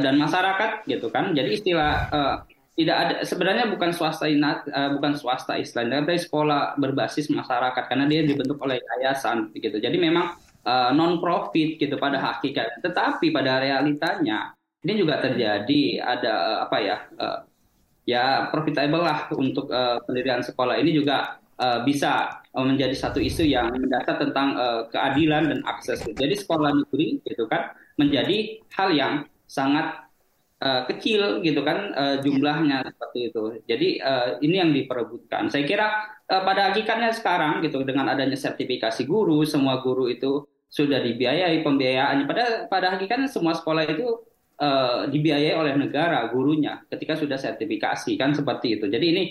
dan 0.00 0.16
masyarakat 0.16 0.86
gitu 0.88 1.12
kan. 1.12 1.36
Jadi 1.36 1.60
istilah 1.60 1.92
uh, 2.08 2.36
tidak 2.72 2.96
ada 2.96 3.14
sebenarnya 3.28 3.68
bukan 3.68 3.92
swasta 3.92 4.24
inat, 4.24 4.64
uh, 4.72 4.96
bukan 4.96 5.12
swasta 5.18 5.60
Islam, 5.60 5.92
tapi 5.92 6.16
sekolah 6.16 6.80
berbasis 6.80 7.28
masyarakat 7.28 7.84
karena 7.84 8.08
dia 8.08 8.24
dibentuk 8.24 8.56
oleh 8.64 8.80
yayasan 8.80 9.52
gitu. 9.52 9.76
Jadi 9.76 10.00
memang 10.00 10.40
uh, 10.64 10.90
non 10.96 11.20
profit 11.20 11.76
gitu 11.76 12.00
pada 12.00 12.16
hakikat. 12.16 12.80
Tetapi 12.80 13.28
pada 13.28 13.60
realitanya 13.60 14.56
ini 14.82 14.96
juga 14.96 15.20
terjadi 15.20 16.00
ada 16.00 16.32
uh, 16.32 16.58
apa 16.64 16.76
ya 16.80 16.96
uh, 17.20 17.38
ya 18.08 18.48
profitable 18.48 19.04
lah 19.04 19.28
untuk 19.36 19.68
uh, 19.68 20.00
pendidikan 20.08 20.42
sekolah 20.42 20.80
ini 20.80 20.96
juga 20.96 21.38
uh, 21.60 21.84
bisa 21.86 22.42
menjadi 22.52 22.92
satu 22.92 23.16
isu 23.16 23.48
yang 23.48 23.72
mendasar 23.72 24.20
tentang 24.20 24.56
uh, 24.56 24.84
keadilan 24.92 25.48
dan 25.48 25.60
akses. 25.64 26.04
Jadi 26.04 26.34
sekolah 26.36 26.72
negeri 26.72 27.20
gitu 27.24 27.48
kan 27.48 27.72
menjadi 27.96 28.60
hal 28.76 28.88
yang 28.92 29.12
sangat 29.52 30.08
uh, 30.64 30.88
kecil 30.88 31.44
gitu 31.44 31.60
kan 31.60 31.92
uh, 31.92 32.16
jumlahnya 32.24 32.88
seperti 32.88 33.18
itu. 33.28 33.42
Jadi 33.68 33.88
uh, 34.00 34.40
ini 34.40 34.56
yang 34.56 34.72
diperebutkan. 34.72 35.52
Saya 35.52 35.68
kira 35.68 35.86
uh, 36.32 36.42
pada 36.46 36.72
hakikatnya 36.72 37.12
sekarang 37.12 37.60
gitu 37.60 37.84
dengan 37.84 38.08
adanya 38.08 38.40
sertifikasi 38.40 39.04
guru, 39.04 39.44
semua 39.44 39.84
guru 39.84 40.08
itu 40.08 40.48
sudah 40.72 41.04
dibiayai 41.04 41.60
pembiayaannya. 41.60 42.24
Pada 42.24 42.44
pada 42.72 42.96
hakikatnya 42.96 43.28
semua 43.28 43.52
sekolah 43.52 43.84
itu 43.84 44.24
uh, 44.56 45.04
dibiayai 45.12 45.52
oleh 45.52 45.76
negara 45.76 46.24
gurunya 46.32 46.80
ketika 46.88 47.20
sudah 47.20 47.36
sertifikasi 47.36 48.16
kan 48.16 48.32
seperti 48.32 48.80
itu. 48.80 48.88
Jadi 48.88 49.06
ini 49.12 49.22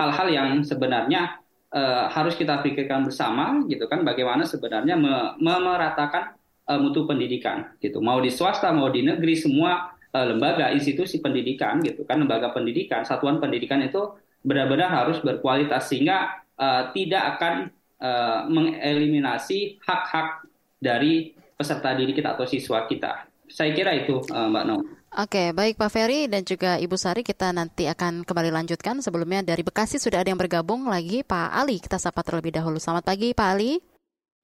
hal-hal 0.00 0.32
yang 0.32 0.48
sebenarnya 0.64 1.36
uh, 1.76 2.08
harus 2.08 2.32
kita 2.32 2.64
pikirkan 2.64 3.04
bersama 3.04 3.60
gitu 3.68 3.84
kan 3.92 4.04
bagaimana 4.08 4.48
sebenarnya 4.48 4.96
memeratakan 5.36 6.35
uh, 6.66 6.78
mutu 6.78 7.06
pendidikan 7.06 7.74
gitu. 7.78 8.02
Mau 8.02 8.18
di 8.18 8.30
swasta 8.30 8.70
mau 8.74 8.90
di 8.90 9.06
negeri 9.06 9.34
semua 9.38 9.94
uh, 10.12 10.26
lembaga 10.26 10.70
institusi 10.74 11.22
pendidikan 11.22 11.80
gitu 11.82 12.02
kan 12.04 12.20
lembaga 12.20 12.50
pendidikan 12.50 13.06
satuan 13.06 13.38
pendidikan 13.38 13.82
itu 13.82 14.14
benar-benar 14.46 14.90
harus 14.92 15.18
berkualitas 15.22 15.90
sehingga 15.90 16.42
uh, 16.58 16.94
tidak 16.94 17.38
akan 17.38 17.54
uh, 17.98 18.46
mengeliminasi 18.46 19.82
hak-hak 19.82 20.46
dari 20.78 21.34
peserta 21.56 21.96
didik 21.96 22.20
kita 22.20 22.36
atau 22.36 22.44
siswa 22.44 22.84
kita. 22.84 23.26
Saya 23.46 23.72
kira 23.72 23.94
itu 23.96 24.22
uh, 24.30 24.46
Mbak 24.50 24.64
Nom. 24.66 24.82
Oke, 25.16 25.54
baik 25.56 25.80
Pak 25.80 25.88
Ferry 25.88 26.28
dan 26.28 26.44
juga 26.44 26.76
Ibu 26.76 26.92
Sari 27.00 27.24
kita 27.24 27.48
nanti 27.48 27.88
akan 27.88 28.20
kembali 28.28 28.52
lanjutkan. 28.52 29.00
Sebelumnya 29.00 29.40
dari 29.40 29.64
Bekasi 29.64 29.96
sudah 29.96 30.20
ada 30.20 30.28
yang 30.28 30.36
bergabung 30.36 30.92
lagi 30.92 31.24
Pak 31.24 31.56
Ali. 31.56 31.80
Kita 31.80 31.96
sapa 31.96 32.20
terlebih 32.20 32.52
dahulu. 32.52 32.76
Selamat 32.76 33.08
pagi 33.08 33.32
Pak 33.32 33.48
Ali. 33.56 33.95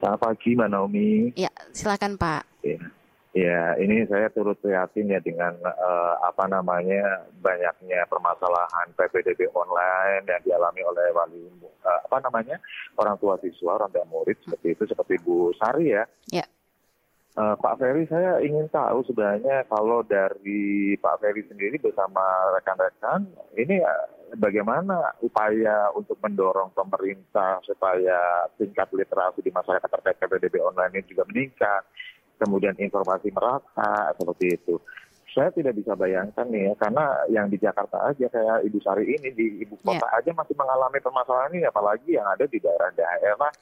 Selamat 0.02 0.18
pagi 0.18 0.58
Mbak 0.58 0.70
Naomi. 0.74 1.30
Ya, 1.38 1.54
silakan 1.70 2.18
Pak. 2.18 2.42
Ya, 2.66 2.74
ya 3.38 3.78
ini 3.78 4.02
saya 4.10 4.26
turut 4.34 4.58
prihatin 4.58 5.06
ya 5.06 5.22
dengan 5.22 5.54
uh, 5.62 6.18
apa 6.26 6.50
namanya 6.50 7.22
banyaknya 7.38 8.02
permasalahan 8.10 8.90
PPDB 8.98 9.46
online 9.54 10.26
yang 10.26 10.42
dialami 10.42 10.82
oleh 10.82 11.06
wali 11.14 11.46
uh, 11.86 12.02
apa 12.02 12.18
namanya 12.18 12.58
orang 12.98 13.14
tua 13.22 13.38
siswa, 13.38 13.78
orang 13.78 13.94
tua 13.94 14.02
murid 14.10 14.34
seperti 14.42 14.74
itu 14.74 14.90
seperti 14.90 15.22
Bu 15.22 15.54
Sari 15.54 15.94
ya. 15.94 16.02
Ya. 16.34 16.50
Uh, 17.38 17.54
Pak 17.62 17.78
Ferry, 17.78 18.02
saya 18.10 18.42
ingin 18.42 18.66
tahu 18.74 19.06
sebenarnya 19.06 19.70
kalau 19.70 20.02
dari 20.02 20.98
Pak 20.98 21.22
Ferry 21.22 21.46
sendiri 21.46 21.78
bersama 21.78 22.20
rekan-rekan, 22.58 23.24
ini 23.54 23.80
bagaimana 24.36 25.16
upaya 25.20 25.92
untuk 25.92 26.16
mendorong 26.20 26.72
pemerintah 26.72 27.60
supaya 27.64 28.48
tingkat 28.56 28.88
literasi 28.92 29.44
di 29.44 29.52
masyarakat 29.52 29.88
terkait 29.88 30.16
PPDB 30.20 30.60
online 30.62 31.00
ini 31.00 31.04
juga 31.08 31.28
meningkat, 31.28 31.82
kemudian 32.40 32.76
informasi 32.78 33.28
merata 33.30 34.16
seperti 34.16 34.56
itu. 34.56 34.76
Saya 35.32 35.48
tidak 35.48 35.80
bisa 35.80 35.96
bayangkan 35.96 36.44
nih 36.44 36.68
ya, 36.68 36.74
karena 36.76 37.04
yang 37.32 37.46
di 37.48 37.56
Jakarta 37.56 38.04
aja 38.04 38.28
kayak 38.28 38.68
Ibu 38.68 38.78
Sari 38.84 39.16
ini 39.16 39.32
di 39.32 39.64
ibu 39.64 39.80
kota 39.80 40.04
yeah. 40.04 40.18
aja 40.20 40.30
masih 40.36 40.52
mengalami 40.52 41.00
permasalahan 41.00 41.56
ini, 41.56 41.64
apalagi 41.64 42.20
yang 42.20 42.28
ada 42.28 42.44
di 42.44 42.60
daerah-daerah 42.60 43.52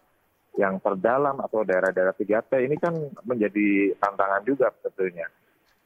yang 0.58 0.82
terdalam 0.82 1.38
atau 1.38 1.62
daerah-daerah 1.62 2.10
3T 2.18 2.52
ini 2.66 2.74
kan 2.74 2.90
menjadi 3.22 3.94
tantangan 4.02 4.42
juga 4.42 4.74
tentunya. 4.82 5.30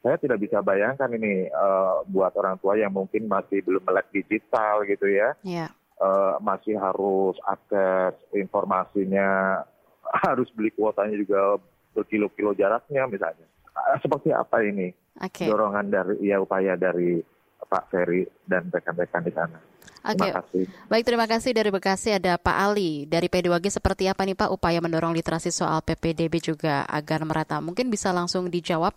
Saya 0.04 0.20
tidak 0.20 0.36
bisa 0.44 0.60
bayangkan 0.60 1.08
ini 1.16 1.48
uh, 1.48 2.04
buat 2.04 2.36
orang 2.36 2.60
tua 2.60 2.76
yang 2.76 2.92
mungkin 2.92 3.24
masih 3.24 3.64
belum 3.64 3.80
melek 3.88 4.12
digital 4.12 4.84
gitu 4.84 5.08
ya, 5.08 5.32
yeah. 5.40 5.72
Iya. 5.72 6.04
uh, 6.04 6.36
masih 6.44 6.76
harus 6.76 7.40
akses 7.48 8.12
informasinya, 8.36 9.64
harus 10.28 10.52
beli 10.52 10.76
kuotanya 10.76 11.16
juga 11.16 11.56
berkilo-kilo 11.96 12.52
jaraknya 12.52 13.08
misalnya. 13.08 13.48
Uh, 13.72 13.96
seperti 14.04 14.28
apa 14.28 14.60
ini 14.60 14.92
okay. 15.24 15.48
dorongan 15.48 15.88
dari 15.88 16.20
ya 16.20 16.36
upaya 16.36 16.76
dari 16.76 17.24
Pak 17.64 17.88
Ferry 17.88 18.28
dan 18.44 18.68
rekan-rekan 18.68 19.24
di 19.24 19.32
sana? 19.32 19.56
Oke. 20.04 20.28
Okay. 20.28 20.68
Baik, 20.92 21.04
terima 21.08 21.24
kasih 21.24 21.56
dari 21.56 21.72
Bekasi 21.72 22.12
ada 22.12 22.36
Pak 22.36 22.56
Ali 22.60 23.08
dari 23.08 23.32
P2G 23.32 23.72
seperti 23.72 24.04
apa 24.04 24.28
nih 24.28 24.36
Pak 24.36 24.52
upaya 24.52 24.84
mendorong 24.84 25.16
literasi 25.16 25.48
soal 25.48 25.80
PPDB 25.80 26.44
juga 26.44 26.84
agar 26.84 27.24
merata? 27.24 27.56
Mungkin 27.64 27.88
bisa 27.88 28.12
langsung 28.12 28.52
dijawab 28.52 28.92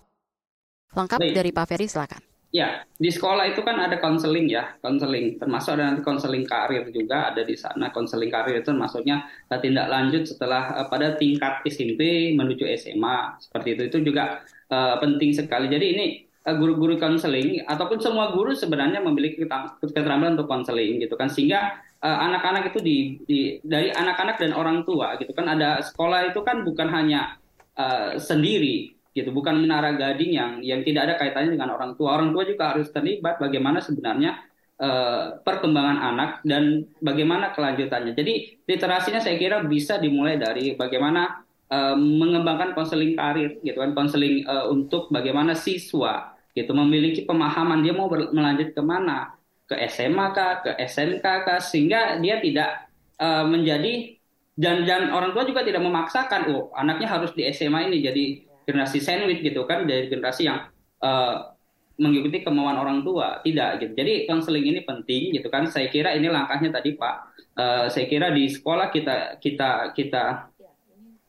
lengkap 0.95 1.19
Baik. 1.19 1.33
dari 1.35 1.49
Pak 1.51 1.65
Ferry 1.67 1.87
silakan. 1.89 2.21
Ya, 2.55 2.87
di 2.95 3.11
sekolah 3.11 3.51
itu 3.51 3.59
kan 3.59 3.75
ada 3.75 3.99
konseling 3.99 4.47
ya, 4.47 4.79
konseling. 4.79 5.35
Termasuk 5.35 5.75
ada 5.75 5.91
nanti 5.91 6.01
konseling 6.01 6.47
karir 6.47 6.87
juga 6.95 7.35
ada 7.35 7.43
di 7.43 7.59
sana. 7.59 7.91
Konseling 7.91 8.31
karir 8.31 8.63
itu 8.63 8.71
maksudnya 8.71 9.27
tindak 9.59 9.91
lanjut 9.91 10.23
setelah 10.23 10.71
uh, 10.79 10.87
pada 10.87 11.19
tingkat 11.19 11.59
SMP 11.67 12.31
menuju 12.39 12.63
SMA 12.79 13.35
seperti 13.43 13.75
itu. 13.75 13.83
Itu 13.91 13.97
juga 13.99 14.47
uh, 14.71 14.95
penting 15.03 15.35
sekali. 15.35 15.67
Jadi 15.67 15.85
ini 15.91 16.05
Eh, 16.47 16.55
guru-guru 16.55 16.95
konseling 16.95 17.59
ataupun 17.67 17.99
semua 17.99 18.31
guru 18.31 18.55
sebenarnya 18.55 19.03
memiliki 19.03 19.43
keterampilan 19.83 20.39
untuk 20.39 20.47
konseling 20.47 21.03
gitu 21.03 21.19
kan 21.19 21.27
sehingga 21.27 21.75
uh, 21.99 22.17
anak-anak 22.23 22.71
itu 22.71 22.79
di, 22.79 22.97
di 23.27 23.39
dari 23.67 23.91
anak-anak 23.91 24.39
dan 24.39 24.55
orang 24.55 24.87
tua 24.87 25.19
gitu 25.19 25.35
kan 25.35 25.43
ada 25.43 25.83
sekolah 25.83 26.31
itu 26.31 26.39
kan 26.47 26.63
bukan 26.63 26.87
hanya 26.87 27.35
uh, 27.75 28.15
sendiri 28.15 28.95
gitu. 29.17 29.33
Bukan 29.33 29.57
menara 29.57 29.97
gading 29.97 30.37
yang 30.37 30.51
yang 30.61 30.85
tidak 30.85 31.09
ada 31.09 31.13
kaitannya 31.17 31.57
dengan 31.57 31.73
orang 31.73 31.97
tua. 31.97 32.13
Orang 32.13 32.29
tua 32.37 32.45
juga 32.45 32.77
harus 32.77 32.93
terlibat 32.93 33.41
bagaimana 33.41 33.81
sebenarnya 33.81 34.37
uh, 34.77 35.41
perkembangan 35.41 35.97
anak 35.97 36.31
dan 36.45 36.85
bagaimana 37.01 37.51
kelanjutannya. 37.57 38.13
Jadi 38.13 38.63
literasinya 38.69 39.17
saya 39.17 39.35
kira 39.41 39.65
bisa 39.65 39.97
dimulai 39.97 40.37
dari 40.37 40.77
bagaimana 40.77 41.41
uh, 41.73 41.97
mengembangkan 41.97 42.77
konseling 42.77 43.17
karir 43.17 43.57
gitu 43.65 43.81
kan. 43.81 43.97
Konseling 43.97 44.45
uh, 44.45 44.69
untuk 44.69 45.09
bagaimana 45.09 45.57
siswa 45.57 46.37
gitu 46.53 46.73
memiliki 46.73 47.25
pemahaman 47.25 47.81
dia 47.81 47.93
mau 47.93 48.09
melanjut 48.09 48.77
ke 48.77 48.81
mana. 48.85 49.33
Ke 49.67 49.75
SMA 49.91 50.31
kah 50.31 50.63
ke 50.63 50.71
SMK 50.79 51.25
kah 51.43 51.59
sehingga 51.59 52.15
dia 52.23 52.39
tidak 52.39 52.87
uh, 53.19 53.43
menjadi 53.43 54.15
dan 54.57 54.89
dan 54.89 55.13
orang 55.13 55.37
tua 55.37 55.45
juga 55.45 55.61
tidak 55.61 55.85
memaksakan 55.85 56.49
oh 56.49 56.73
anaknya 56.73 57.05
harus 57.11 57.35
di 57.35 57.45
SMA 57.51 57.91
ini. 57.91 57.99
Jadi 57.99 58.46
generasi 58.67 58.99
sandwich 58.99 59.39
gitu 59.39 59.63
kan 59.63 59.87
dari 59.87 60.11
generasi 60.11 60.51
yang 60.51 60.67
uh, 60.99 61.55
mengikuti 61.97 62.43
kemauan 62.43 62.75
orang 62.75 63.01
tua. 63.01 63.39
Tidak 63.41 63.69
gitu. 63.81 63.91
Jadi 63.95 64.27
konseling 64.27 64.67
ini 64.67 64.83
penting 64.83 65.31
gitu 65.33 65.47
kan. 65.47 65.65
Saya 65.71 65.87
kira 65.87 66.13
ini 66.13 66.27
langkahnya 66.27 66.69
tadi 66.75 66.99
pak. 66.99 67.15
Uh, 67.57 67.87
saya 67.89 68.05
kira 68.05 68.29
di 68.35 68.51
sekolah 68.51 68.91
kita 68.93 69.41
kita 69.41 69.95
kita 69.95 70.51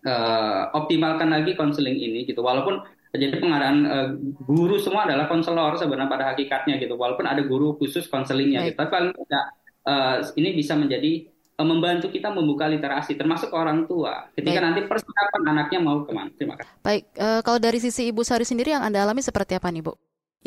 uh, 0.04 0.62
optimalkan 0.76 1.30
lagi 1.30 1.54
konseling 1.54 1.96
ini 1.96 2.26
gitu. 2.26 2.42
Walaupun 2.42 2.84
Jadi 3.08 3.40
pengadaan 3.40 3.78
uh, 3.88 4.08
guru 4.44 4.76
semua 4.76 5.08
adalah 5.08 5.32
konselor 5.32 5.72
sebenarnya 5.80 6.12
pada 6.12 6.24
hakikatnya 6.28 6.76
gitu. 6.76 6.92
Walaupun 6.92 7.24
ada 7.24 7.40
guru 7.40 7.72
khusus 7.80 8.04
konselingnya 8.04 8.68
gitu. 8.68 8.76
Tapi 8.76 8.90
paling 8.92 9.12
tidak 9.16 9.44
uh, 9.88 10.16
ini 10.36 10.52
bisa 10.52 10.76
menjadi 10.76 11.24
membantu 11.66 12.06
kita 12.10 12.30
membuka 12.30 12.70
literasi 12.70 13.18
termasuk 13.18 13.50
orang 13.50 13.86
tua 13.90 14.30
ketika 14.34 14.62
Baik. 14.62 14.66
nanti 14.66 14.80
persiapan 14.86 15.42
anaknya 15.50 15.78
mau 15.82 16.06
ke 16.06 16.12
mana. 16.14 16.30
Terima 16.38 16.54
kasih. 16.54 16.70
Baik, 16.82 17.04
uh, 17.18 17.40
kalau 17.42 17.58
dari 17.58 17.78
sisi 17.82 18.10
Ibu 18.14 18.22
Sari 18.22 18.46
sendiri 18.46 18.74
yang 18.74 18.86
Anda 18.86 19.02
alami 19.02 19.22
seperti 19.22 19.58
apa 19.58 19.70
nih 19.70 19.82
Bu? 19.82 19.94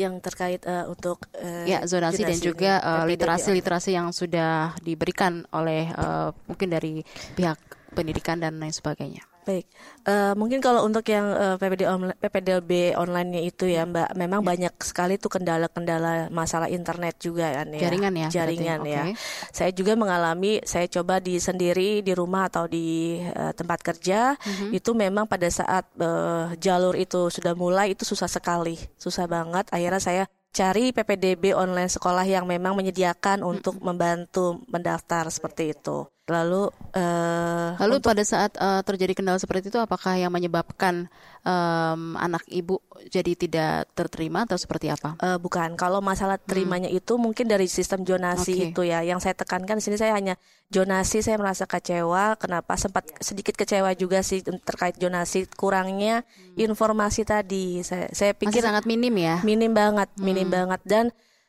yang 0.00 0.24
terkait 0.24 0.64
uh, 0.64 0.88
untuk 0.88 1.28
uh, 1.36 1.68
ya 1.68 1.84
zonasi 1.84 2.24
dan 2.24 2.40
juga 2.40 2.80
uh, 2.80 3.04
literasi-literasi 3.04 3.92
yang 3.92 4.08
sudah 4.08 4.72
diberikan 4.80 5.44
oleh 5.52 5.92
uh, 5.92 6.32
mungkin 6.48 6.72
dari 6.72 7.04
pihak 7.36 7.60
pendidikan 7.92 8.40
dan 8.40 8.56
lain 8.56 8.72
sebagainya. 8.72 9.31
Baik, 9.42 9.66
uh, 10.06 10.38
mungkin 10.38 10.62
kalau 10.62 10.86
untuk 10.86 11.02
yang 11.10 11.26
uh, 11.34 11.58
PPD 11.58 11.82
on, 11.90 12.14
PPDB 12.14 12.94
online-nya 12.94 13.42
itu 13.42 13.66
ya 13.66 13.82
Mbak, 13.82 14.14
memang 14.14 14.38
ya. 14.38 14.46
banyak 14.54 14.74
sekali 14.78 15.18
tuh 15.18 15.34
kendala-kendala 15.34 16.30
masalah 16.30 16.70
internet 16.70 17.18
juga 17.18 17.50
kan 17.50 17.74
ya. 17.74 17.90
Jaringan 17.90 18.14
ya. 18.14 18.28
Jaringan 18.30 18.80
ya. 18.86 19.02
Okay. 19.10 19.18
Saya 19.50 19.70
juga 19.74 19.98
mengalami, 19.98 20.62
saya 20.62 20.86
coba 20.86 21.18
di 21.18 21.42
sendiri 21.42 22.06
di 22.06 22.14
rumah 22.14 22.46
atau 22.46 22.70
di 22.70 23.18
uh, 23.18 23.50
tempat 23.50 23.82
kerja, 23.82 24.38
mm-hmm. 24.38 24.78
itu 24.78 24.90
memang 24.94 25.26
pada 25.26 25.50
saat 25.50 25.90
uh, 25.98 26.54
jalur 26.62 26.94
itu 26.94 27.26
sudah 27.26 27.58
mulai 27.58 27.98
itu 27.98 28.06
susah 28.06 28.30
sekali, 28.30 28.78
susah 28.94 29.26
banget. 29.26 29.66
Akhirnya 29.74 29.98
saya 29.98 30.24
cari 30.52 30.92
PPDB 30.92 31.56
online 31.56 31.88
sekolah 31.88 32.28
yang 32.28 32.44
memang 32.44 32.76
menyediakan 32.76 33.40
untuk 33.42 33.80
membantu 33.80 34.60
mendaftar 34.68 35.32
seperti 35.32 35.72
itu. 35.72 36.11
Lalu, 36.30 36.70
uh, 36.94 37.74
lalu 37.82 37.98
untuk, 37.98 38.14
pada 38.14 38.22
saat 38.22 38.54
uh, 38.54 38.78
terjadi 38.86 39.10
kendala 39.10 39.42
seperti 39.42 39.74
itu, 39.74 39.78
apakah 39.82 40.14
yang 40.14 40.30
menyebabkan 40.30 41.10
um, 41.42 42.14
anak 42.14 42.46
ibu 42.46 42.78
jadi 43.10 43.34
tidak 43.34 43.90
terterima 43.98 44.46
atau 44.46 44.54
seperti 44.54 44.86
apa? 44.86 45.18
Uh, 45.18 45.42
bukan. 45.42 45.74
Kalau 45.74 45.98
masalah 45.98 46.38
hmm. 46.38 46.46
terimanya 46.46 46.90
hmm. 46.94 46.98
itu 47.02 47.18
mungkin 47.18 47.50
dari 47.50 47.66
sistem 47.66 48.06
jonasi 48.06 48.54
okay. 48.54 48.70
itu 48.70 48.82
ya. 48.86 49.02
Yang 49.02 49.26
saya 49.26 49.34
tekankan 49.34 49.82
di 49.82 49.84
sini 49.84 49.98
saya 49.98 50.14
hanya 50.14 50.38
jonasi. 50.70 51.26
Saya 51.26 51.42
merasa 51.42 51.66
kecewa. 51.66 52.38
Kenapa? 52.38 52.78
Sempat 52.78 53.02
sedikit 53.18 53.58
kecewa 53.58 53.90
juga 53.98 54.22
sih 54.22 54.46
terkait 54.46 54.94
jonasi 55.02 55.50
kurangnya 55.58 56.22
hmm. 56.22 56.62
informasi 56.70 57.26
tadi. 57.26 57.82
Saya, 57.82 58.06
saya 58.14 58.30
pikir 58.30 58.62
Masih 58.62 58.68
sangat 58.70 58.84
minim 58.86 59.14
ya. 59.18 59.42
Minim 59.42 59.74
banget, 59.74 60.06
minim 60.22 60.46
hmm. 60.46 60.54
banget 60.54 60.80
dan 60.86 61.04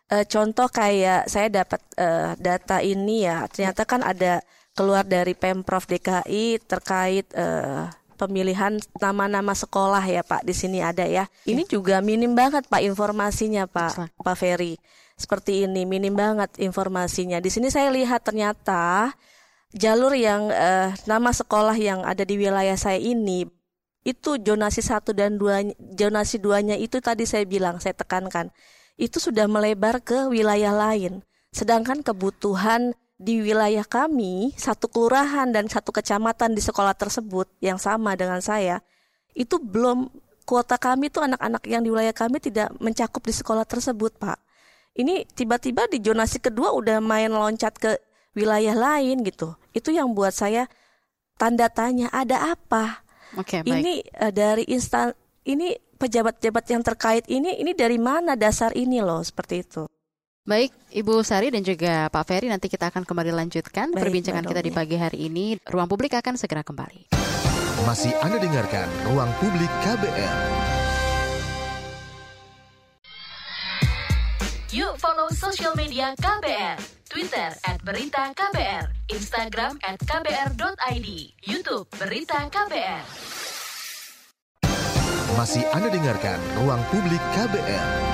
uh, 0.09 0.25
contoh 0.25 0.67
kayak 0.69 1.29
saya 1.29 1.47
dapat 1.49 1.81
uh, 1.97 2.33
data 2.37 2.81
ini 2.81 3.25
ya 3.25 3.45
ternyata 3.47 3.85
kan 3.85 4.01
ada 4.05 4.41
keluar 4.73 5.05
dari 5.05 5.37
Pemprov 5.37 5.85
DKI 5.85 6.61
terkait 6.65 7.29
uh, 7.37 7.89
pemilihan 8.17 8.77
nama-nama 8.97 9.53
sekolah 9.53 10.01
ya 10.05 10.21
Pak 10.25 10.45
di 10.45 10.53
sini 10.53 10.81
ada 10.81 11.05
ya. 11.05 11.29
Ini 11.45 11.65
juga 11.69 12.01
minim 12.01 12.33
banget 12.33 12.65
Pak 12.69 12.81
informasinya 12.81 13.69
Pak 13.69 14.17
Pak 14.21 14.35
Ferry. 14.37 14.77
Seperti 15.13 15.69
ini 15.69 15.85
minim 15.85 16.17
banget 16.17 16.57
informasinya. 16.57 17.37
Di 17.37 17.53
sini 17.53 17.69
saya 17.69 17.93
lihat 17.93 18.25
ternyata 18.25 19.13
jalur 19.73 20.13
yang 20.17 20.49
uh, 20.49 20.89
nama 21.05 21.29
sekolah 21.29 21.77
yang 21.77 22.01
ada 22.05 22.25
di 22.25 22.37
wilayah 22.37 22.77
saya 22.77 22.97
ini 22.97 23.45
itu 24.03 24.35
jonasi 24.35 24.83
satu 24.83 25.15
dan 25.15 25.39
dua 25.39 25.63
jonasi 25.79 26.35
duanya 26.35 26.75
itu 26.75 26.99
tadi 26.99 27.23
saya 27.23 27.47
bilang 27.47 27.79
saya 27.79 27.95
tekankan 27.95 28.51
itu 28.99 29.17
sudah 29.17 29.49
melebar 29.49 30.01
ke 30.01 30.29
wilayah 30.29 30.73
lain. 30.73 31.21
Sedangkan 31.53 32.01
kebutuhan 32.01 32.97
di 33.17 33.39
wilayah 33.39 33.85
kami, 33.85 34.51
satu 34.57 34.89
kelurahan 34.89 35.49
dan 35.53 35.69
satu 35.69 35.93
kecamatan 35.93 36.57
di 36.57 36.61
sekolah 36.61 36.97
tersebut 36.97 37.47
yang 37.63 37.77
sama 37.77 38.17
dengan 38.17 38.41
saya, 38.41 38.81
itu 39.37 39.61
belum 39.61 40.09
kuota 40.43 40.75
kami 40.75 41.07
tuh 41.07 41.23
anak-anak 41.25 41.63
yang 41.69 41.81
di 41.81 41.89
wilayah 41.93 42.11
kami 42.11 42.43
tidak 42.43 42.73
mencakup 42.83 43.23
di 43.23 43.33
sekolah 43.33 43.63
tersebut, 43.63 44.17
Pak. 44.19 44.39
Ini 44.93 45.25
tiba-tiba 45.33 45.89
di 45.89 45.97
zonasi 45.97 46.37
kedua 46.37 46.69
udah 46.75 47.01
main 47.01 47.33
loncat 47.33 47.73
ke 47.81 47.97
wilayah 48.37 48.77
lain 48.77 49.25
gitu. 49.25 49.57
Itu 49.73 49.89
yang 49.89 50.13
buat 50.13 50.35
saya 50.35 50.69
tanda 51.37 51.65
tanya, 51.69 52.13
ada 52.13 52.53
apa? 52.53 53.01
Oke, 53.33 53.61
okay, 53.61 53.65
Ini 53.65 54.05
uh, 54.21 54.29
dari 54.29 54.69
instan 54.69 55.17
ini 55.49 55.73
pejabat-pejabat 55.97 56.65
yang 56.69 56.83
terkait 56.85 57.25
ini 57.31 57.57
ini 57.57 57.73
dari 57.73 57.97
mana 57.97 58.37
dasar 58.37 58.69
ini 58.77 59.01
loh 59.01 59.25
seperti 59.25 59.65
itu. 59.65 59.89
Baik, 60.43 60.75
Ibu 60.91 61.23
Sari 61.23 61.55
dan 61.55 61.63
juga 61.63 62.11
Pak 62.11 62.27
Ferry 62.27 62.51
nanti 62.51 62.67
kita 62.67 62.91
akan 62.91 63.07
kembali 63.07 63.31
lanjutkan 63.31 63.95
Baik, 63.95 64.03
perbincangan 64.03 64.43
kita 64.43 64.59
di 64.59 64.71
pagi 64.75 64.99
hari 64.99 65.31
ini. 65.31 65.55
Ruang 65.63 65.87
Publik 65.87 66.19
akan 66.19 66.35
segera 66.35 66.67
kembali. 66.67 67.15
Masih 67.87 68.11
Anda 68.19 68.43
dengarkan 68.43 68.91
Ruang 69.07 69.31
Publik 69.39 69.71
KBR. 69.87 70.35
Yuk 74.75 74.99
follow 74.99 75.31
sosial 75.31 75.79
media 75.79 76.11
KBR. 76.19 76.75
Twitter 77.07 77.55
at 77.63 77.79
Berita 77.85 78.35
KBR, 78.35 78.89
Instagram 79.15 79.79
at 79.85 79.95
KBR.id, 80.01 81.07
Youtube 81.47 81.87
Berita 81.95 82.51
KBR. 82.51 83.05
Masih 85.39 85.63
Anda 85.71 85.87
dengarkan 85.87 86.39
Ruang 86.59 86.83
Publik 86.91 87.23
KBR. 87.31 88.12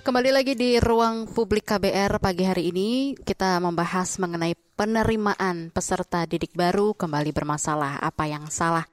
Kembali 0.00 0.32
lagi 0.32 0.56
di 0.56 0.80
ruang 0.80 1.28
publik 1.28 1.68
KBR 1.68 2.24
pagi 2.24 2.48
hari 2.48 2.72
ini 2.72 3.12
kita 3.20 3.60
membahas 3.60 4.16
mengenai 4.16 4.56
penerimaan 4.72 5.68
peserta 5.68 6.24
didik 6.24 6.56
baru 6.56 6.96
kembali 6.96 7.36
bermasalah 7.36 8.00
apa 8.00 8.24
yang 8.24 8.48
salah. 8.48 8.88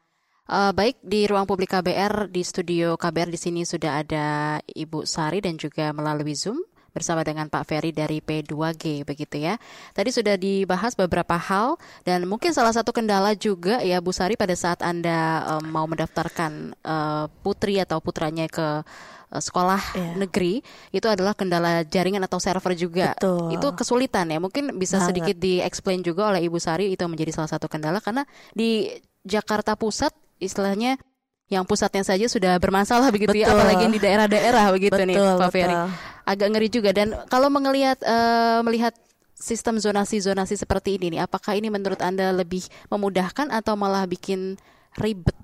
Uh, 0.52 0.76
baik 0.76 1.00
di 1.00 1.24
ruang 1.24 1.48
publik 1.48 1.72
KBR 1.72 2.28
di 2.28 2.44
studio 2.44 3.00
KBR 3.00 3.32
di 3.32 3.40
sini 3.40 3.62
sudah 3.64 4.04
ada 4.04 4.60
Ibu 4.68 5.08
Sari 5.08 5.40
dan 5.40 5.56
juga 5.56 5.96
melalui 5.96 6.36
Zoom 6.36 6.60
bersama 6.98 7.22
dengan 7.22 7.46
Pak 7.46 7.64
Ferry 7.70 7.94
dari 7.94 8.18
P2G 8.20 9.06
begitu 9.06 9.38
ya. 9.38 9.62
Tadi 9.94 10.10
sudah 10.10 10.34
dibahas 10.36 10.98
beberapa 10.98 11.38
hal 11.38 11.78
dan 12.02 12.26
mungkin 12.26 12.52
salah 12.52 12.74
satu 12.74 12.90
kendala 12.90 13.38
juga 13.38 13.80
ya 13.86 14.02
Bu 14.02 14.10
Sari 14.10 14.34
pada 14.34 14.58
saat 14.58 14.82
Anda 14.82 15.46
um, 15.58 15.70
mau 15.70 15.86
mendaftarkan 15.86 16.74
uh, 16.82 17.30
putri 17.46 17.78
atau 17.78 18.02
putranya 18.02 18.50
ke 18.50 18.82
Eh, 19.28 19.44
sekolah 19.44 19.82
yeah. 19.92 20.16
negeri 20.16 20.64
itu 20.96 21.04
adalah 21.04 21.36
kendala 21.36 21.84
jaringan 21.84 22.24
atau 22.24 22.40
server 22.40 22.72
juga. 22.80 23.12
Betul. 23.12 23.60
Itu 23.60 23.68
kesulitan 23.76 24.32
ya. 24.32 24.40
Mungkin 24.40 24.80
bisa 24.80 25.04
Banget. 25.04 25.08
sedikit 25.12 25.36
di-explain 25.36 26.00
juga 26.00 26.32
oleh 26.32 26.48
Ibu 26.48 26.56
Sari 26.64 26.96
itu 26.96 27.04
menjadi 27.12 27.36
salah 27.36 27.52
satu 27.52 27.68
kendala 27.68 28.00
karena 28.00 28.24
di 28.56 28.88
Jakarta 29.28 29.76
Pusat 29.76 30.16
istilahnya 30.40 30.96
yang 31.52 31.68
pusatnya 31.68 32.08
saja 32.08 32.28
sudah 32.28 32.56
bermasalah 32.60 33.12
begitu 33.12 33.36
ya, 33.36 33.52
betul. 33.52 33.56
ya 33.56 33.60
apalagi 33.60 33.86
di 33.92 34.00
daerah-daerah 34.00 34.66
begitu 34.72 34.96
betul, 34.96 35.10
nih 35.12 35.16
Pak 35.20 35.52
Ferry. 35.52 35.76
Agak 36.28 36.52
ngeri 36.52 36.68
juga 36.68 36.92
dan 36.92 37.16
kalau 37.32 37.48
melihat 37.48 37.96
uh, 38.04 38.60
melihat 38.68 38.92
sistem 39.32 39.80
zonasi-zonasi 39.80 40.60
seperti 40.60 41.00
ini 41.00 41.16
nih 41.16 41.22
apakah 41.24 41.56
ini 41.56 41.72
menurut 41.72 42.04
Anda 42.04 42.36
lebih 42.36 42.68
memudahkan 42.92 43.48
atau 43.54 43.80
malah 43.80 44.04
bikin 44.04 44.60
ribet 45.00 45.38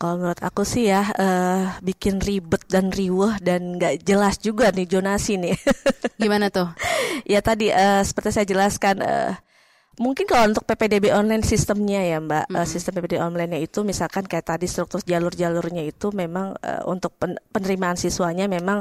kalau 0.00 0.16
menurut 0.16 0.40
aku 0.40 0.64
sih 0.64 0.88
ya 0.88 1.12
uh, 1.12 1.76
bikin 1.84 2.24
ribet 2.24 2.64
dan 2.72 2.88
riweh 2.88 3.36
dan 3.44 3.76
nggak 3.76 4.00
jelas 4.00 4.40
juga 4.40 4.72
nih 4.72 4.88
jonasi 4.88 5.36
nih. 5.36 5.52
Gimana 6.24 6.48
tuh? 6.48 6.72
ya 7.28 7.44
tadi 7.44 7.68
uh, 7.68 8.00
seperti 8.00 8.32
saya 8.32 8.46
jelaskan 8.48 9.04
uh, 9.04 9.36
mungkin 10.00 10.24
kalau 10.24 10.48
untuk 10.48 10.64
PPDB 10.64 11.12
online 11.12 11.44
sistemnya 11.44 12.00
ya 12.00 12.16
Mbak, 12.16 12.48
mm 12.48 12.52
-hmm. 12.56 12.64
uh, 12.64 12.66
sistem 12.66 12.96
PPDB 12.96 13.20
online-nya 13.20 13.60
itu 13.60 13.84
misalkan 13.84 14.24
kayak 14.24 14.48
tadi 14.48 14.64
struktur 14.64 15.04
jalur-jalurnya 15.04 15.84
itu 15.84 16.08
memang 16.16 16.56
uh, 16.64 16.80
untuk 16.88 17.12
pen 17.20 17.36
penerimaan 17.52 18.00
siswanya 18.00 18.48
memang 18.48 18.80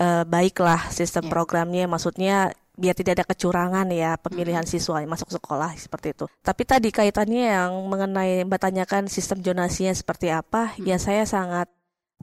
uh, 0.00 0.24
baiklah 0.28 0.88
sistem 0.92 1.28
yeah. 1.28 1.32
programnya 1.32 1.84
maksudnya 1.88 2.36
biar 2.76 2.92
tidak 2.92 3.12
ada 3.16 3.24
kecurangan 3.24 3.88
ya 3.88 4.20
pemilihan 4.20 4.60
hmm. 4.60 4.70
siswa 4.70 5.00
masuk 5.08 5.32
sekolah 5.32 5.72
seperti 5.80 6.12
itu. 6.12 6.28
Tapi 6.44 6.62
tadi 6.68 6.88
kaitannya 6.92 7.48
yang 7.48 7.72
mengenai 7.88 8.44
Mbak 8.44 8.60
tanyakan 8.60 9.04
sistem 9.08 9.40
jonasinya 9.40 9.96
seperti 9.96 10.28
apa, 10.28 10.76
hmm. 10.76 10.84
ya 10.84 11.00
saya 11.00 11.24
sangat 11.24 11.72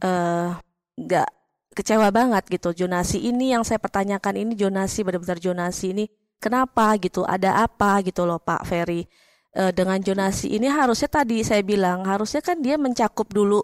uh, 0.05 0.53
nggak 0.93 1.29
kecewa 1.73 2.13
banget 2.13 2.45
gitu. 2.53 2.85
Jonasi 2.85 3.25
ini 3.25 3.49
yang 3.57 3.65
saya 3.65 3.81
pertanyakan 3.81 4.45
ini 4.45 4.53
jonasi 4.53 5.01
benar-benar 5.01 5.41
jonasi 5.41 5.97
ini 5.97 6.05
kenapa 6.37 6.93
gitu? 7.01 7.25
Ada 7.25 7.65
apa 7.65 8.05
gitu 8.05 8.29
loh 8.29 8.37
Pak 8.37 8.69
Ferry? 8.69 9.09
Uh, 9.53 9.69
dengan 9.69 10.01
jonasi 10.01 10.49
ini 10.49 10.65
harusnya 10.65 11.05
tadi 11.05 11.45
saya 11.45 11.61
bilang 11.61 12.09
harusnya 12.09 12.41
kan 12.41 12.57
dia 12.57 12.73
mencakup 12.73 13.29
dulu 13.29 13.61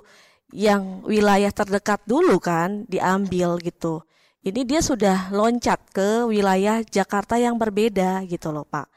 yang 0.51 1.05
wilayah 1.05 1.53
terdekat 1.53 2.01
dulu 2.09 2.41
kan 2.41 2.85
diambil 2.89 3.61
gitu 3.61 4.01
ini 4.39 4.63
dia 4.63 4.79
sudah 4.79 5.27
loncat 5.35 5.83
ke 5.91 6.23
wilayah 6.23 6.79
Jakarta 6.87 7.35
yang 7.35 7.59
berbeda 7.59 8.23
gitu 8.23 8.55
loh 8.55 8.63
Pak. 8.63 8.87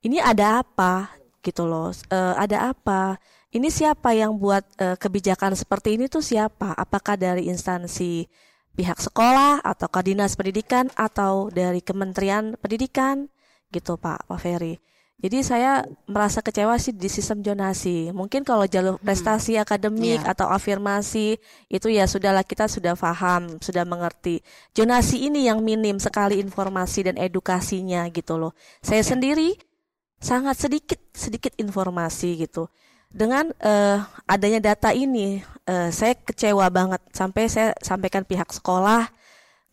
Ini 0.00 0.24
ada 0.24 0.64
apa 0.64 1.12
gitu 1.44 1.68
loh? 1.68 1.92
E, 2.08 2.18
ada 2.32 2.72
apa? 2.72 3.20
Ini 3.52 3.68
siapa 3.68 4.16
yang 4.16 4.40
buat 4.40 4.64
e, 4.80 4.96
kebijakan 4.96 5.52
seperti 5.52 6.00
ini 6.00 6.08
tuh 6.08 6.24
siapa? 6.24 6.72
Apakah 6.72 7.20
dari 7.20 7.44
instansi 7.52 8.24
pihak 8.72 8.96
sekolah 8.96 9.60
atau 9.60 9.88
dinas 10.00 10.32
pendidikan 10.32 10.88
atau 10.96 11.52
dari 11.52 11.84
Kementerian 11.84 12.56
Pendidikan 12.56 13.28
gitu 13.76 14.00
Pak 14.00 14.24
Pak 14.24 14.40
Ferry. 14.40 14.80
Jadi 15.16 15.40
saya 15.40 15.80
merasa 16.04 16.44
kecewa 16.44 16.76
sih 16.76 16.92
di 16.92 17.08
sistem 17.08 17.40
jonasi. 17.40 18.12
Mungkin 18.12 18.44
kalau 18.44 18.68
jalur 18.68 19.00
prestasi 19.00 19.56
akademik 19.56 20.20
Iya. 20.20 20.36
atau 20.36 20.52
afirmasi 20.52 21.40
itu 21.72 21.88
ya 21.88 22.04
sudahlah 22.04 22.44
kita 22.44 22.68
sudah 22.68 22.92
paham, 22.92 23.56
sudah 23.64 23.88
mengerti. 23.88 24.44
Jonasi 24.76 25.24
ini 25.24 25.48
yang 25.48 25.64
minim 25.64 25.96
sekali 25.96 26.36
informasi 26.44 27.08
dan 27.08 27.16
edukasinya 27.16 28.04
gitu 28.12 28.36
loh. 28.36 28.52
Saya 28.84 29.00
sendiri 29.00 29.56
sangat 30.20 30.60
sedikit 30.60 31.00
sedikit 31.16 31.56
informasi 31.56 32.36
gitu. 32.44 32.68
Dengan 33.08 33.48
eh, 33.64 33.96
adanya 34.28 34.60
data 34.60 34.92
ini, 34.92 35.40
eh, 35.64 35.88
saya 35.96 36.12
kecewa 36.12 36.68
banget 36.68 37.00
sampai 37.16 37.48
saya 37.48 37.72
sampaikan 37.80 38.28
pihak 38.28 38.52
sekolah, 38.52 39.08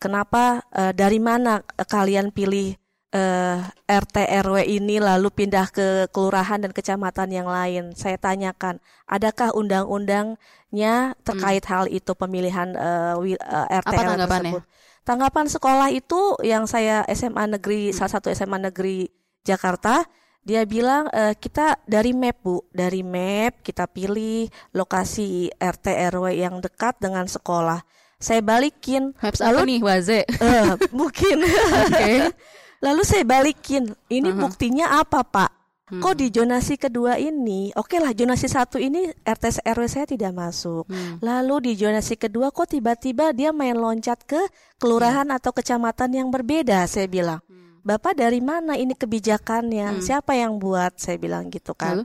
kenapa 0.00 0.64
eh, 0.72 0.96
dari 0.96 1.20
mana 1.20 1.60
kalian 1.84 2.32
pilih 2.32 2.80
eh, 3.14 3.58
RT 3.86 4.16
RW 4.44 4.66
ini 4.66 4.98
lalu 4.98 5.30
pindah 5.30 5.70
ke 5.70 6.10
kelurahan 6.10 6.58
dan 6.58 6.74
kecamatan 6.74 7.30
yang 7.30 7.46
lain. 7.46 7.94
Saya 7.94 8.18
tanyakan, 8.18 8.82
adakah 9.06 9.54
undang-undangnya 9.54 11.14
terkait 11.22 11.62
hal 11.70 11.86
itu 11.86 12.12
pemilihan 12.18 12.74
eh, 12.74 13.14
eh, 13.38 13.78
RT 13.80 13.94
Apa 13.94 14.02
RW 14.02 14.18
tersebut? 14.18 14.62
Tanggapan 15.04 15.46
sekolah 15.46 15.88
itu 15.92 16.40
yang 16.42 16.64
saya 16.64 17.04
SMA 17.12 17.44
negeri 17.54 17.92
salah 17.92 18.18
satu 18.18 18.32
SMA 18.32 18.56
negeri 18.56 19.06
Jakarta 19.44 20.02
dia 20.44 20.64
bilang 20.68 21.08
"Eh, 21.12 21.36
kita 21.36 21.80
dari 21.88 22.12
map 22.12 22.40
bu 22.40 22.64
dari 22.72 23.00
map 23.04 23.60
kita 23.64 23.84
pilih 23.88 24.48
lokasi 24.76 25.52
RT 25.56 25.86
RW 26.12 26.36
yang 26.36 26.60
dekat 26.60 27.00
dengan 27.00 27.28
sekolah 27.28 27.84
saya 28.24 28.40
balikin 28.40 29.12
Maps 29.20 29.44
apa 29.44 29.60
nih, 29.68 29.84
Waze? 29.84 30.24
Eh, 30.24 30.70
mungkin 30.96 31.44
Oke. 31.84 32.32
lalu 32.84 33.02
saya 33.02 33.24
balikin 33.24 33.96
ini 34.06 34.28
Mhm. 34.28 34.38
buktinya 34.38 35.00
apa 35.00 35.24
pak? 35.24 35.50
Kok 35.84 36.16
di 36.16 36.32
zonasi 36.32 36.74
kedua 36.74 37.20
ini 37.20 37.68
oke 37.76 38.00
lah 38.00 38.10
zonasi 38.10 38.48
satu 38.48 38.80
ini 38.80 39.04
RT 39.20 39.60
RW 39.62 39.84
saya 39.84 40.08
tidak 40.08 40.32
masuk. 40.32 40.88
Hmm. 40.88 41.20
lalu 41.20 41.70
di 41.70 41.72
zonasi 41.76 42.16
kedua 42.16 42.48
kok 42.50 42.72
tiba-tiba 42.72 43.30
dia 43.30 43.52
main 43.52 43.76
loncat 43.76 44.24
ke 44.24 44.40
kelurahan 44.80 45.28
atau 45.28 45.52
kecamatan 45.52 46.10
yang 46.12 46.28
berbeda 46.32 46.84
saya 46.84 47.04
bilang. 47.06 47.40
Bapak 47.84 48.16
dari 48.16 48.40
mana 48.40 48.80
ini 48.80 48.96
kebijakannya? 48.96 50.00
Siapa 50.00 50.32
yang 50.32 50.56
buat? 50.56 50.96
Saya 50.96 51.20
bilang 51.20 51.52
gitu 51.52 51.76
kan. 51.76 52.00
Lalu? 52.00 52.04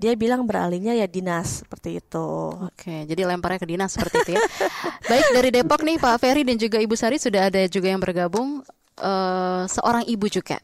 dia 0.00 0.16
bilang 0.16 0.48
beralihnya 0.48 0.96
ya 0.96 1.04
dinas 1.04 1.60
seperti 1.60 2.00
itu. 2.00 2.28
Oke, 2.56 3.04
jadi 3.04 3.20
lemparnya 3.28 3.60
ke 3.60 3.68
dinas 3.68 3.92
seperti 3.92 4.16
itu 4.24 4.30
ya. 4.32 4.40
Baik 5.12 5.26
dari 5.36 5.48
Depok 5.52 5.84
nih 5.84 6.00
Pak 6.00 6.16
Ferry 6.16 6.40
dan 6.40 6.56
juga 6.56 6.80
Ibu 6.80 6.96
Sari 6.96 7.20
sudah 7.20 7.52
ada 7.52 7.60
juga 7.68 7.92
yang 7.92 8.00
bergabung 8.00 8.64
eh, 9.00 9.62
seorang 9.66 10.04
ibu 10.06 10.28
juga. 10.28 10.60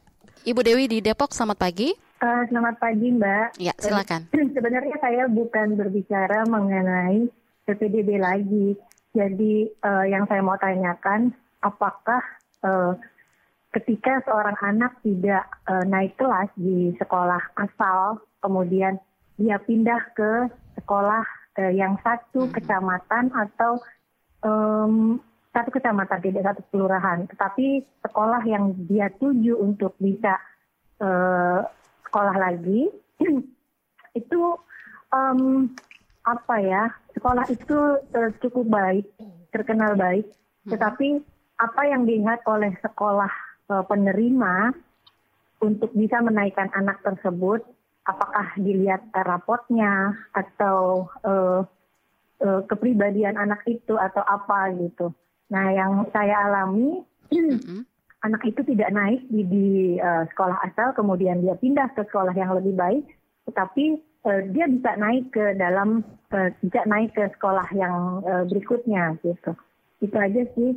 Ibu 0.46 0.60
Dewi 0.62 0.86
di 0.86 0.98
Depok, 1.02 1.34
selamat 1.34 1.58
pagi. 1.58 1.90
Eh, 2.16 2.42
selamat 2.48 2.80
pagi 2.80 3.12
Mbak. 3.12 3.60
Ya, 3.60 3.74
silakan. 3.76 4.30
Eh, 4.32 4.46
Sebenarnya 4.56 4.96
saya 5.02 5.28
bukan 5.28 5.76
berbicara 5.76 6.46
mengenai 6.48 7.28
PPDB 7.66 8.16
lagi. 8.16 8.78
Jadi 9.12 9.68
eh, 9.68 10.04
yang 10.08 10.24
saya 10.28 10.40
mau 10.44 10.56
tanyakan, 10.56 11.32
apakah 11.60 12.22
eh, 12.64 12.92
ketika 13.76 14.24
seorang 14.24 14.56
anak 14.64 14.96
tidak 15.04 15.44
eh, 15.68 15.84
naik 15.84 16.16
kelas 16.16 16.48
di 16.56 16.96
sekolah 16.96 17.42
asal, 17.60 18.24
kemudian 18.40 18.96
dia 19.36 19.60
pindah 19.60 20.00
ke 20.16 20.48
sekolah 20.80 21.24
eh, 21.60 21.72
yang 21.76 22.00
satu 22.00 22.48
kecamatan 22.48 23.28
atau 23.32 23.76
em, 24.40 25.20
satu 25.56 25.72
kecamatan 25.72 26.20
tidak 26.20 26.44
satu 26.52 26.60
kelurahan, 26.68 27.24
tetapi 27.32 27.80
sekolah 28.04 28.44
yang 28.44 28.76
dia 28.84 29.08
tuju 29.16 29.56
untuk 29.56 29.96
bisa 29.96 30.36
eh, 31.00 31.60
sekolah 32.04 32.36
lagi 32.36 32.92
itu 34.20 34.40
em, 35.16 35.72
apa 36.28 36.56
ya 36.60 36.92
sekolah 37.16 37.48
itu 37.48 37.78
eh, 38.12 38.30
cukup 38.44 38.68
baik 38.68 39.08
terkenal 39.48 39.96
baik. 39.96 40.28
Tetapi 40.68 41.24
apa 41.56 41.82
yang 41.88 42.04
diingat 42.04 42.44
oleh 42.44 42.76
sekolah 42.84 43.32
eh, 43.72 43.84
penerima 43.88 44.76
untuk 45.64 45.88
bisa 45.96 46.20
menaikkan 46.20 46.68
anak 46.76 47.00
tersebut 47.00 47.64
apakah 48.04 48.52
dilihat 48.60 49.08
rapotnya 49.16 50.12
atau 50.36 51.08
eh, 51.24 51.60
eh, 52.44 52.60
kepribadian 52.68 53.40
anak 53.40 53.64
itu 53.64 53.96
atau 53.96 54.20
apa 54.20 54.68
gitu 54.76 55.16
nah 55.46 55.70
yang 55.70 56.06
saya 56.10 56.50
alami 56.50 57.02
Mm-mm. 57.30 57.82
anak 58.26 58.42
itu 58.42 58.60
tidak 58.74 58.90
naik 58.90 59.22
di, 59.30 59.42
di 59.46 59.66
eh, 60.02 60.24
sekolah 60.34 60.58
asal, 60.66 60.90
kemudian 60.98 61.42
dia 61.46 61.54
pindah 61.54 61.86
ke 61.94 62.02
sekolah 62.10 62.34
yang 62.34 62.50
lebih 62.58 62.74
baik, 62.74 63.04
tetapi 63.46 64.02
eh, 64.02 64.40
dia 64.50 64.66
bisa 64.66 64.98
naik 64.98 65.30
ke 65.30 65.54
dalam 65.54 66.02
eh, 66.34 66.50
bisa 66.58 66.82
naik 66.90 67.14
ke 67.14 67.30
sekolah 67.38 67.66
yang 67.76 68.26
eh, 68.26 68.44
berikutnya 68.50 69.14
gitu. 69.22 69.54
Itu 70.02 70.16
aja 70.18 70.42
sih. 70.58 70.70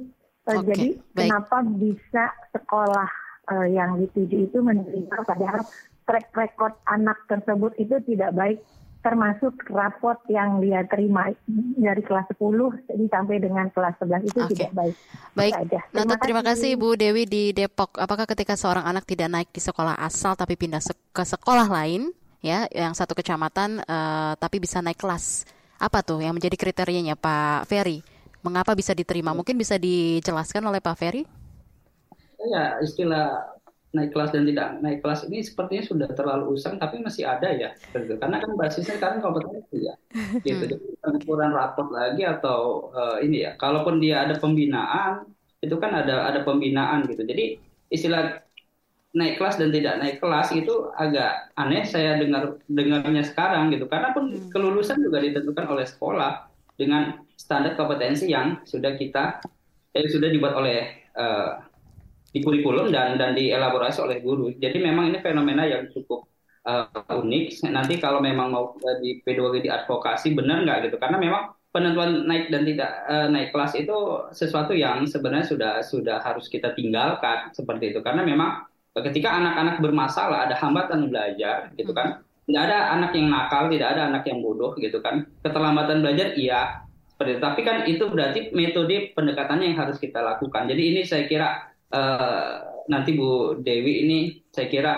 Oke, 0.50 0.66
jadi 0.74 0.88
baik. 0.98 1.14
kenapa 1.14 1.58
bisa 1.78 2.26
sekolah 2.54 3.10
eh, 3.54 3.68
yang 3.74 3.98
dituju 3.98 4.50
itu 4.50 4.58
menerima 4.62 5.26
padahal 5.26 5.66
track 6.06 6.34
record 6.34 6.74
anak 6.90 7.18
tersebut 7.30 7.74
itu 7.78 8.02
tidak 8.10 8.34
baik 8.34 8.60
termasuk 9.00 9.56
raport 9.72 10.20
yang 10.28 10.60
dia 10.60 10.84
terima 10.84 11.32
dari 11.80 12.04
kelas 12.04 12.28
10 12.36 12.84
jadi 12.84 13.06
sampai 13.08 13.40
dengan 13.40 13.72
kelas 13.72 13.96
11 14.04 14.28
itu 14.28 14.40
Oke. 14.44 14.52
tidak 14.60 14.72
baik. 14.76 14.96
Baik. 15.32 15.54
Nah, 15.96 16.04
terima 16.20 16.44
kasih 16.44 16.76
Ibu 16.76 17.00
Dewi 17.00 17.24
di 17.24 17.56
Depok. 17.56 17.96
Apakah 17.96 18.28
ketika 18.28 18.60
seorang 18.60 18.84
anak 18.84 19.08
tidak 19.08 19.32
naik 19.32 19.50
di 19.56 19.64
sekolah 19.64 19.96
asal 20.04 20.36
tapi 20.36 20.60
pindah 20.60 20.84
se- 20.84 21.00
ke 21.16 21.24
sekolah 21.24 21.72
lain, 21.72 22.12
ya, 22.44 22.68
yang 22.76 22.92
satu 22.92 23.16
kecamatan, 23.16 23.80
eh, 23.88 24.34
tapi 24.36 24.60
bisa 24.60 24.84
naik 24.84 25.00
kelas, 25.00 25.48
apa 25.80 26.04
tuh 26.04 26.20
yang 26.20 26.36
menjadi 26.36 26.60
kriterianya 26.60 27.16
Pak 27.16 27.72
Ferry? 27.72 28.04
Mengapa 28.44 28.76
bisa 28.76 28.92
diterima? 28.92 29.32
Mungkin 29.32 29.56
bisa 29.56 29.80
dijelaskan 29.80 30.64
oleh 30.68 30.84
Pak 30.84 30.96
Ferry? 31.00 31.24
Ya, 32.40 32.80
istilah 32.80 33.59
naik 33.90 34.14
kelas 34.14 34.30
dan 34.30 34.46
tidak 34.46 34.68
naik 34.86 35.00
kelas 35.02 35.26
ini 35.26 35.42
sepertinya 35.42 35.84
sudah 35.86 36.10
terlalu 36.14 36.54
usang, 36.54 36.78
tapi 36.78 37.02
masih 37.02 37.26
ada 37.26 37.50
ya. 37.50 37.74
gitu. 37.94 38.22
Karena 38.22 38.38
kan 38.38 38.54
basisnya 38.54 39.02
sekarang 39.02 39.20
kompetensi 39.20 39.90
ya. 39.90 39.96
Gitu. 40.46 40.78
Jadi 40.78 40.86
ukuran 41.02 41.52
raport 41.54 41.90
lagi 41.90 42.22
atau 42.22 42.92
eh, 42.94 43.26
ini 43.26 43.50
ya. 43.50 43.58
Kalaupun 43.58 43.98
dia 43.98 44.30
ada 44.30 44.38
pembinaan, 44.38 45.26
itu 45.60 45.76
kan 45.82 45.92
ada 45.92 46.30
ada 46.30 46.46
pembinaan 46.46 47.10
gitu. 47.10 47.26
Jadi 47.26 47.60
istilah 47.90 48.40
naik 49.10 49.42
kelas 49.42 49.58
dan 49.58 49.74
tidak 49.74 49.98
naik 49.98 50.18
kelas 50.22 50.54
itu 50.54 50.94
agak 50.94 51.50
aneh 51.58 51.82
saya 51.82 52.22
dengar 52.22 52.62
dengarnya 52.70 53.26
sekarang 53.26 53.74
gitu. 53.74 53.90
Karena 53.90 54.14
pun 54.14 54.38
kelulusan 54.54 55.02
juga 55.02 55.18
ditentukan 55.18 55.66
oleh 55.66 55.86
sekolah 55.90 56.46
dengan 56.78 57.26
standar 57.36 57.74
kompetensi 57.74 58.30
yang 58.30 58.62
sudah 58.64 58.94
kita 58.96 59.42
eh, 59.98 60.08
sudah 60.08 60.30
dibuat 60.30 60.54
oleh 60.56 61.10
eh, 61.10 61.52
di 62.30 62.40
kurikulum 62.46 62.94
dan 62.94 63.18
dan 63.18 63.34
dielaborasi 63.34 64.00
oleh 64.06 64.18
guru. 64.22 64.54
Jadi 64.54 64.78
memang 64.78 65.10
ini 65.10 65.18
fenomena 65.20 65.66
yang 65.66 65.90
cukup 65.90 66.30
uh, 66.66 66.90
unik. 67.10 67.66
Nanti 67.74 67.98
kalau 67.98 68.22
memang 68.22 68.54
mau 68.54 68.78
uh, 68.78 68.98
di 69.02 69.22
P2G 69.26 69.66
di 69.66 69.70
advokasi 69.70 70.38
benar 70.38 70.62
nggak 70.66 70.90
gitu? 70.90 70.98
Karena 71.02 71.18
memang 71.18 71.54
penentuan 71.70 72.26
naik 72.26 72.50
dan 72.50 72.66
tidak 72.66 72.92
uh, 73.06 73.28
naik 73.30 73.50
kelas 73.54 73.74
itu 73.78 73.98
sesuatu 74.34 74.74
yang 74.74 75.06
sebenarnya 75.06 75.48
sudah 75.50 75.74
sudah 75.86 76.18
harus 76.22 76.46
kita 76.50 76.74
tinggalkan 76.78 77.50
seperti 77.54 77.94
itu. 77.94 78.00
Karena 78.06 78.22
memang 78.22 78.66
ketika 79.00 79.32
anak-anak 79.38 79.80
bermasalah 79.80 80.50
ada 80.50 80.56
hambatan 80.58 81.10
belajar 81.10 81.74
gitu 81.78 81.94
kan. 81.94 82.22
Tidak 82.50 82.66
ada 82.66 82.98
anak 82.98 83.14
yang 83.14 83.30
nakal, 83.30 83.70
tidak 83.70 83.94
ada 83.94 84.10
anak 84.10 84.26
yang 84.26 84.42
bodoh 84.42 84.74
gitu 84.82 84.98
kan. 85.06 85.22
Keterlambatan 85.46 86.02
belajar 86.02 86.34
iya 86.34 86.82
seperti 87.14 87.38
itu. 87.38 87.42
Tapi 87.46 87.62
kan 87.62 87.78
itu 87.86 88.04
berarti 88.10 88.40
metode 88.58 89.14
pendekatannya 89.14 89.70
yang 89.70 89.78
harus 89.78 90.02
kita 90.02 90.18
lakukan. 90.18 90.66
Jadi 90.66 90.82
ini 90.82 91.02
saya 91.06 91.30
kira 91.30 91.70
eh, 91.90 92.52
nanti 92.88 93.10
Bu 93.14 93.60
Dewi 93.62 94.06
ini 94.06 94.20
saya 94.50 94.68
kira 94.70 94.94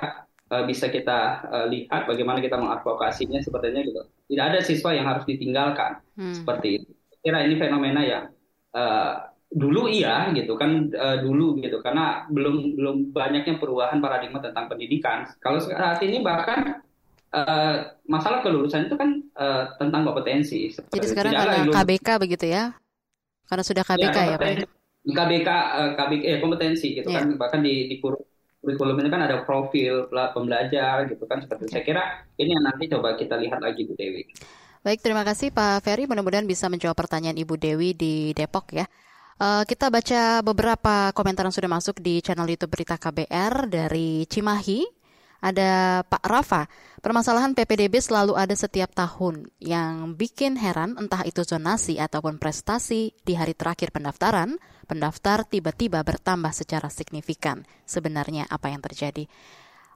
eh, 0.47 0.63
bisa 0.63 0.87
kita 0.87 1.19
eh, 1.47 1.65
lihat 1.71 2.07
bagaimana 2.07 2.39
kita 2.39 2.55
mengadvokasinya 2.55 3.39
sepertinya 3.39 3.81
gitu. 3.83 4.01
Tidak 4.31 4.45
ada 4.47 4.59
siswa 4.63 4.95
yang 4.95 5.07
harus 5.07 5.27
ditinggalkan 5.27 5.99
Hmm. 6.15 6.35
seperti 6.35 6.83
itu. 6.83 6.89
Saya 7.11 7.19
kira 7.23 7.39
ini 7.47 7.55
fenomena 7.59 8.01
yang 8.03 8.25
eh, 8.71 9.13
dulu 9.51 9.91
iya 9.91 10.31
gitu 10.31 10.55
kan 10.55 10.87
eh, 10.87 11.17
dulu 11.19 11.59
gitu 11.59 11.83
karena 11.83 12.23
belum 12.31 12.79
belum 12.79 12.95
banyaknya 13.11 13.59
perubahan 13.59 13.99
paradigma 13.99 14.39
tentang 14.39 14.71
pendidikan. 14.71 15.27
Kalau 15.43 15.59
saat 15.59 15.99
ini 15.99 16.23
bahkan 16.23 16.79
eh, 17.35 17.75
masalah 18.07 18.39
kelulusan 18.39 18.87
itu 18.87 18.95
kan 18.95 19.19
eh, 19.19 19.63
tentang 19.75 20.07
kompetensi. 20.07 20.71
Jadi 20.71 21.07
sekarang 21.07 21.35
karena. 21.35 21.67
KBK 21.67 22.07
begitu 22.23 22.47
ya? 22.47 22.71
Karena 23.51 23.63
sudah 23.67 23.83
KBK 23.83 24.17
ya, 24.31 24.35
Pak? 24.39 24.80
Kompetensi. 25.03 25.17
KBK, 25.41 25.49
eh, 25.49 25.91
KBK 25.97 26.23
eh, 26.23 26.39
kompetensi 26.39 26.87
gitu 26.93 27.09
Iya. 27.09 27.19
kan 27.21 27.37
bahkan 27.37 27.59
di, 27.59 27.89
di 27.89 27.97
kur- 27.97 28.21
kurikulum 28.61 29.01
ini 29.01 29.09
kan 29.09 29.25
ada 29.25 29.41
profil 29.41 30.05
pembelajar 30.07 31.09
gitu 31.09 31.25
kan 31.25 31.41
seperti 31.41 31.65
itu. 31.65 31.73
Saya 31.73 31.83
kira 31.83 32.03
ini 32.37 32.53
yang 32.53 32.61
nanti 32.61 32.85
coba 32.85 33.17
kita 33.17 33.33
lihat 33.35 33.57
lagi 33.57 33.89
Bu 33.89 33.97
Dewi. 33.97 34.29
Baik, 34.81 35.01
terima 35.01 35.21
kasih 35.21 35.49
Pak 35.49 35.81
Ferry. 35.81 36.05
Mudah-mudahan 36.05 36.45
bisa 36.45 36.65
menjawab 36.65 36.97
pertanyaan 36.97 37.37
Ibu 37.37 37.53
Dewi 37.53 37.93
di 37.93 38.33
Depok 38.33 38.73
ya. 38.73 38.85
Eh, 39.41 39.63
kita 39.65 39.89
baca 39.89 40.45
beberapa 40.45 41.09
komentar 41.17 41.41
yang 41.41 41.53
sudah 41.53 41.69
masuk 41.69 41.97
di 41.97 42.21
channel 42.21 42.45
YouTube 42.45 42.69
Berita 42.69 42.97
KBR 42.97 43.65
dari 43.65 44.29
Cimahi. 44.29 45.00
Ada 45.41 46.05
Pak 46.05 46.21
Rafa, 46.21 46.69
permasalahan 47.01 47.57
PPDB 47.57 47.97
selalu 47.97 48.37
ada 48.37 48.53
setiap 48.53 48.93
tahun. 48.93 49.49
Yang 49.57 50.13
bikin 50.13 50.53
heran 50.53 50.93
entah 51.01 51.25
itu 51.25 51.41
zonasi 51.41 51.97
ataupun 51.97 52.37
prestasi 52.37 53.17
di 53.25 53.33
hari 53.33 53.57
terakhir 53.57 53.89
pendaftaran, 53.89 54.61
pendaftar 54.85 55.41
tiba-tiba 55.49 56.05
bertambah 56.05 56.53
secara 56.53 56.93
signifikan. 56.93 57.65
Sebenarnya 57.89 58.45
apa 58.53 58.69
yang 58.69 58.85
terjadi? 58.85 59.25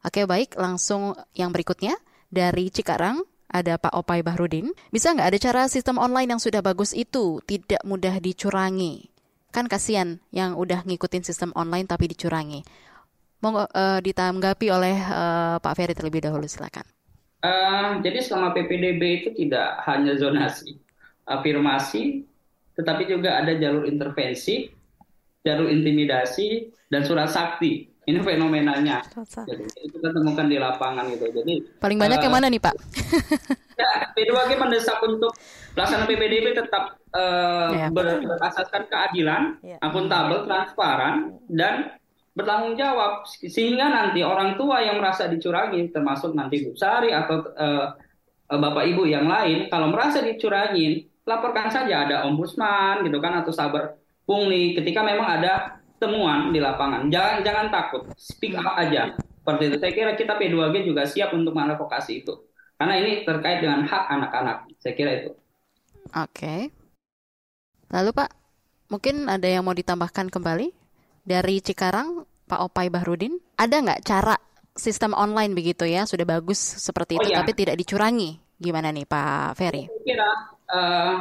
Oke 0.02 0.26
baik, 0.26 0.58
langsung 0.58 1.14
yang 1.38 1.54
berikutnya 1.54 1.94
dari 2.34 2.74
Cikarang 2.74 3.22
ada 3.46 3.78
Pak 3.78 3.94
Opai 3.94 4.26
Bahrudin. 4.26 4.74
Bisa 4.90 5.14
nggak 5.14 5.30
ada 5.30 5.40
cara 5.40 5.62
sistem 5.70 6.02
online 6.02 6.34
yang 6.34 6.42
sudah 6.42 6.66
bagus 6.66 6.90
itu 6.98 7.38
tidak 7.46 7.86
mudah 7.86 8.18
dicurangi? 8.18 9.14
Kan 9.54 9.72
kasihan 9.72 10.20
yang 10.36 10.60
udah 10.60 10.84
ngikutin 10.84 11.24
sistem 11.24 11.56
online 11.56 11.88
tapi 11.88 12.12
dicurangi. 12.12 12.68
Monggo 13.46 13.70
uh, 13.70 14.02
ditanggapi 14.02 14.74
oleh 14.74 14.98
uh, 14.98 15.62
Pak 15.62 15.74
Ferry 15.78 15.94
terlebih 15.94 16.26
dahulu 16.26 16.50
silakan. 16.50 16.82
Uh, 17.46 18.02
jadi 18.02 18.26
selama 18.26 18.58
PPDB 18.58 19.02
itu 19.22 19.30
tidak 19.38 19.86
hanya 19.86 20.18
zonasi, 20.18 20.82
afirmasi, 21.30 22.26
tetapi 22.74 23.06
juga 23.06 23.38
ada 23.38 23.54
jalur 23.54 23.86
intervensi, 23.86 24.74
jalur 25.46 25.70
intimidasi, 25.70 26.74
dan 26.90 27.06
surat 27.06 27.30
sakti. 27.30 27.94
Ini 28.06 28.22
fenomenanya. 28.22 29.02
Jadi 29.46 29.66
kita 29.94 30.10
temukan 30.14 30.46
di 30.46 30.58
lapangan 30.62 31.10
gitu. 31.10 31.26
Jadi 31.30 31.82
paling 31.82 31.98
banyak 31.98 32.22
uh, 32.22 32.24
yang 32.26 32.34
mana 32.34 32.50
nih 32.50 32.62
Pak? 32.62 32.76
ya, 33.82 33.94
P2G 34.14 34.52
mendesak 34.62 35.02
untuk 35.06 35.34
pelaksanaan 35.74 36.06
PPDB 36.10 36.54
tetap 36.54 37.02
uh, 37.14 37.70
ya, 37.74 37.90
berasaskan 37.90 38.90
keadilan, 38.90 39.58
ya. 39.66 39.78
akuntabel, 39.82 40.46
transparan, 40.46 41.34
dan 41.50 41.98
bertanggung 42.36 42.76
jawab. 42.76 43.26
Sehingga 43.26 43.88
nanti 43.88 44.22
orang 44.22 44.60
tua 44.60 44.84
yang 44.84 45.00
merasa 45.00 45.26
dicurangi 45.32 45.90
termasuk 45.90 46.36
nanti 46.36 46.62
Bu 46.68 46.76
Sari 46.76 47.16
atau 47.16 47.42
uh, 47.56 47.88
bapak 48.52 48.86
ibu 48.92 49.10
yang 49.10 49.26
lain 49.26 49.72
kalau 49.74 49.90
merasa 49.90 50.22
dicurangin 50.22 51.10
laporkan 51.26 51.74
saja 51.74 52.06
ada 52.06 52.16
ombudsman 52.30 53.02
gitu 53.02 53.18
kan 53.18 53.42
atau 53.42 53.50
saber 53.50 53.98
pungli 54.30 54.78
ketika 54.78 55.02
memang 55.02 55.26
ada 55.42 55.82
temuan 55.98 56.54
di 56.54 56.60
lapangan. 56.62 57.08
Jangan 57.10 57.42
jangan 57.42 57.68
takut. 57.72 58.04
Speak 58.20 58.54
up 58.60 58.78
aja. 58.78 59.16
Seperti 59.18 59.64
itu. 59.72 59.78
Saya 59.82 59.94
kira 59.96 60.12
kita 60.14 60.34
P2G 60.38 60.76
juga 60.86 61.08
siap 61.08 61.34
untuk 61.34 61.56
mengadvokasi 61.56 62.22
itu. 62.22 62.46
Karena 62.76 63.00
ini 63.00 63.24
terkait 63.24 63.64
dengan 63.64 63.88
hak 63.88 64.04
anak-anak. 64.12 64.68
Saya 64.84 64.94
kira 64.94 65.12
itu. 65.24 65.32
Oke. 66.14 66.38
Okay. 66.38 66.62
lalu 67.94 68.12
Pak 68.18 68.34
mungkin 68.90 69.30
ada 69.30 69.46
yang 69.46 69.62
mau 69.62 69.72
ditambahkan 69.72 70.28
kembali 70.34 70.74
dari 71.26 71.60
Cikarang, 71.60 72.24
Pak 72.46 72.62
Opai 72.62 72.94
Bahrudin, 72.94 73.42
ada 73.58 73.82
nggak 73.82 74.06
cara 74.06 74.38
sistem 74.78 75.18
online 75.18 75.58
begitu 75.58 75.84
ya 75.90 76.06
sudah 76.06 76.24
bagus 76.24 76.62
seperti 76.62 77.18
itu, 77.18 77.28
oh, 77.28 77.32
iya. 77.34 77.42
tapi 77.42 77.52
tidak 77.58 77.76
dicurangi? 77.82 78.38
Gimana 78.56 78.94
nih 78.94 79.04
Pak 79.10 79.58
Ferry? 79.58 79.90
Saya 79.90 80.06
kira 80.06 80.30
uh, 80.72 81.16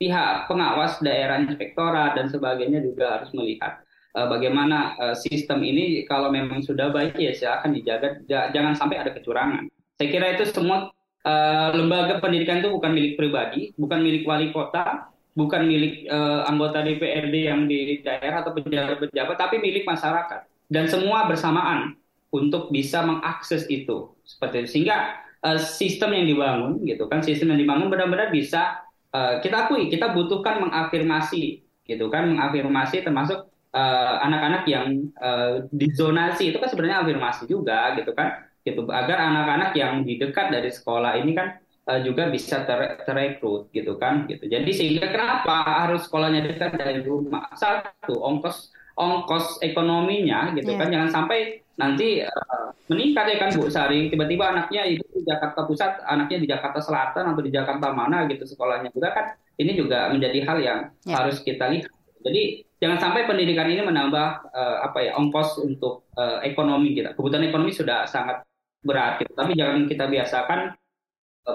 pihak 0.00 0.48
pengawas 0.48 0.96
daerah 1.04 1.42
inspektorat 1.42 2.16
dan 2.16 2.32
sebagainya 2.32 2.80
juga 2.80 3.20
harus 3.20 3.34
melihat 3.36 3.82
uh, 4.16 4.30
bagaimana 4.30 4.96
uh, 4.96 5.16
sistem 5.18 5.60
ini 5.60 6.06
kalau 6.08 6.32
memang 6.32 6.64
sudah 6.64 6.88
baik 6.94 7.18
ya 7.18 7.34
silakan 7.34 7.76
dijaga, 7.76 8.22
jangan 8.26 8.78
sampai 8.78 8.96
ada 9.02 9.10
kecurangan. 9.12 9.68
Saya 10.00 10.08
kira 10.08 10.26
itu 10.32 10.48
semua 10.48 10.88
uh, 11.26 11.68
lembaga 11.76 12.22
pendidikan 12.22 12.64
itu 12.64 12.72
bukan 12.72 12.92
milik 12.94 13.20
pribadi, 13.20 13.76
bukan 13.76 14.00
milik 14.00 14.24
wali 14.24 14.48
kota, 14.54 15.12
bukan 15.34 15.62
milik 15.66 16.10
uh, 16.10 16.42
anggota 16.46 16.82
DPRD 16.82 17.34
yang 17.46 17.70
di 17.70 18.02
daerah 18.02 18.42
atau 18.42 18.54
pejabat-pejabat, 18.54 19.36
tapi 19.38 19.62
milik 19.62 19.86
masyarakat. 19.86 20.46
Dan 20.70 20.86
semua 20.86 21.26
bersamaan 21.26 21.98
untuk 22.30 22.70
bisa 22.70 23.02
mengakses 23.02 23.66
itu. 23.70 24.14
Seperti 24.26 24.66
itu. 24.66 24.68
Sehingga 24.78 25.22
uh, 25.42 25.58
sistem 25.58 26.14
yang 26.14 26.26
dibangun, 26.26 26.72
gitu 26.86 27.06
kan, 27.06 27.22
sistem 27.22 27.54
yang 27.54 27.60
dibangun 27.62 27.90
benar-benar 27.90 28.30
bisa 28.30 28.82
uh, 29.14 29.38
kita 29.42 29.66
akui 29.66 29.90
kita 29.90 30.14
butuhkan 30.14 30.62
mengafirmasi, 30.66 31.62
gitu 31.86 32.06
kan, 32.10 32.30
mengafirmasi 32.30 33.02
termasuk 33.02 33.46
anak-anak 33.70 34.66
uh, 34.66 34.70
yang 34.70 34.86
uh, 35.22 35.62
dizonasi. 35.70 36.50
Itu 36.50 36.58
kan 36.58 36.74
sebenarnya 36.74 37.06
afirmasi 37.06 37.46
juga, 37.46 37.94
gitu 37.94 38.10
kan, 38.18 38.50
gitu. 38.66 38.82
Agar 38.90 39.30
anak-anak 39.30 39.70
yang 39.78 40.02
di 40.02 40.18
dekat 40.18 40.50
dari 40.50 40.74
sekolah 40.74 41.22
ini 41.22 41.38
kan 41.38 41.54
uh, 41.90 41.98
juga 42.06 42.30
bisa 42.30 42.62
ter 42.62 43.02
terekrut 43.02 43.74
gitu 43.74 43.98
kan 43.98 44.30
gitu. 44.30 44.46
Jadi 44.46 44.70
sehingga 44.70 45.10
kenapa 45.10 45.66
harus 45.90 46.06
sekolahnya 46.06 46.46
dekat 46.46 46.78
dari 46.78 47.02
rumah? 47.02 47.50
Satu 47.58 48.22
ongkos 48.22 48.70
ongkos 49.00 49.58
ekonominya 49.64 50.52
gitu 50.52 50.76
yeah. 50.76 50.80
kan 50.80 50.88
jangan 50.92 51.10
sampai 51.10 51.64
nanti 51.80 52.20
uh, 52.20 52.68
meningkat 52.92 53.24
ya 53.32 53.36
kan 53.40 53.50
Bu 53.56 53.72
Sari 53.72 54.12
tiba-tiba 54.12 54.52
anaknya 54.52 54.84
itu 54.84 55.00
di 55.16 55.24
Jakarta 55.24 55.64
Pusat 55.64 56.04
anaknya 56.04 56.38
di 56.44 56.48
Jakarta 56.50 56.80
Selatan 56.84 57.24
atau 57.32 57.40
di 57.40 57.48
Jakarta 57.48 57.96
mana 57.96 58.28
gitu 58.28 58.44
sekolahnya 58.44 58.92
juga 58.92 59.08
kan 59.16 59.26
ini 59.56 59.72
juga 59.72 60.12
menjadi 60.12 60.38
hal 60.44 60.58
yang 60.60 60.78
yeah. 61.08 61.16
harus 61.16 61.40
kita 61.40 61.72
lihat 61.72 61.88
jadi 62.20 62.68
jangan 62.76 62.98
sampai 63.00 63.24
pendidikan 63.24 63.72
ini 63.72 63.80
menambah 63.80 64.28
uh, 64.52 64.76
apa 64.84 64.98
ya 65.08 65.16
ongkos 65.16 65.64
untuk 65.64 66.04
uh, 66.20 66.44
ekonomi 66.44 66.92
kita 66.92 67.16
kebutuhan 67.16 67.48
ekonomi 67.48 67.72
sudah 67.72 68.04
sangat 68.04 68.44
berat 68.84 69.24
gitu. 69.24 69.32
tapi 69.32 69.56
jangan 69.56 69.88
kita 69.88 70.04
biasakan 70.08 70.76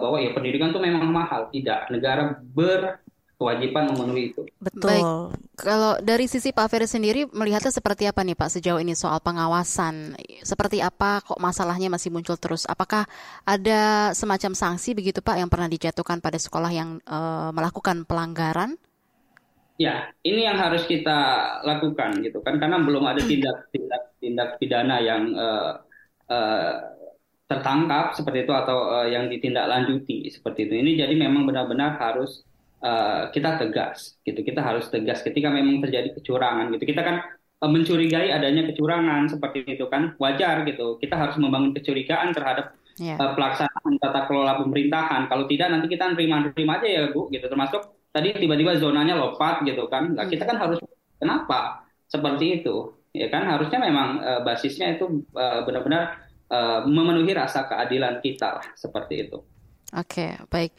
bahwa 0.02 0.18
ya 0.20 0.32
pendidikan 0.32 0.72
itu 0.72 0.82
memang 0.82 1.08
mahal. 1.10 1.48
Tidak, 1.52 1.92
negara 1.92 2.40
berkewajiban 2.42 3.94
memenuhi 3.94 4.32
itu. 4.34 4.42
Betul. 4.60 4.88
Baik, 4.88 5.04
kalau 5.56 5.98
dari 6.04 6.26
sisi 6.26 6.52
Pak 6.52 6.68
Ferry 6.68 6.88
sendiri 6.88 7.28
melihatnya 7.32 7.72
seperti 7.72 8.08
apa 8.10 8.24
nih 8.24 8.36
Pak 8.36 8.60
sejauh 8.60 8.80
ini 8.80 8.94
soal 8.94 9.20
pengawasan? 9.24 10.16
Seperti 10.44 10.80
apa 10.84 11.24
kok 11.24 11.40
masalahnya 11.40 11.88
masih 11.92 12.10
muncul 12.12 12.36
terus? 12.36 12.68
Apakah 12.68 13.08
ada 13.44 14.12
semacam 14.12 14.52
sanksi 14.56 14.96
begitu 14.96 15.20
Pak 15.24 15.40
yang 15.40 15.50
pernah 15.52 15.68
dijatuhkan 15.68 16.20
pada 16.20 16.40
sekolah 16.40 16.72
yang 16.72 17.00
uh, 17.08 17.52
melakukan 17.56 18.04
pelanggaran? 18.04 18.80
Ya, 19.76 20.08
ini 20.24 20.48
yang 20.48 20.56
harus 20.56 20.88
kita 20.88 21.20
lakukan 21.68 22.24
gitu 22.24 22.40
kan 22.40 22.56
karena 22.56 22.80
belum 22.80 23.04
ada 23.12 23.20
tindak 23.20 23.68
tindak 23.76 24.16
tindak 24.24 24.50
pidana 24.56 25.04
yang 25.04 25.36
uh, 25.36 25.84
uh, 26.32 26.74
tertangkap 27.46 28.18
seperti 28.18 28.50
itu 28.50 28.54
atau 28.54 28.90
uh, 28.90 29.08
yang 29.08 29.30
ditindaklanjuti 29.30 30.34
seperti 30.34 30.66
itu. 30.66 30.74
Ini 30.82 30.92
jadi 31.06 31.14
memang 31.14 31.46
benar-benar 31.46 32.02
harus 32.02 32.42
uh, 32.82 33.30
kita 33.30 33.62
tegas 33.62 34.18
gitu. 34.26 34.42
Kita 34.42 34.66
harus 34.66 34.90
tegas 34.90 35.22
ketika 35.22 35.54
memang 35.54 35.78
terjadi 35.86 36.10
kecurangan 36.18 36.74
gitu. 36.74 36.90
Kita 36.90 37.02
kan 37.06 37.16
uh, 37.62 37.70
mencurigai 37.70 38.34
adanya 38.34 38.66
kecurangan 38.66 39.30
seperti 39.30 39.78
itu 39.78 39.86
kan 39.94 40.18
wajar 40.18 40.66
gitu. 40.66 40.98
Kita 40.98 41.16
harus 41.16 41.38
membangun 41.38 41.78
kecurigaan 41.78 42.34
terhadap 42.34 42.74
yeah. 42.98 43.14
Iya. 43.14 43.16
uh, 43.22 43.32
pelaksanaan 43.38 43.94
tata 44.02 44.22
kelola 44.26 44.58
pemerintahan. 44.66 45.30
Kalau 45.30 45.46
tidak 45.46 45.68
nanti 45.70 45.88
kita 45.94 46.18
nerima-nerima 46.18 46.82
aja 46.82 46.88
ya 46.90 47.02
Bu 47.14 47.30
gitu. 47.30 47.46
Termasuk 47.46 48.10
tadi 48.10 48.34
tiba-tiba 48.34 48.82
zonanya 48.82 49.14
lompat 49.22 49.62
gitu 49.68 49.86
kan. 49.86 50.18
Nah, 50.18 50.26
kita 50.26 50.50
kan 50.50 50.58
harus 50.58 50.82
kenapa 51.22 51.86
seperti 52.10 52.64
itu? 52.64 52.98
Ya 53.16 53.30
kan 53.30 53.46
harusnya 53.48 53.80
memang 53.80 54.20
uh, 54.20 54.42
basisnya 54.42 54.98
itu 54.98 55.24
uh, 55.38 55.62
benar-benar 55.64 56.25
uh, 56.50 56.86
memenuhi 56.86 57.32
rasa 57.34 57.66
keadilan 57.66 58.22
kita 58.22 58.62
lah 58.62 58.66
seperti 58.78 59.30
itu. 59.30 59.40
Oke, 59.96 60.36
baik. 60.50 60.74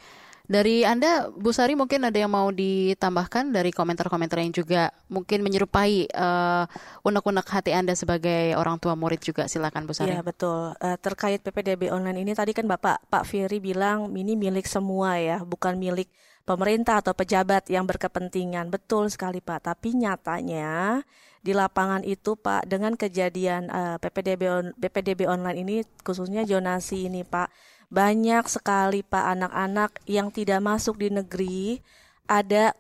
Dari 0.47 0.87
Anda, 0.87 1.27
Bu 1.27 1.51
Sari, 1.51 1.75
mungkin 1.75 2.07
ada 2.07 2.15
yang 2.15 2.31
mau 2.31 2.55
ditambahkan 2.55 3.51
dari 3.51 3.75
komentar-komentar 3.75 4.39
yang 4.39 4.55
juga 4.55 4.95
mungkin 5.11 5.43
menyerupai 5.43 6.07
uh, 6.15 6.71
unek-unek 7.03 7.51
hati 7.51 7.75
Anda 7.75 7.99
sebagai 7.99 8.55
orang 8.55 8.79
tua 8.79 8.95
murid 8.95 9.19
juga. 9.27 9.51
Silakan 9.51 9.91
Bu 9.91 9.93
Sari. 9.99 10.15
Iya, 10.15 10.23
betul. 10.23 10.79
Uh, 10.79 10.95
terkait 11.03 11.43
PPDB 11.43 11.91
online 11.91 12.23
ini 12.23 12.31
tadi 12.39 12.55
kan 12.55 12.63
Bapak 12.71 13.11
Pak 13.11 13.27
Firly 13.27 13.59
bilang 13.59 14.07
ini 14.15 14.39
milik 14.39 14.71
semua 14.71 15.19
ya, 15.19 15.43
bukan 15.43 15.75
milik 15.83 16.07
pemerintah 16.47 17.03
atau 17.03 17.13
pejabat 17.13 17.67
yang 17.69 17.85
berkepentingan. 17.85 18.71
Betul 18.71 19.11
sekali 19.11 19.43
Pak, 19.43 19.67
tapi 19.67 19.99
nyatanya 19.99 21.03
di 21.43 21.53
lapangan 21.53 22.07
itu 22.07 22.39
Pak 22.39 22.71
dengan 22.71 22.95
kejadian 22.95 23.69
uh, 23.69 23.95
eh, 23.95 23.97
PPDB 24.01 24.43
on, 24.49 24.67
PPDB 24.79 25.27
online 25.27 25.59
ini 25.63 25.77
khususnya 26.03 26.47
zonasi 26.47 27.11
ini 27.11 27.27
Pak 27.27 27.51
banyak 27.87 28.51
sekali 28.51 29.07
Pak 29.07 29.25
anak-anak 29.39 29.91
yang 30.11 30.31
tidak 30.31 30.63
masuk 30.63 30.99
di 30.99 31.11
negeri. 31.11 31.83
Ada 32.27 32.75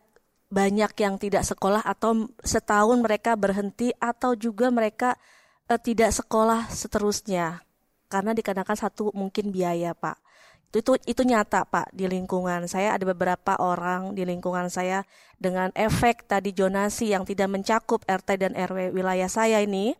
banyak 0.50 0.94
yang 0.98 1.14
tidak 1.18 1.46
sekolah 1.46 1.82
atau 1.82 2.30
setahun 2.42 2.98
mereka 2.98 3.34
berhenti 3.38 3.94
atau 3.98 4.34
juga 4.34 4.70
mereka 4.70 5.14
uh, 5.70 5.78
tidak 5.78 6.14
sekolah 6.14 6.70
seterusnya. 6.70 7.62
Karena 8.06 8.30
dikarenakan 8.34 8.78
satu 8.78 9.10
mungkin 9.14 9.50
biaya 9.50 9.90
Pak 9.94 10.25
itu, 10.74 10.78
itu 10.82 10.92
itu 11.06 11.22
nyata 11.22 11.64
Pak 11.64 11.94
di 11.94 12.10
lingkungan 12.10 12.66
saya. 12.66 12.98
Ada 12.98 13.06
beberapa 13.14 13.56
orang 13.62 14.12
di 14.12 14.26
lingkungan 14.26 14.68
saya 14.68 15.06
dengan 15.38 15.70
efek 15.72 16.26
tadi 16.26 16.52
jonasi 16.52 17.14
yang 17.14 17.22
tidak 17.22 17.48
mencakup 17.48 18.02
RT 18.04 18.28
dan 18.40 18.52
RW 18.56 18.92
wilayah 18.92 19.30
saya 19.30 19.62
ini. 19.62 19.94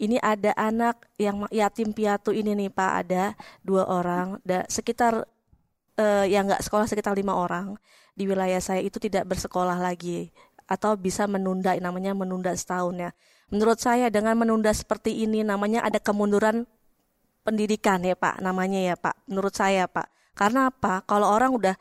Ini 0.00 0.16
ada 0.24 0.56
anak 0.56 1.04
yang 1.20 1.44
yatim 1.52 1.92
piatu 1.92 2.32
ini 2.32 2.56
nih 2.56 2.70
Pak. 2.72 2.92
Ada 3.04 3.36
dua 3.60 3.84
orang. 3.84 4.40
Da, 4.44 4.64
sekitar 4.64 5.28
uh, 6.00 6.24
yang 6.24 6.48
nggak 6.48 6.64
sekolah 6.64 6.88
sekitar 6.88 7.12
lima 7.12 7.36
orang 7.36 7.76
di 8.16 8.24
wilayah 8.24 8.60
saya 8.60 8.80
itu 8.80 8.96
tidak 8.96 9.28
bersekolah 9.28 9.76
lagi 9.76 10.32
atau 10.70 10.94
bisa 10.94 11.26
menunda 11.26 11.74
namanya 11.76 12.16
menunda 12.16 12.54
setahun 12.54 12.96
ya. 12.96 13.10
Menurut 13.50 13.82
saya 13.82 14.08
dengan 14.14 14.38
menunda 14.38 14.70
seperti 14.70 15.26
ini 15.26 15.42
namanya 15.42 15.82
ada 15.82 15.98
kemunduran 15.98 16.70
pendidikan 17.42 18.00
ya 18.04 18.16
Pak, 18.16 18.40
namanya 18.44 18.80
ya 18.80 18.94
Pak. 18.96 19.26
Menurut 19.28 19.54
saya 19.54 19.86
Pak. 19.88 20.08
Karena 20.36 20.72
apa? 20.72 21.04
Kalau 21.04 21.28
orang 21.28 21.52
udah 21.52 21.74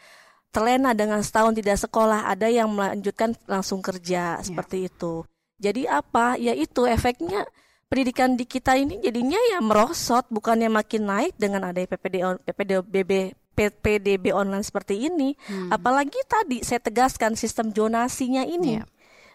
terlena 0.49 0.97
dengan 0.97 1.21
setahun 1.21 1.53
tidak 1.55 1.77
sekolah, 1.77 2.25
ada 2.25 2.49
yang 2.49 2.67
melanjutkan 2.73 3.37
langsung 3.45 3.79
kerja 3.79 4.41
seperti 4.41 4.89
itu. 4.89 5.23
Jadi 5.59 5.85
apa? 5.85 6.39
Ya 6.39 6.55
itu 6.55 6.87
efeknya 6.87 7.45
pendidikan 7.89 8.37
di 8.37 8.45
kita 8.45 8.77
ini 8.77 9.01
jadinya 9.01 9.37
ya 9.51 9.59
merosot, 9.59 10.25
bukannya 10.31 10.69
makin 10.71 11.09
naik 11.09 11.33
dengan 11.35 11.69
ada 11.69 11.81
PPD 11.83 12.23
PPDB 12.45 13.33
PPDB 13.59 14.31
online 14.31 14.63
seperti 14.63 15.11
ini. 15.11 15.35
Hmm. 15.51 15.67
Apalagi 15.67 16.15
tadi 16.29 16.63
saya 16.63 16.79
tegaskan 16.79 17.35
sistem 17.35 17.75
zonasinya 17.75 18.47
ini. 18.47 18.79
Iya. 18.79 18.87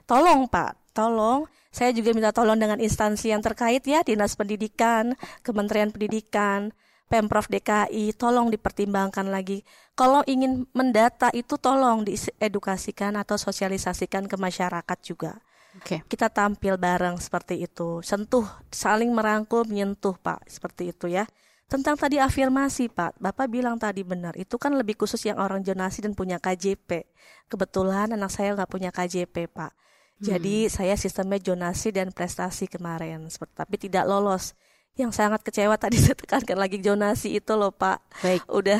Tolong 0.08 0.48
Pak, 0.48 0.96
tolong. 0.96 1.44
Saya 1.74 1.90
juga 1.90 2.14
minta 2.14 2.30
tolong 2.30 2.54
dengan 2.54 2.78
instansi 2.78 3.34
yang 3.34 3.42
terkait 3.42 3.82
ya, 3.82 4.06
Dinas 4.06 4.38
Pendidikan, 4.38 5.18
Kementerian 5.42 5.90
Pendidikan, 5.90 6.70
Pemprov 7.10 7.50
DKI, 7.50 8.14
tolong 8.14 8.46
dipertimbangkan 8.54 9.26
lagi. 9.26 9.66
Kalau 9.98 10.22
ingin 10.30 10.70
mendata 10.70 11.34
itu 11.34 11.58
tolong 11.58 12.06
diedukasikan 12.06 13.18
atau 13.18 13.34
sosialisasikan 13.34 14.30
ke 14.30 14.38
masyarakat 14.38 14.98
juga. 15.02 15.42
Oke. 15.74 16.06
Kita 16.06 16.30
tampil 16.30 16.78
bareng 16.78 17.18
seperti 17.18 17.66
itu, 17.66 17.98
sentuh, 18.06 18.46
saling 18.70 19.10
merangkul, 19.10 19.66
menyentuh 19.66 20.14
Pak, 20.14 20.46
seperti 20.46 20.94
itu 20.94 21.10
ya. 21.10 21.26
Tentang 21.66 21.98
tadi 21.98 22.22
afirmasi 22.22 22.86
Pak, 22.86 23.18
Bapak 23.18 23.50
bilang 23.50 23.82
tadi 23.82 24.06
benar, 24.06 24.38
itu 24.38 24.54
kan 24.62 24.78
lebih 24.78 24.94
khusus 24.94 25.18
yang 25.26 25.42
orang 25.42 25.66
jonasi 25.66 26.06
dan 26.06 26.14
punya 26.14 26.38
KJP. 26.38 27.10
Kebetulan 27.50 28.14
anak 28.14 28.30
saya 28.30 28.54
nggak 28.54 28.70
punya 28.70 28.94
KJP 28.94 29.50
Pak. 29.50 29.74
Jadi 30.22 30.70
saya 30.70 30.94
sistemnya 30.94 31.42
jonasi 31.42 31.90
dan 31.90 32.14
prestasi 32.14 32.70
kemarin, 32.70 33.26
seperti 33.28 33.54
tapi 33.54 33.76
tidak 33.76 34.06
lolos. 34.06 34.54
Yang 34.94 35.18
sangat 35.18 35.42
kecewa 35.42 35.74
tadi 35.74 35.98
saya 36.04 36.14
tekankan 36.14 36.54
lagi 36.54 36.78
jonasi 36.78 37.34
itu 37.42 37.52
loh 37.58 37.74
Pak. 37.74 37.98
Baik. 38.22 38.46
Udah 38.46 38.78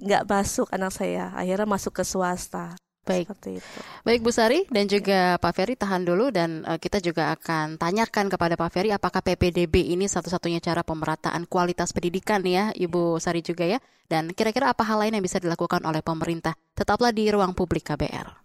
nggak 0.00 0.24
masuk 0.24 0.72
anak 0.72 0.92
saya, 0.96 1.36
akhirnya 1.36 1.68
masuk 1.68 2.00
ke 2.00 2.04
swasta. 2.04 2.74
Baik. 3.04 3.32
Seperti 3.32 3.50
itu. 3.60 3.78
Baik 4.04 4.20
Bu 4.20 4.30
Sari 4.30 4.60
dan 4.68 4.84
juga 4.84 5.40
Pak 5.40 5.52
Ferry 5.56 5.74
tahan 5.74 6.04
dulu 6.04 6.28
dan 6.28 6.62
eh, 6.68 6.76
kita 6.76 7.00
juga 7.00 7.32
akan 7.32 7.80
tanyakan 7.80 8.28
kepada 8.28 8.54
Pak 8.60 8.70
Ferry 8.70 8.92
apakah 8.92 9.24
PPDB 9.24 9.92
ini 9.96 10.04
satu-satunya 10.04 10.60
cara 10.60 10.84
pemerataan 10.84 11.48
kualitas 11.48 11.96
pendidikan 11.96 12.44
ya 12.44 12.70
Ibu 12.76 13.16
Sari 13.16 13.40
juga 13.40 13.64
ya 13.64 13.80
dan 14.06 14.32
kira-kira 14.36 14.72
apa 14.72 14.84
hal 14.84 15.00
lain 15.00 15.16
yang 15.16 15.24
bisa 15.24 15.40
dilakukan 15.40 15.80
oleh 15.84 16.04
pemerintah. 16.04 16.52
Tetaplah 16.76 17.12
di 17.12 17.28
ruang 17.32 17.56
publik 17.56 17.88
KBR. 17.88 18.39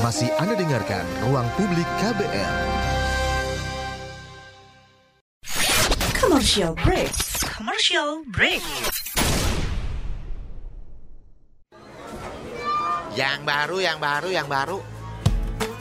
Masih 0.00 0.32
Anda 0.40 0.56
dengarkan 0.56 1.04
Ruang 1.28 1.44
Publik 1.52 1.84
KBR. 2.00 2.54
Commercial 6.16 6.72
break. 6.80 7.12
Commercial 7.44 8.24
break. 8.32 8.64
Yang 13.12 13.40
baru, 13.44 13.76
yang 13.84 13.98
baru, 14.00 14.28
yang 14.32 14.48
baru. 14.48 14.80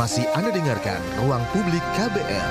Masih 0.00 0.24
Anda 0.32 0.48
dengarkan 0.48 0.96
Ruang 1.20 1.44
Publik 1.52 1.84
KBR. 1.92 2.48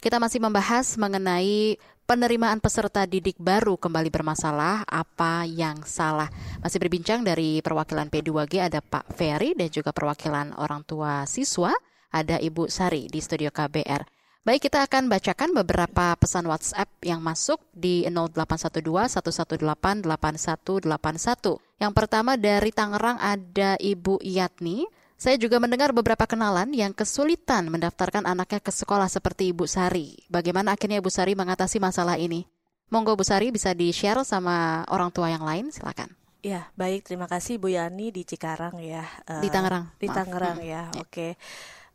Kita 0.00 0.16
masih 0.16 0.40
membahas 0.40 0.96
mengenai 0.96 1.76
penerimaan 2.08 2.64
peserta 2.64 3.04
didik 3.04 3.36
baru 3.36 3.76
kembali 3.76 4.08
bermasalah, 4.08 4.88
apa 4.88 5.44
yang 5.44 5.84
salah. 5.84 6.32
Masih 6.64 6.80
berbincang 6.80 7.20
dari 7.20 7.60
perwakilan 7.60 8.08
P2G 8.08 8.72
ada 8.72 8.80
Pak 8.80 9.12
Ferry 9.20 9.52
dan 9.52 9.68
juga 9.68 9.92
perwakilan 9.92 10.56
orang 10.56 10.80
tua 10.88 11.28
siswa, 11.28 11.76
ada 12.08 12.40
Ibu 12.40 12.72
Sari 12.72 13.12
di 13.12 13.20
studio 13.20 13.52
KBR. 13.52 14.08
Baik, 14.48 14.72
kita 14.72 14.80
akan 14.88 15.12
bacakan 15.12 15.52
beberapa 15.52 16.16
pesan 16.16 16.48
WhatsApp 16.48 16.88
yang 17.04 17.20
masuk 17.20 17.60
di 17.76 18.08
0812 18.08 18.80
118 19.12 20.08
8181. 20.08 21.60
Yang 21.76 21.92
pertama 21.92 22.40
dari 22.40 22.72
Tangerang 22.72 23.20
ada 23.20 23.76
Ibu 23.76 24.24
Yatni. 24.24 24.88
Saya 25.18 25.34
juga 25.34 25.58
mendengar 25.58 25.90
beberapa 25.90 26.30
kenalan 26.30 26.70
yang 26.70 26.94
kesulitan 26.94 27.66
mendaftarkan 27.66 28.22
anaknya 28.22 28.62
ke 28.62 28.70
sekolah 28.70 29.10
seperti 29.10 29.50
Ibu 29.50 29.66
Sari. 29.66 30.14
Bagaimana 30.30 30.78
akhirnya 30.78 31.02
Ibu 31.02 31.10
Sari 31.10 31.34
mengatasi 31.34 31.82
masalah 31.82 32.14
ini? 32.14 32.46
Monggo 32.88 33.18
Bu 33.18 33.26
Sari 33.26 33.50
bisa 33.50 33.74
di-share 33.74 34.22
sama 34.22 34.86
orang 34.86 35.10
tua 35.10 35.26
yang 35.26 35.42
lain, 35.42 35.74
silakan. 35.74 36.14
Ya, 36.38 36.70
baik. 36.78 37.02
Terima 37.02 37.26
kasih 37.26 37.58
Bu 37.58 37.66
Yani 37.66 38.14
di 38.14 38.22
Cikarang 38.22 38.78
ya. 38.78 39.02
Eh, 39.26 39.42
Di 39.42 39.50
Tangerang, 39.50 39.90
Di 39.98 40.06
maaf. 40.06 40.16
Tangerang 40.22 40.58
Hmm. 40.62 40.70
ya. 40.70 40.82
Oke. 41.02 41.34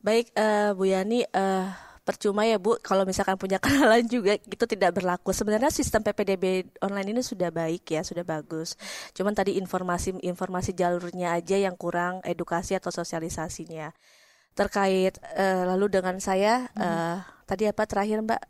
Baik, 0.04 0.36
eh, 0.36 0.76
Bu 0.76 0.84
Yani. 0.84 1.24
eh, 1.24 1.66
percuma 2.04 2.44
ya 2.44 2.60
Bu, 2.60 2.76
kalau 2.84 3.08
misalkan 3.08 3.40
punya 3.40 3.58
kenalan 3.64 4.04
juga 4.06 4.36
itu 4.36 4.66
tidak 4.68 5.00
berlaku. 5.00 5.32
Sebenarnya 5.32 5.72
sistem 5.72 6.04
PPDB 6.04 6.68
online 6.84 7.16
ini 7.16 7.22
sudah 7.24 7.50
baik 7.50 7.88
ya, 7.96 8.04
sudah 8.04 8.28
bagus. 8.28 8.76
Cuman 9.16 9.32
tadi 9.32 9.56
informasi 9.58 10.20
informasi 10.22 10.76
jalurnya 10.76 11.34
aja 11.40 11.56
yang 11.56 11.80
kurang 11.80 12.20
edukasi 12.28 12.76
atau 12.76 12.92
sosialisasinya. 12.92 13.96
Terkait 14.54 15.18
eh, 15.34 15.64
lalu 15.66 15.90
dengan 15.90 16.20
saya 16.22 16.70
eh, 16.78 17.18
tadi 17.50 17.66
apa 17.66 17.90
terakhir 17.90 18.22
Mbak 18.22 18.44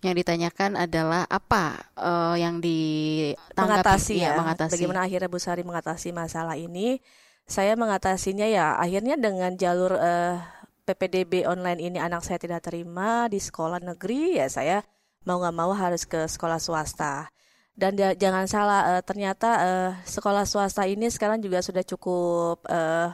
Yang 0.00 0.16
ditanyakan 0.24 0.80
adalah 0.80 1.28
apa 1.28 1.76
eh, 2.00 2.36
yang 2.40 2.64
ditanggapi 2.64 3.60
mengatasi 3.60 4.14
Iya, 4.16 4.32
ya, 4.32 4.38
mengatasi. 4.40 4.72
bagaimana 4.72 5.00
akhirnya 5.04 5.28
Bu 5.28 5.36
Sari 5.36 5.60
mengatasi 5.60 6.16
masalah 6.16 6.56
ini 6.56 7.04
saya 7.44 7.74
mengatasinya 7.76 8.46
ya 8.48 8.78
akhirnya 8.80 9.20
dengan 9.20 9.52
jalur 9.60 9.98
eh, 10.00 10.40
PPDB 10.82 11.46
online 11.46 11.80
ini 11.80 11.98
anak 12.00 12.24
saya 12.24 12.40
tidak 12.40 12.64
terima 12.64 13.28
di 13.28 13.38
sekolah 13.38 13.78
negeri 13.80 14.40
ya 14.40 14.46
saya 14.50 14.80
mau 15.28 15.40
nggak 15.40 15.56
mau 15.56 15.72
harus 15.76 16.08
ke 16.08 16.24
sekolah 16.26 16.58
swasta. 16.60 17.28
Dan 17.76 17.96
ja- 17.96 18.16
jangan 18.16 18.44
salah 18.44 18.98
eh, 18.98 19.02
ternyata 19.04 19.48
eh, 19.62 19.90
sekolah 20.04 20.44
swasta 20.44 20.84
ini 20.84 21.08
sekarang 21.08 21.40
juga 21.40 21.64
sudah 21.64 21.84
cukup 21.86 22.60
eh, 22.68 23.08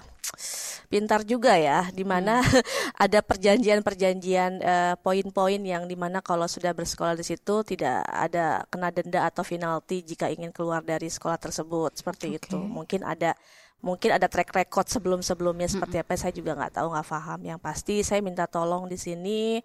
pintar 0.87 1.23
juga 1.27 1.55
ya 1.59 1.87
di 1.91 2.03
mana 2.03 2.43
ada 3.05 3.23
perjanjian-perjanjian 3.23 4.53
eh, 4.62 4.95
poin-poin 5.03 5.61
yang 5.62 5.87
di 5.87 5.95
mana 5.99 6.23
kalau 6.23 6.47
sudah 6.51 6.75
bersekolah 6.75 7.14
di 7.14 7.25
situ 7.27 7.62
tidak 7.67 8.07
ada 8.07 8.62
kena 8.71 8.91
denda 8.91 9.27
atau 9.27 9.43
penalti 9.47 10.03
jika 10.03 10.31
ingin 10.31 10.51
keluar 10.51 10.83
dari 10.83 11.11
sekolah 11.11 11.39
tersebut 11.39 11.99
seperti 11.99 12.39
itu. 12.39 12.59
Mungkin 12.59 13.07
ada 13.07 13.35
mungkin 13.85 14.16
ada 14.16 14.27
track 14.27 14.51
record 14.53 14.87
sebelum-sebelumnya 14.89 15.68
seperti 15.68 16.01
apa 16.01 16.16
saya 16.16 16.33
juga 16.33 16.57
nggak 16.57 16.81
tahu 16.81 16.87
nggak 16.93 17.07
paham. 17.07 17.41
Yang 17.45 17.61
pasti 17.61 17.95
saya 18.03 18.20
minta 18.24 18.45
tolong 18.49 18.89
di 18.89 18.99
sini 18.99 19.61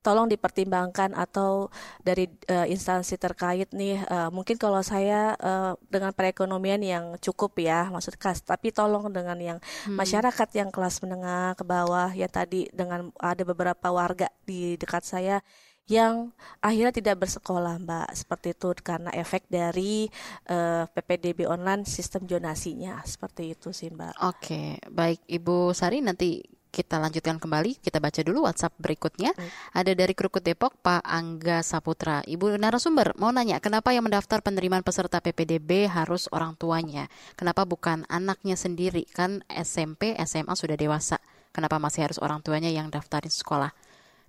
tolong 0.00 0.32
dipertimbangkan 0.32 1.12
atau 1.12 1.68
dari 2.00 2.24
eh, 2.48 2.72
instansi 2.72 3.20
terkait 3.20 3.68
nih 3.76 4.00
eh, 4.00 4.30
mungkin 4.32 4.56
kalau 4.56 4.80
saya 4.80 5.36
eh, 5.36 5.72
dengan 5.92 6.16
perekonomian 6.16 6.80
yang 6.80 7.04
cukup 7.20 7.60
ya 7.60 7.92
maksud 7.92 8.16
kas 8.16 8.40
tapi 8.40 8.72
tolong 8.72 9.12
dengan 9.12 9.36
yang 9.36 9.58
masyarakat 9.92 10.48
yang 10.56 10.72
kelas 10.72 11.04
menengah 11.04 11.52
ke 11.52 11.64
bawah 11.68 12.16
ya 12.16 12.32
tadi 12.32 12.72
dengan 12.72 13.12
ada 13.20 13.44
beberapa 13.44 13.92
warga 13.92 14.32
di 14.48 14.80
dekat 14.80 15.04
saya 15.04 15.44
yang 15.90 16.30
akhirnya 16.62 16.94
tidak 16.94 17.26
bersekolah 17.26 17.82
mbak 17.82 18.14
seperti 18.14 18.54
itu 18.54 18.70
karena 18.80 19.10
efek 19.10 19.50
dari 19.50 20.06
eh, 20.46 20.84
PPDB 20.86 21.50
online 21.50 21.82
sistem 21.82 22.30
jonasinya 22.30 23.02
seperti 23.02 23.58
itu 23.58 23.74
sih 23.74 23.90
mbak 23.90 24.14
Oke, 24.22 24.78
baik 24.86 25.26
Ibu 25.26 25.74
Sari 25.74 25.98
nanti 25.98 26.40
kita 26.70 27.02
lanjutkan 27.02 27.42
kembali. 27.42 27.82
Kita 27.82 27.98
baca 27.98 28.22
dulu 28.22 28.46
WhatsApp 28.46 28.78
berikutnya. 28.78 29.34
Ada 29.74 29.92
dari 29.92 30.14
Krukut 30.14 30.46
Depok 30.46 30.78
Pak 30.78 31.02
Angga 31.02 31.66
Saputra. 31.66 32.22
Ibu 32.22 32.54
narasumber 32.56 33.18
mau 33.18 33.34
nanya, 33.34 33.58
kenapa 33.58 33.90
yang 33.90 34.06
mendaftar 34.06 34.38
penerimaan 34.40 34.86
peserta 34.86 35.18
PPDB 35.18 35.90
harus 35.90 36.30
orang 36.30 36.54
tuanya? 36.54 37.10
Kenapa 37.34 37.66
bukan 37.66 38.06
anaknya 38.06 38.54
sendiri? 38.54 39.04
Kan 39.10 39.42
SMP, 39.50 40.14
SMA 40.22 40.54
sudah 40.54 40.78
dewasa. 40.78 41.18
Kenapa 41.50 41.82
masih 41.82 42.06
harus 42.06 42.18
orang 42.22 42.38
tuanya 42.40 42.70
yang 42.70 42.86
daftarin 42.88 43.34
sekolah? 43.34 43.74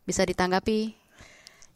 Bisa 0.02 0.26
ditanggapi 0.26 1.01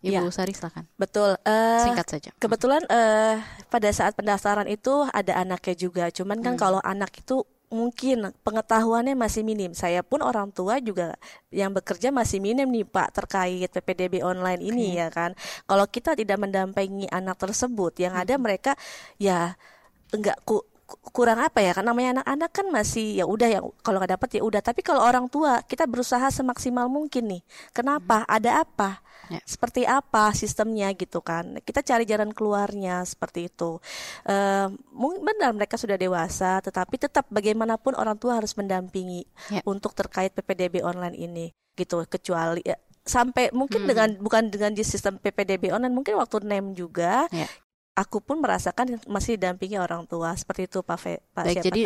Ibu 0.05 0.29
Ya. 0.29 0.31
Sari 0.31 0.53
silakan. 0.53 0.85
Betul. 0.95 1.33
eh, 1.41 1.81
Singkat 1.81 2.05
saja. 2.05 2.29
Kebetulan 2.37 2.85
eh, 2.85 3.41
pada 3.67 3.89
saat 3.89 4.13
pendaftaran 4.13 4.69
itu 4.69 5.01
ada 5.09 5.41
anaknya 5.41 5.73
juga. 5.73 6.13
Cuman 6.13 6.45
kan 6.45 6.53
Hmm. 6.53 6.61
kalau 6.61 6.79
anak 6.85 7.09
itu 7.17 7.41
mungkin 7.73 8.29
pengetahuannya 8.45 9.17
masih 9.17 9.41
minim. 9.41 9.73
Saya 9.73 10.05
pun 10.05 10.21
orang 10.21 10.53
tua 10.53 10.77
juga 10.79 11.17
yang 11.49 11.73
bekerja 11.73 12.13
masih 12.13 12.37
minim 12.37 12.69
nih 12.69 12.85
Pak 12.85 13.17
terkait 13.17 13.67
PPDB 13.67 14.21
online 14.21 14.61
ini 14.61 14.93
okay. 14.93 15.01
ya 15.01 15.07
kan. 15.09 15.31
Kalau 15.65 15.85
kita 15.89 16.13
tidak 16.13 16.37
mendampingi 16.37 17.09
anak 17.09 17.41
tersebut, 17.41 17.97
yang 17.97 18.13
ada 18.13 18.37
mereka 18.37 18.77
ya 19.17 19.57
enggak 20.13 20.37
ku, 20.45 20.61
kurang 20.85 21.41
apa 21.41 21.65
ya 21.65 21.73
karena 21.73 21.89
namanya 21.91 22.21
anak-anak 22.21 22.51
kan 22.53 22.67
masih 22.69 23.17
ya 23.17 23.25
udah 23.25 23.47
ya 23.49 23.59
kalau 23.81 23.97
nggak 23.97 24.21
dapat 24.21 24.29
ya 24.37 24.41
udah 24.45 24.61
tapi 24.61 24.85
kalau 24.85 25.01
orang 25.01 25.25
tua 25.25 25.65
kita 25.65 25.89
berusaha 25.89 26.29
semaksimal 26.29 26.85
mungkin 26.85 27.25
nih 27.25 27.41
kenapa 27.73 28.21
hmm. 28.21 28.29
ada 28.29 28.51
apa 28.61 29.01
ya. 29.33 29.41
seperti 29.49 29.89
apa 29.89 30.29
sistemnya 30.37 30.93
gitu 30.93 31.25
kan 31.25 31.57
kita 31.65 31.81
cari 31.81 32.05
jalan 32.05 32.29
keluarnya 32.29 33.01
seperti 33.01 33.49
itu 33.49 33.81
uh, 34.29 34.67
benar 35.25 35.51
mereka 35.57 35.73
sudah 35.73 35.97
dewasa 35.97 36.61
tetapi 36.61 37.01
tetap 37.01 37.25
bagaimanapun 37.33 37.97
orang 37.97 38.21
tua 38.21 38.37
harus 38.37 38.53
mendampingi 38.53 39.25
ya. 39.49 39.65
untuk 39.65 39.97
terkait 39.97 40.37
PPDB 40.37 40.85
online 40.85 41.17
ini 41.17 41.45
gitu 41.73 42.05
kecuali 42.05 42.61
ya, 42.61 42.77
sampai 43.01 43.49
mungkin 43.57 43.85
hmm. 43.85 43.89
dengan 43.89 44.09
bukan 44.21 44.43
dengan 44.53 44.71
di 44.77 44.85
sistem 44.85 45.17
PPDB 45.17 45.73
online 45.73 45.93
mungkin 45.97 46.13
waktu 46.21 46.45
NEM 46.45 46.77
juga 46.77 47.25
ya 47.33 47.49
aku 47.95 48.19
pun 48.19 48.43
merasakan 48.43 48.99
masih 49.07 49.39
didampingi 49.39 49.79
orang 49.79 50.03
tua 50.05 50.35
seperti 50.35 50.67
itu 50.67 50.83
Pak 50.83 50.97
Fe, 50.99 51.23
Pak 51.31 51.43
Baik, 51.47 51.63
jadi 51.63 51.81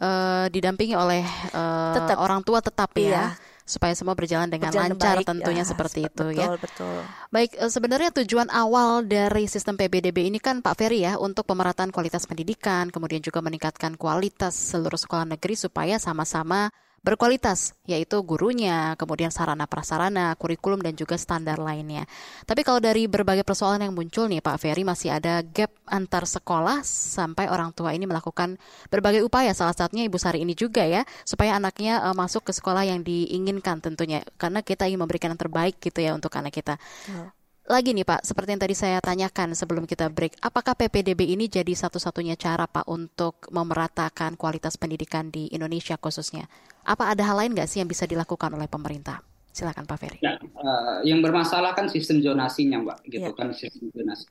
uh, 0.00 0.46
didampingi 0.48 0.96
oleh 0.96 1.22
uh, 1.52 1.94
tetap. 1.94 2.16
orang 2.18 2.40
tua 2.40 2.64
tetap 2.64 2.90
ya. 2.96 3.00
iya. 3.00 3.12
ya 3.12 3.26
supaya 3.62 3.94
semua 3.94 4.18
berjalan 4.18 4.50
dengan 4.50 4.74
berjalan 4.74 4.90
lancar 4.98 5.16
baik, 5.22 5.26
tentunya 5.26 5.62
ya, 5.62 5.70
seperti 5.70 6.00
itu 6.02 6.24
betul, 6.34 6.34
ya. 6.34 6.46
Betul. 6.58 6.98
Baik, 7.30 7.50
uh, 7.62 7.70
sebenarnya 7.70 8.10
tujuan 8.10 8.50
awal 8.50 9.06
dari 9.06 9.46
sistem 9.46 9.78
PBDB 9.78 10.28
ini 10.28 10.42
kan 10.42 10.60
Pak 10.60 10.74
Ferry 10.74 11.06
ya 11.06 11.14
untuk 11.14 11.46
pemerataan 11.46 11.94
kualitas 11.94 12.26
pendidikan, 12.26 12.90
kemudian 12.90 13.22
juga 13.22 13.38
meningkatkan 13.38 13.94
kualitas 13.94 14.58
seluruh 14.58 14.98
sekolah 14.98 15.38
negeri 15.38 15.54
supaya 15.54 15.96
sama-sama 16.02 16.74
berkualitas, 17.02 17.74
yaitu 17.82 18.22
gurunya, 18.22 18.94
kemudian 18.94 19.34
sarana 19.34 19.66
prasarana, 19.66 20.38
kurikulum 20.38 20.78
dan 20.86 20.94
juga 20.94 21.18
standar 21.18 21.58
lainnya. 21.58 22.06
Tapi 22.46 22.62
kalau 22.62 22.78
dari 22.78 23.10
berbagai 23.10 23.42
persoalan 23.42 23.90
yang 23.90 23.94
muncul 23.94 24.30
nih 24.30 24.38
Pak 24.38 24.56
Ferry 24.62 24.86
masih 24.86 25.18
ada 25.18 25.42
gap 25.42 25.74
antar 25.90 26.30
sekolah 26.30 26.86
sampai 26.86 27.50
orang 27.50 27.74
tua 27.74 27.90
ini 27.90 28.06
melakukan 28.06 28.54
berbagai 28.86 29.26
upaya 29.26 29.50
salah 29.50 29.74
satunya 29.74 30.06
Ibu 30.06 30.14
Sari 30.14 30.46
ini 30.46 30.54
juga 30.54 30.86
ya 30.86 31.02
supaya 31.26 31.58
anaknya 31.58 32.06
uh, 32.06 32.14
masuk 32.14 32.46
ke 32.46 32.52
sekolah 32.54 32.86
yang 32.86 33.02
diinginkan 33.02 33.82
tentunya 33.82 34.22
karena 34.38 34.62
kita 34.62 34.86
ingin 34.86 35.02
memberikan 35.02 35.34
yang 35.34 35.42
terbaik 35.42 35.82
gitu 35.82 35.98
ya 35.98 36.14
untuk 36.14 36.30
anak 36.38 36.54
kita. 36.54 36.78
Hmm. 37.10 37.34
Lagi 37.62 37.94
nih 37.94 38.02
Pak, 38.02 38.26
seperti 38.26 38.58
yang 38.58 38.62
tadi 38.62 38.74
saya 38.74 38.98
tanyakan 38.98 39.54
sebelum 39.54 39.86
kita 39.86 40.10
break, 40.10 40.34
apakah 40.42 40.74
PPDB 40.74 41.30
ini 41.30 41.46
jadi 41.46 41.70
satu-satunya 41.70 42.34
cara 42.34 42.66
Pak 42.66 42.90
untuk 42.90 43.46
memeratakan 43.54 44.34
kualitas 44.34 44.74
pendidikan 44.74 45.30
di 45.30 45.46
Indonesia 45.54 45.94
khususnya? 45.94 46.50
Apa 46.82 47.14
ada 47.14 47.22
hal 47.22 47.36
lain 47.38 47.52
nggak 47.54 47.68
sih 47.70 47.78
yang 47.78 47.90
bisa 47.90 48.04
dilakukan 48.06 48.50
oleh 48.54 48.66
pemerintah? 48.66 49.22
Silakan 49.52 49.84
Pak 49.84 49.98
Ferry. 50.00 50.18
Ya, 50.24 50.40
uh, 50.40 51.04
yang 51.04 51.20
bermasalah 51.20 51.76
kan 51.76 51.84
sistem 51.92 52.24
zonasinya, 52.24 52.80
Mbak. 52.80 52.98
Gitu 53.04 53.28
ya. 53.28 53.36
kan 53.36 53.52
sistem 53.52 53.92
zonasi 53.92 54.24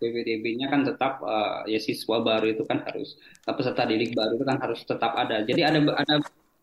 PPDB-nya 0.00 0.72
kan 0.72 0.80
tetap 0.88 1.20
uh, 1.20 1.60
ya 1.68 1.76
siswa 1.76 2.24
baru 2.24 2.56
itu 2.56 2.64
kan 2.64 2.80
harus 2.88 3.20
peserta 3.44 3.84
didik 3.84 4.16
baru 4.16 4.40
itu 4.40 4.44
kan 4.48 4.56
harus 4.64 4.80
tetap 4.80 5.12
ada. 5.12 5.44
Jadi 5.44 5.60
ada 5.60 5.76
ada 5.92 6.14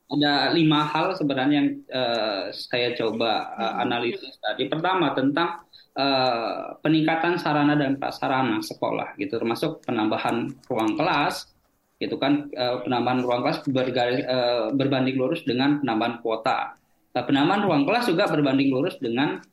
ada 0.10 0.32
lima 0.50 0.90
hal 0.90 1.14
sebenarnya 1.14 1.56
yang 1.62 1.70
uh, 1.94 2.50
saya 2.50 2.98
coba 2.98 3.54
uh, 3.54 3.74
analisis 3.86 4.42
tadi. 4.42 4.66
Pertama 4.66 5.14
tentang 5.14 5.70
uh, 5.94 6.82
peningkatan 6.82 7.38
sarana 7.38 7.78
dan 7.78 8.02
prasarana 8.02 8.58
sekolah 8.66 9.14
gitu 9.22 9.38
termasuk 9.38 9.86
penambahan 9.86 10.50
ruang 10.66 10.98
kelas 10.98 11.54
gitu 12.00 12.16
kan 12.16 12.48
uh, 12.56 12.80
penambahan 12.88 13.20
ruang 13.22 13.44
kelas 13.44 13.58
bergaris, 13.68 14.24
uh, 14.24 14.72
berbanding 14.72 15.20
lurus 15.20 15.44
dengan 15.44 15.84
penambahan 15.84 16.24
kuota. 16.24 16.80
Uh, 17.12 17.24
penambahan 17.28 17.68
ruang 17.68 17.84
kelas 17.84 18.08
juga 18.08 18.32
berbanding 18.32 18.72
lurus 18.72 18.96
dengan 19.04 19.44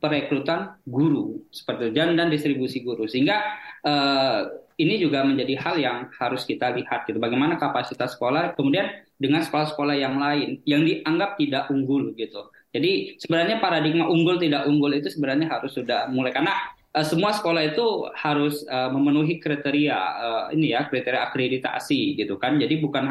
perekrutan 0.00 0.80
guru 0.88 1.44
seperti 1.52 1.92
itu 1.92 2.00
dan 2.00 2.16
dan 2.16 2.32
distribusi 2.32 2.80
guru. 2.80 3.04
Sehingga 3.04 3.36
uh, 3.84 4.48
ini 4.80 4.96
juga 4.96 5.20
menjadi 5.28 5.54
hal 5.60 5.76
yang 5.76 5.96
harus 6.16 6.48
kita 6.48 6.72
lihat 6.72 7.04
gitu. 7.04 7.20
Bagaimana 7.20 7.60
kapasitas 7.60 8.16
sekolah 8.16 8.56
kemudian 8.56 8.88
dengan 9.20 9.44
sekolah-sekolah 9.44 9.92
yang 10.00 10.16
lain 10.16 10.64
yang 10.64 10.80
dianggap 10.80 11.36
tidak 11.36 11.68
unggul 11.68 12.16
gitu. 12.16 12.48
Jadi 12.72 13.20
sebenarnya 13.20 13.60
paradigma 13.60 14.08
unggul 14.08 14.40
tidak 14.40 14.64
unggul 14.64 14.96
itu 14.96 15.12
sebenarnya 15.12 15.52
harus 15.52 15.76
sudah 15.76 16.08
mulai. 16.08 16.32
Karena 16.32 16.56
uh, 16.94 17.06
semua 17.06 17.34
sekolah 17.34 17.74
itu 17.74 18.08
harus 18.16 18.62
uh, 18.66 18.90
memenuhi 18.92 19.38
kriteria 19.42 19.98
uh, 19.98 20.44
ini 20.54 20.74
ya 20.74 20.86
kriteria 20.86 21.30
akreditasi 21.30 22.18
gitu 22.18 22.36
kan. 22.36 22.56
Jadi 22.58 22.80
bukan 22.82 23.06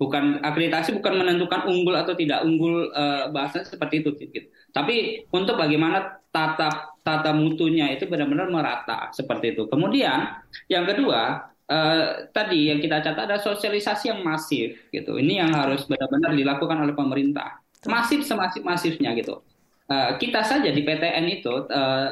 bukan 0.00 0.40
akreditasi 0.40 0.96
bukan 0.96 1.20
menentukan 1.20 1.68
unggul 1.68 1.96
atau 1.96 2.16
tidak 2.16 2.44
unggul 2.44 2.88
uh, 2.92 3.28
bahasa 3.32 3.64
seperti 3.64 4.04
itu 4.04 4.16
gitu. 4.16 4.48
Tapi 4.72 5.26
untuk 5.32 5.60
bagaimana 5.60 6.20
tata 6.30 6.94
tata 7.00 7.30
mutunya 7.34 7.90
itu 7.92 8.06
benar-benar 8.06 8.48
merata 8.48 9.12
seperti 9.12 9.56
itu. 9.56 9.68
Kemudian 9.68 10.40
yang 10.68 10.84
kedua 10.86 11.50
Uh, 11.70 12.26
tadi 12.34 12.66
yang 12.66 12.82
kita 12.82 12.98
catat 12.98 13.30
ada 13.30 13.38
sosialisasi 13.38 14.10
yang 14.10 14.26
masif 14.26 14.90
gitu. 14.90 15.22
Ini 15.22 15.46
yang 15.46 15.54
harus 15.54 15.86
benar-benar 15.86 16.34
dilakukan 16.34 16.82
oleh 16.82 16.98
pemerintah 16.98 17.62
masif 17.88 18.26
semasif 18.26 18.60
masifnya 18.60 19.14
gitu. 19.16 19.40
Uh, 19.88 20.18
kita 20.20 20.44
saja 20.44 20.68
di 20.68 20.82
PTN 20.84 21.26
itu, 21.30 21.50
uh, 21.50 21.66
eh, 21.66 22.08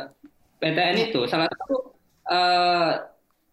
PTN 0.58 0.96
ya. 0.98 1.04
itu 1.10 1.20
salah 1.30 1.46
satu 1.46 1.94
uh, 2.26 2.90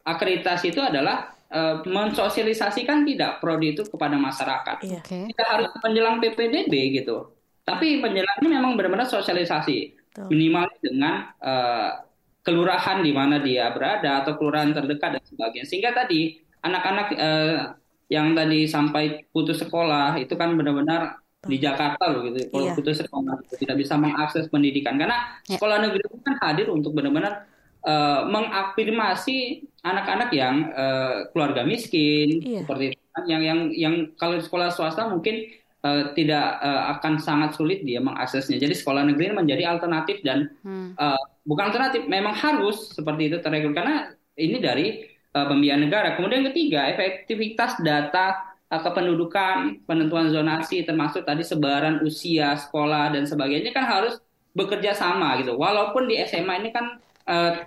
akreditasi 0.06 0.74
itu 0.74 0.82
adalah 0.82 1.34
uh, 1.53 1.82
mensosialisasikan 1.86 3.06
tidak 3.06 3.41
prodi 3.41 3.74
itu 3.78 3.86
kepada 3.86 4.18
masyarakat. 4.18 4.78
Ya. 4.86 5.01
Okay. 5.01 5.30
Kita 5.34 5.43
harus 5.45 5.70
menjelang 5.82 6.18
PPDB 6.22 7.01
gitu. 7.01 7.34
Tapi 7.66 7.97
penjelasnya 8.01 8.49
memang 8.49 8.78
benar-benar 8.78 9.10
sosialisasi 9.10 9.97
minimal 10.30 10.70
dengan 10.80 11.34
uh, 11.43 12.06
kelurahan 12.45 13.01
di 13.01 13.12
mana 13.12 13.41
dia 13.41 13.74
berada 13.74 14.22
atau 14.22 14.38
kelurahan 14.38 14.72
terdekat 14.72 15.18
dan 15.18 15.24
sebagainya. 15.26 15.66
Sehingga 15.66 15.91
tadi 15.91 16.39
anak-anak 16.62 17.08
uh, 17.18 17.58
yang 18.06 18.38
tadi 18.38 18.70
sampai 18.70 19.26
putus 19.34 19.66
sekolah 19.66 20.22
itu 20.22 20.38
kan 20.38 20.53
benar-benar 20.53 21.24
di 21.45 21.57
Jakarta 21.61 22.03
loh 22.09 22.25
gitu. 22.27 22.49
Kalau 22.49 22.65
iya. 22.67 22.73
putus 22.73 22.99
sekolah 22.99 23.35
tidak 23.57 23.75
bisa 23.79 23.93
mengakses 23.95 24.45
pendidikan 24.49 24.97
karena 24.97 25.39
ya. 25.45 25.57
sekolah 25.57 25.77
negeri 25.85 26.01
itu 26.01 26.17
kan 26.25 26.35
hadir 26.41 26.67
untuk 26.73 26.97
benar-benar 26.97 27.45
uh, 27.85 28.25
mengafirmasi 28.27 29.69
anak-anak 29.85 30.29
yang 30.33 30.73
uh, 30.73 31.29
keluarga 31.31 31.61
miskin 31.61 32.41
iya. 32.41 32.65
seperti 32.65 32.83
itu 32.93 33.05
kan. 33.13 33.23
yang 33.29 33.41
yang 33.45 33.59
yang 33.71 33.95
kalau 34.17 34.41
sekolah 34.41 34.73
swasta 34.73 35.05
mungkin 35.05 35.45
uh, 35.85 36.11
tidak 36.17 36.57
uh, 36.65 36.97
akan 36.97 37.21
sangat 37.21 37.53
sulit 37.53 37.85
dia 37.85 38.01
mengaksesnya. 38.01 38.57
Jadi 38.57 38.73
sekolah 38.73 39.05
negeri 39.05 39.37
menjadi 39.37 39.69
alternatif 39.69 40.25
dan 40.25 40.49
hmm. 40.65 40.97
uh, 40.97 41.21
bukan 41.45 41.69
alternatif, 41.69 42.09
memang 42.09 42.33
harus 42.33 42.89
seperti 42.91 43.29
itu 43.29 43.37
terregut 43.39 43.77
karena 43.77 44.09
ini 44.35 44.57
dari 44.57 45.05
uh, 45.37 45.45
pembiayaan 45.45 45.85
negara. 45.85 46.17
Kemudian 46.17 46.49
ketiga, 46.51 46.89
efektivitas 46.89 47.77
data 47.85 48.55
kependudukan, 48.70 49.86
penentuan 49.86 50.34
zonasi, 50.34 50.82
termasuk 50.84 51.22
tadi 51.24 51.45
sebaran 51.45 52.01
usia 52.01 52.57
sekolah 52.57 53.13
dan 53.13 53.30
sebagainya 53.30 53.72
kan 53.72 53.86
harus 53.86 54.18
bekerja 54.57 54.97
sama 54.97 55.38
gitu. 55.39 55.53
Walaupun 55.53 56.09
di 56.09 56.18
SMA 56.26 56.66
ini 56.66 56.70
kan 56.74 56.97
uh, 57.30 57.61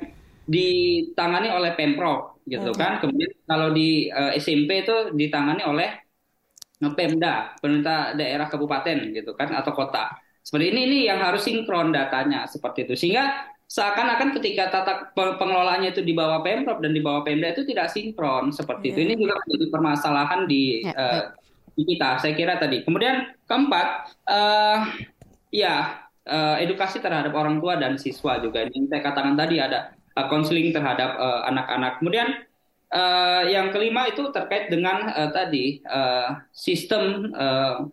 ditangani 0.48 1.52
oleh 1.52 1.76
pemprov 1.78 2.40
gitu 2.48 2.72
hmm. 2.74 2.80
kan. 2.80 2.92
Kemudian 2.98 3.32
kalau 3.44 3.70
di 3.70 4.08
uh, 4.10 4.34
eh, 4.34 4.40
SMP 4.40 4.82
itu 4.82 5.14
ditangani 5.14 5.62
oleh 5.62 6.08
Pemda, 6.78 7.58
pemerintah 7.58 8.14
daerah 8.14 8.46
kabupaten 8.46 9.10
gitu 9.10 9.34
kan 9.34 9.50
atau 9.50 9.74
kota. 9.74 10.14
Seperti 10.46 10.70
ini 10.70 10.80
ini 10.86 10.98
yang 11.10 11.18
harus 11.18 11.42
sinkron 11.42 11.90
datanya 11.90 12.46
seperti 12.46 12.86
itu. 12.86 12.94
Sehingga 12.94 13.50
seakan-akan 13.68 14.32
ketika 14.40 14.72
tata 14.72 15.12
pengelolaannya 15.12 15.92
itu 15.92 16.00
di 16.00 16.16
bawah 16.16 16.40
pemprov 16.40 16.80
dan 16.80 16.96
di 16.96 17.04
bawah 17.04 17.20
pemda 17.20 17.52
itu 17.52 17.68
tidak 17.68 17.92
sinkron 17.92 18.48
seperti 18.48 18.90
yeah. 18.90 18.92
itu. 18.96 18.98
Ini 19.04 19.14
juga 19.20 19.34
menjadi 19.44 19.66
permasalahan 19.68 20.40
di, 20.48 20.88
yeah. 20.88 20.96
Uh, 20.96 21.22
di 21.76 21.82
kita. 21.84 22.16
Saya 22.16 22.32
kira 22.32 22.56
tadi. 22.56 22.80
Kemudian 22.80 23.36
keempat, 23.44 24.16
uh, 24.24 24.88
ya 25.52 26.00
uh, 26.24 26.56
edukasi 26.56 27.04
terhadap 27.04 27.36
orang 27.36 27.60
tua 27.60 27.76
dan 27.76 28.00
siswa 28.00 28.40
juga. 28.40 28.64
Yang 28.64 28.88
saya 28.88 29.02
katakan 29.04 29.36
tadi 29.36 29.60
ada 29.60 29.92
konseling 30.32 30.72
uh, 30.72 30.80
terhadap 30.80 31.10
anak-anak. 31.52 32.00
Kemudian 32.00 32.48
uh, 32.88 33.42
yang 33.44 33.68
kelima 33.68 34.08
itu 34.08 34.32
terkait 34.32 34.72
dengan 34.72 35.12
uh, 35.12 35.28
tadi 35.28 35.84
uh, 35.84 36.40
sistem 36.56 37.36
uh, 37.36 37.84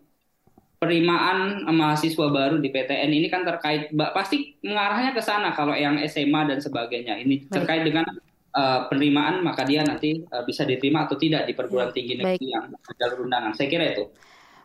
penerimaan 0.86 1.66
mahasiswa 1.66 2.26
baru 2.30 2.62
di 2.62 2.70
PTN 2.70 3.10
ini 3.10 3.26
kan 3.26 3.42
terkait 3.42 3.90
pasti 4.14 4.54
mengarahnya 4.62 5.10
ke 5.12 5.20
sana 5.20 5.50
kalau 5.50 5.74
yang 5.74 5.98
SMA 6.06 6.46
dan 6.46 6.62
sebagainya 6.62 7.18
ini 7.18 7.50
terkait 7.50 7.82
dengan 7.82 8.06
uh, 8.54 8.86
penerimaan 8.86 9.42
maka 9.42 9.66
dia 9.66 9.82
nanti 9.82 10.22
uh, 10.30 10.46
bisa 10.46 10.62
diterima 10.62 11.10
atau 11.10 11.18
tidak 11.18 11.44
di 11.44 11.52
perguruan 11.52 11.90
tinggi 11.90 12.16
negeri 12.22 12.46
yang 12.46 12.70
jalur 12.96 13.26
undangan. 13.26 13.52
Saya 13.52 13.68
kira 13.68 13.84
itu 13.92 14.06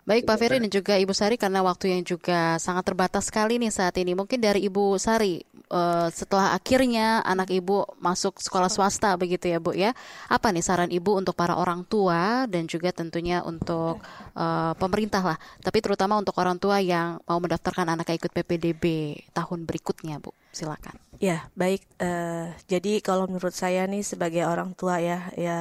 Baik 0.01 0.25
Pak 0.25 0.37
Ferry 0.41 0.57
dan 0.57 0.71
juga 0.73 0.97
Ibu 0.97 1.13
Sari 1.13 1.37
karena 1.37 1.61
waktu 1.61 1.93
yang 1.93 2.01
juga 2.01 2.57
sangat 2.57 2.89
terbatas 2.89 3.29
sekali 3.29 3.61
nih 3.61 3.69
saat 3.69 3.93
ini. 4.01 4.17
Mungkin 4.17 4.41
dari 4.41 4.65
Ibu 4.65 4.97
Sari 4.97 5.45
uh, 5.69 6.09
setelah 6.09 6.57
akhirnya 6.57 7.21
anak 7.21 7.53
ibu 7.53 7.85
masuk 8.01 8.41
sekolah 8.41 8.65
swasta 8.65 9.13
begitu 9.13 9.53
ya 9.53 9.61
Bu 9.61 9.77
ya. 9.77 9.93
Apa 10.25 10.49
nih 10.49 10.65
saran 10.65 10.89
ibu 10.89 11.13
untuk 11.13 11.37
para 11.37 11.53
orang 11.53 11.85
tua 11.85 12.49
dan 12.49 12.65
juga 12.65 12.89
tentunya 12.89 13.45
untuk 13.45 14.01
uh, 14.33 14.73
pemerintah 14.73 15.21
lah. 15.21 15.37
Tapi 15.61 15.77
terutama 15.85 16.17
untuk 16.17 16.33
orang 16.41 16.57
tua 16.57 16.81
yang 16.81 17.21
mau 17.29 17.37
mendaftarkan 17.37 17.93
anak 17.93 18.09
ikut 18.17 18.33
PPDB 18.33 19.15
tahun 19.37 19.69
berikutnya 19.69 20.17
Bu. 20.17 20.33
Silakan. 20.51 20.99
Ya 21.21 21.53
baik. 21.53 21.85
Uh, 22.01 22.49
jadi 22.65 22.97
kalau 22.99 23.29
menurut 23.29 23.53
saya 23.53 23.85
nih 23.85 24.01
sebagai 24.01 24.41
orang 24.41 24.73
tua 24.73 24.97
ya 24.97 25.29
ya 25.37 25.59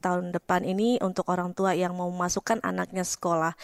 tahun 0.00 0.32
depan 0.34 0.64
ini 0.64 0.98
untuk 1.04 1.28
orang 1.28 1.52
tua 1.52 1.76
yang 1.76 1.92
mau 1.94 2.08
memasukkan 2.08 2.58
anaknya 2.64 3.04
sekolah 3.04 3.54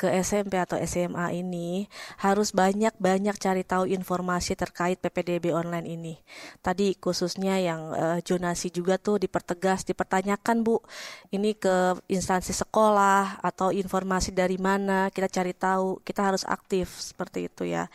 ke 0.00 0.08
SMP 0.24 0.58
atau 0.58 0.80
SMA 0.82 1.38
ini 1.38 1.86
harus 2.18 2.50
banyak-banyak 2.50 3.36
cari 3.36 3.62
tahu 3.62 3.86
informasi 3.86 4.56
terkait 4.56 4.98
PPDB 4.98 5.52
online 5.52 5.86
ini. 5.86 6.14
Tadi 6.64 6.96
khususnya 6.98 7.60
yang 7.60 7.92
uh, 7.92 8.18
jonasi 8.24 8.72
juga 8.72 8.96
tuh 8.98 9.20
dipertegas, 9.22 9.86
dipertanyakan 9.86 10.64
Bu, 10.64 10.80
ini 11.30 11.54
ke 11.54 11.94
instansi 12.08 12.56
sekolah 12.56 13.38
atau 13.44 13.70
informasi 13.70 14.34
dari 14.34 14.56
mana 14.56 15.12
kita 15.12 15.28
cari 15.28 15.52
tahu, 15.54 16.00
kita 16.02 16.26
harus 16.26 16.42
aktif 16.48 16.90
seperti 16.98 17.46
itu 17.46 17.68
ya. 17.68 17.86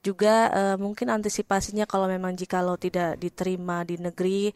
Juga 0.00 0.48
uh, 0.54 0.76
mungkin 0.80 1.12
antisipasinya 1.60 1.84
kalau 1.84 2.08
memang 2.08 2.32
jika 2.32 2.64
lo 2.64 2.80
tidak 2.80 3.20
diterima 3.20 3.84
di 3.84 4.00
negeri 4.00 4.48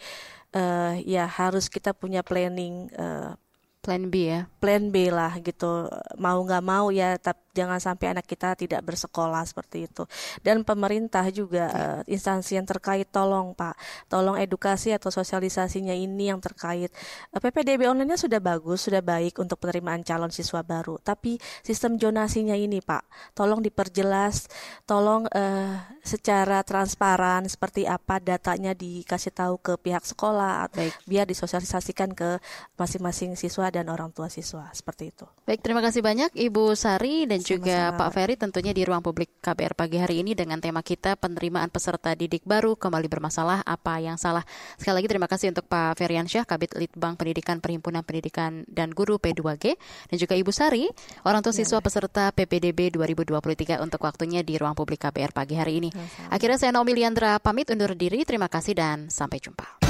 uh, 0.57 0.97
ya 1.05 1.29
harus 1.29 1.69
kita 1.69 1.93
punya 1.93 2.25
planning 2.25 2.89
uh, 2.97 3.37
plan 3.85 4.09
B 4.09 4.33
ya. 4.33 4.49
plan 4.57 4.89
B 4.89 5.13
lah 5.13 5.37
gitu. 5.45 5.93
Mau 6.17 6.41
nggak 6.41 6.65
mau 6.65 6.89
ya 6.89 7.21
tapi 7.21 7.44
jangan 7.55 7.79
sampai 7.79 8.19
anak 8.19 8.27
kita 8.27 8.59
tidak 8.59 8.83
bersekolah 8.83 9.47
seperti 9.47 9.87
itu. 9.87 10.03
Dan 10.43 10.67
pemerintah 10.67 11.25
juga 11.31 11.65
uh, 11.71 12.01
instansi 12.11 12.59
yang 12.59 12.67
terkait 12.67 13.09
tolong 13.09 13.55
Pak, 13.55 13.79
tolong 14.11 14.35
edukasi 14.35 14.91
atau 14.91 15.15
sosialisasinya 15.15 15.95
ini 15.95 16.35
yang 16.35 16.43
terkait. 16.43 16.91
Uh, 17.31 17.39
eh, 17.39 17.41
PPDB 17.41 17.87
online-nya 17.87 18.19
sudah 18.19 18.43
bagus, 18.43 18.85
sudah 18.91 19.01
baik 19.01 19.39
untuk 19.39 19.63
penerimaan 19.63 20.03
calon 20.03 20.35
siswa 20.35 20.67
baru, 20.67 20.99
tapi 20.99 21.39
sistem 21.63 21.95
jonasinya 21.95 22.59
ini 22.59 22.83
Pak, 22.83 23.33
tolong 23.39 23.63
diperjelas, 23.63 24.51
tolong 24.83 25.31
uh, 25.31 25.79
secara 26.03 26.67
transparan 26.67 27.47
seperti 27.47 27.87
apa 27.87 28.19
datanya 28.19 28.75
dikasih 28.75 29.31
tahu 29.31 29.55
ke 29.63 29.79
pihak 29.79 30.03
sekolah 30.03 30.67
Baik. 30.73 30.93
biar 31.07 31.25
disosialisasikan 31.31 32.13
ke 32.17 32.43
masing-masing 32.75 33.39
siswa 33.39 33.71
dan 33.71 33.87
orang 33.93 34.11
tua 34.11 34.27
siswa 34.27 34.69
seperti 34.75 35.15
itu. 35.15 35.25
Baik, 35.47 35.61
terima 35.61 35.85
kasih 35.85 36.01
banyak 36.01 36.33
Ibu 36.35 36.75
Sari 36.75 37.29
dan 37.29 37.44
juga 37.45 37.93
Pak 37.93 38.11
Ferry 38.17 38.35
tentunya 38.41 38.73
di 38.73 38.83
ruang 38.83 39.05
publik 39.05 39.29
KBR 39.45 39.77
pagi 39.77 40.01
hari 40.01 40.25
ini 40.25 40.33
dengan 40.33 40.59
tema 40.59 40.81
kita 40.81 41.21
penerimaan 41.21 41.69
peserta 41.69 42.17
didik 42.17 42.43
baru 42.49 42.75
kembali 42.75 43.07
bermasalah 43.13 43.61
apa 43.63 44.01
yang 44.01 44.17
salah. 44.17 44.43
Sekali 44.81 45.05
lagi 45.05 45.09
terima 45.13 45.29
kasih 45.29 45.53
untuk 45.53 45.69
Pak 45.69 46.01
Feriansyah 46.01 46.49
Kabit 46.49 46.75
Litbang 46.81 47.21
Pendidikan 47.21 47.61
Perhimpunan 47.61 48.01
Pendidikan 48.01 48.65
dan 48.65 48.91
Guru 48.97 49.21
P2G 49.21 49.77
dan 50.09 50.17
juga 50.17 50.35
Ibu 50.35 50.51
Sari 50.51 50.89
orang 51.29 51.45
tua 51.45 51.53
ya. 51.53 51.61
siswa 51.61 51.85
peserta 51.85 52.33
PPDB 52.33 52.89
2023 52.97 53.85
untuk 53.85 54.01
waktunya 54.03 54.41
di 54.41 54.57
ruang 54.57 54.73
publik 54.73 55.05
KBR 55.05 55.37
pagi 55.37 55.55
hari 55.61 55.85
ini. 55.85 55.91
Ya, 55.93 56.33
Akhirnya 56.33 56.57
saya 56.57 56.73
Naomi 56.73 56.97
Liandra 56.97 57.37
pamit 57.39 57.69
undur 57.69 57.93
diri. 57.93 58.25
Terima 58.25 58.49
kasih 58.49 58.73
dan 58.73 59.13
sampai 59.13 59.39
jumpa. 59.39 59.85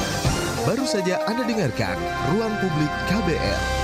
Baru 0.65 0.89
saja 0.89 1.21
Anda 1.29 1.45
dengarkan 1.45 2.01
Ruang 2.33 2.57
Publik 2.57 2.93
KBR. 3.13 3.84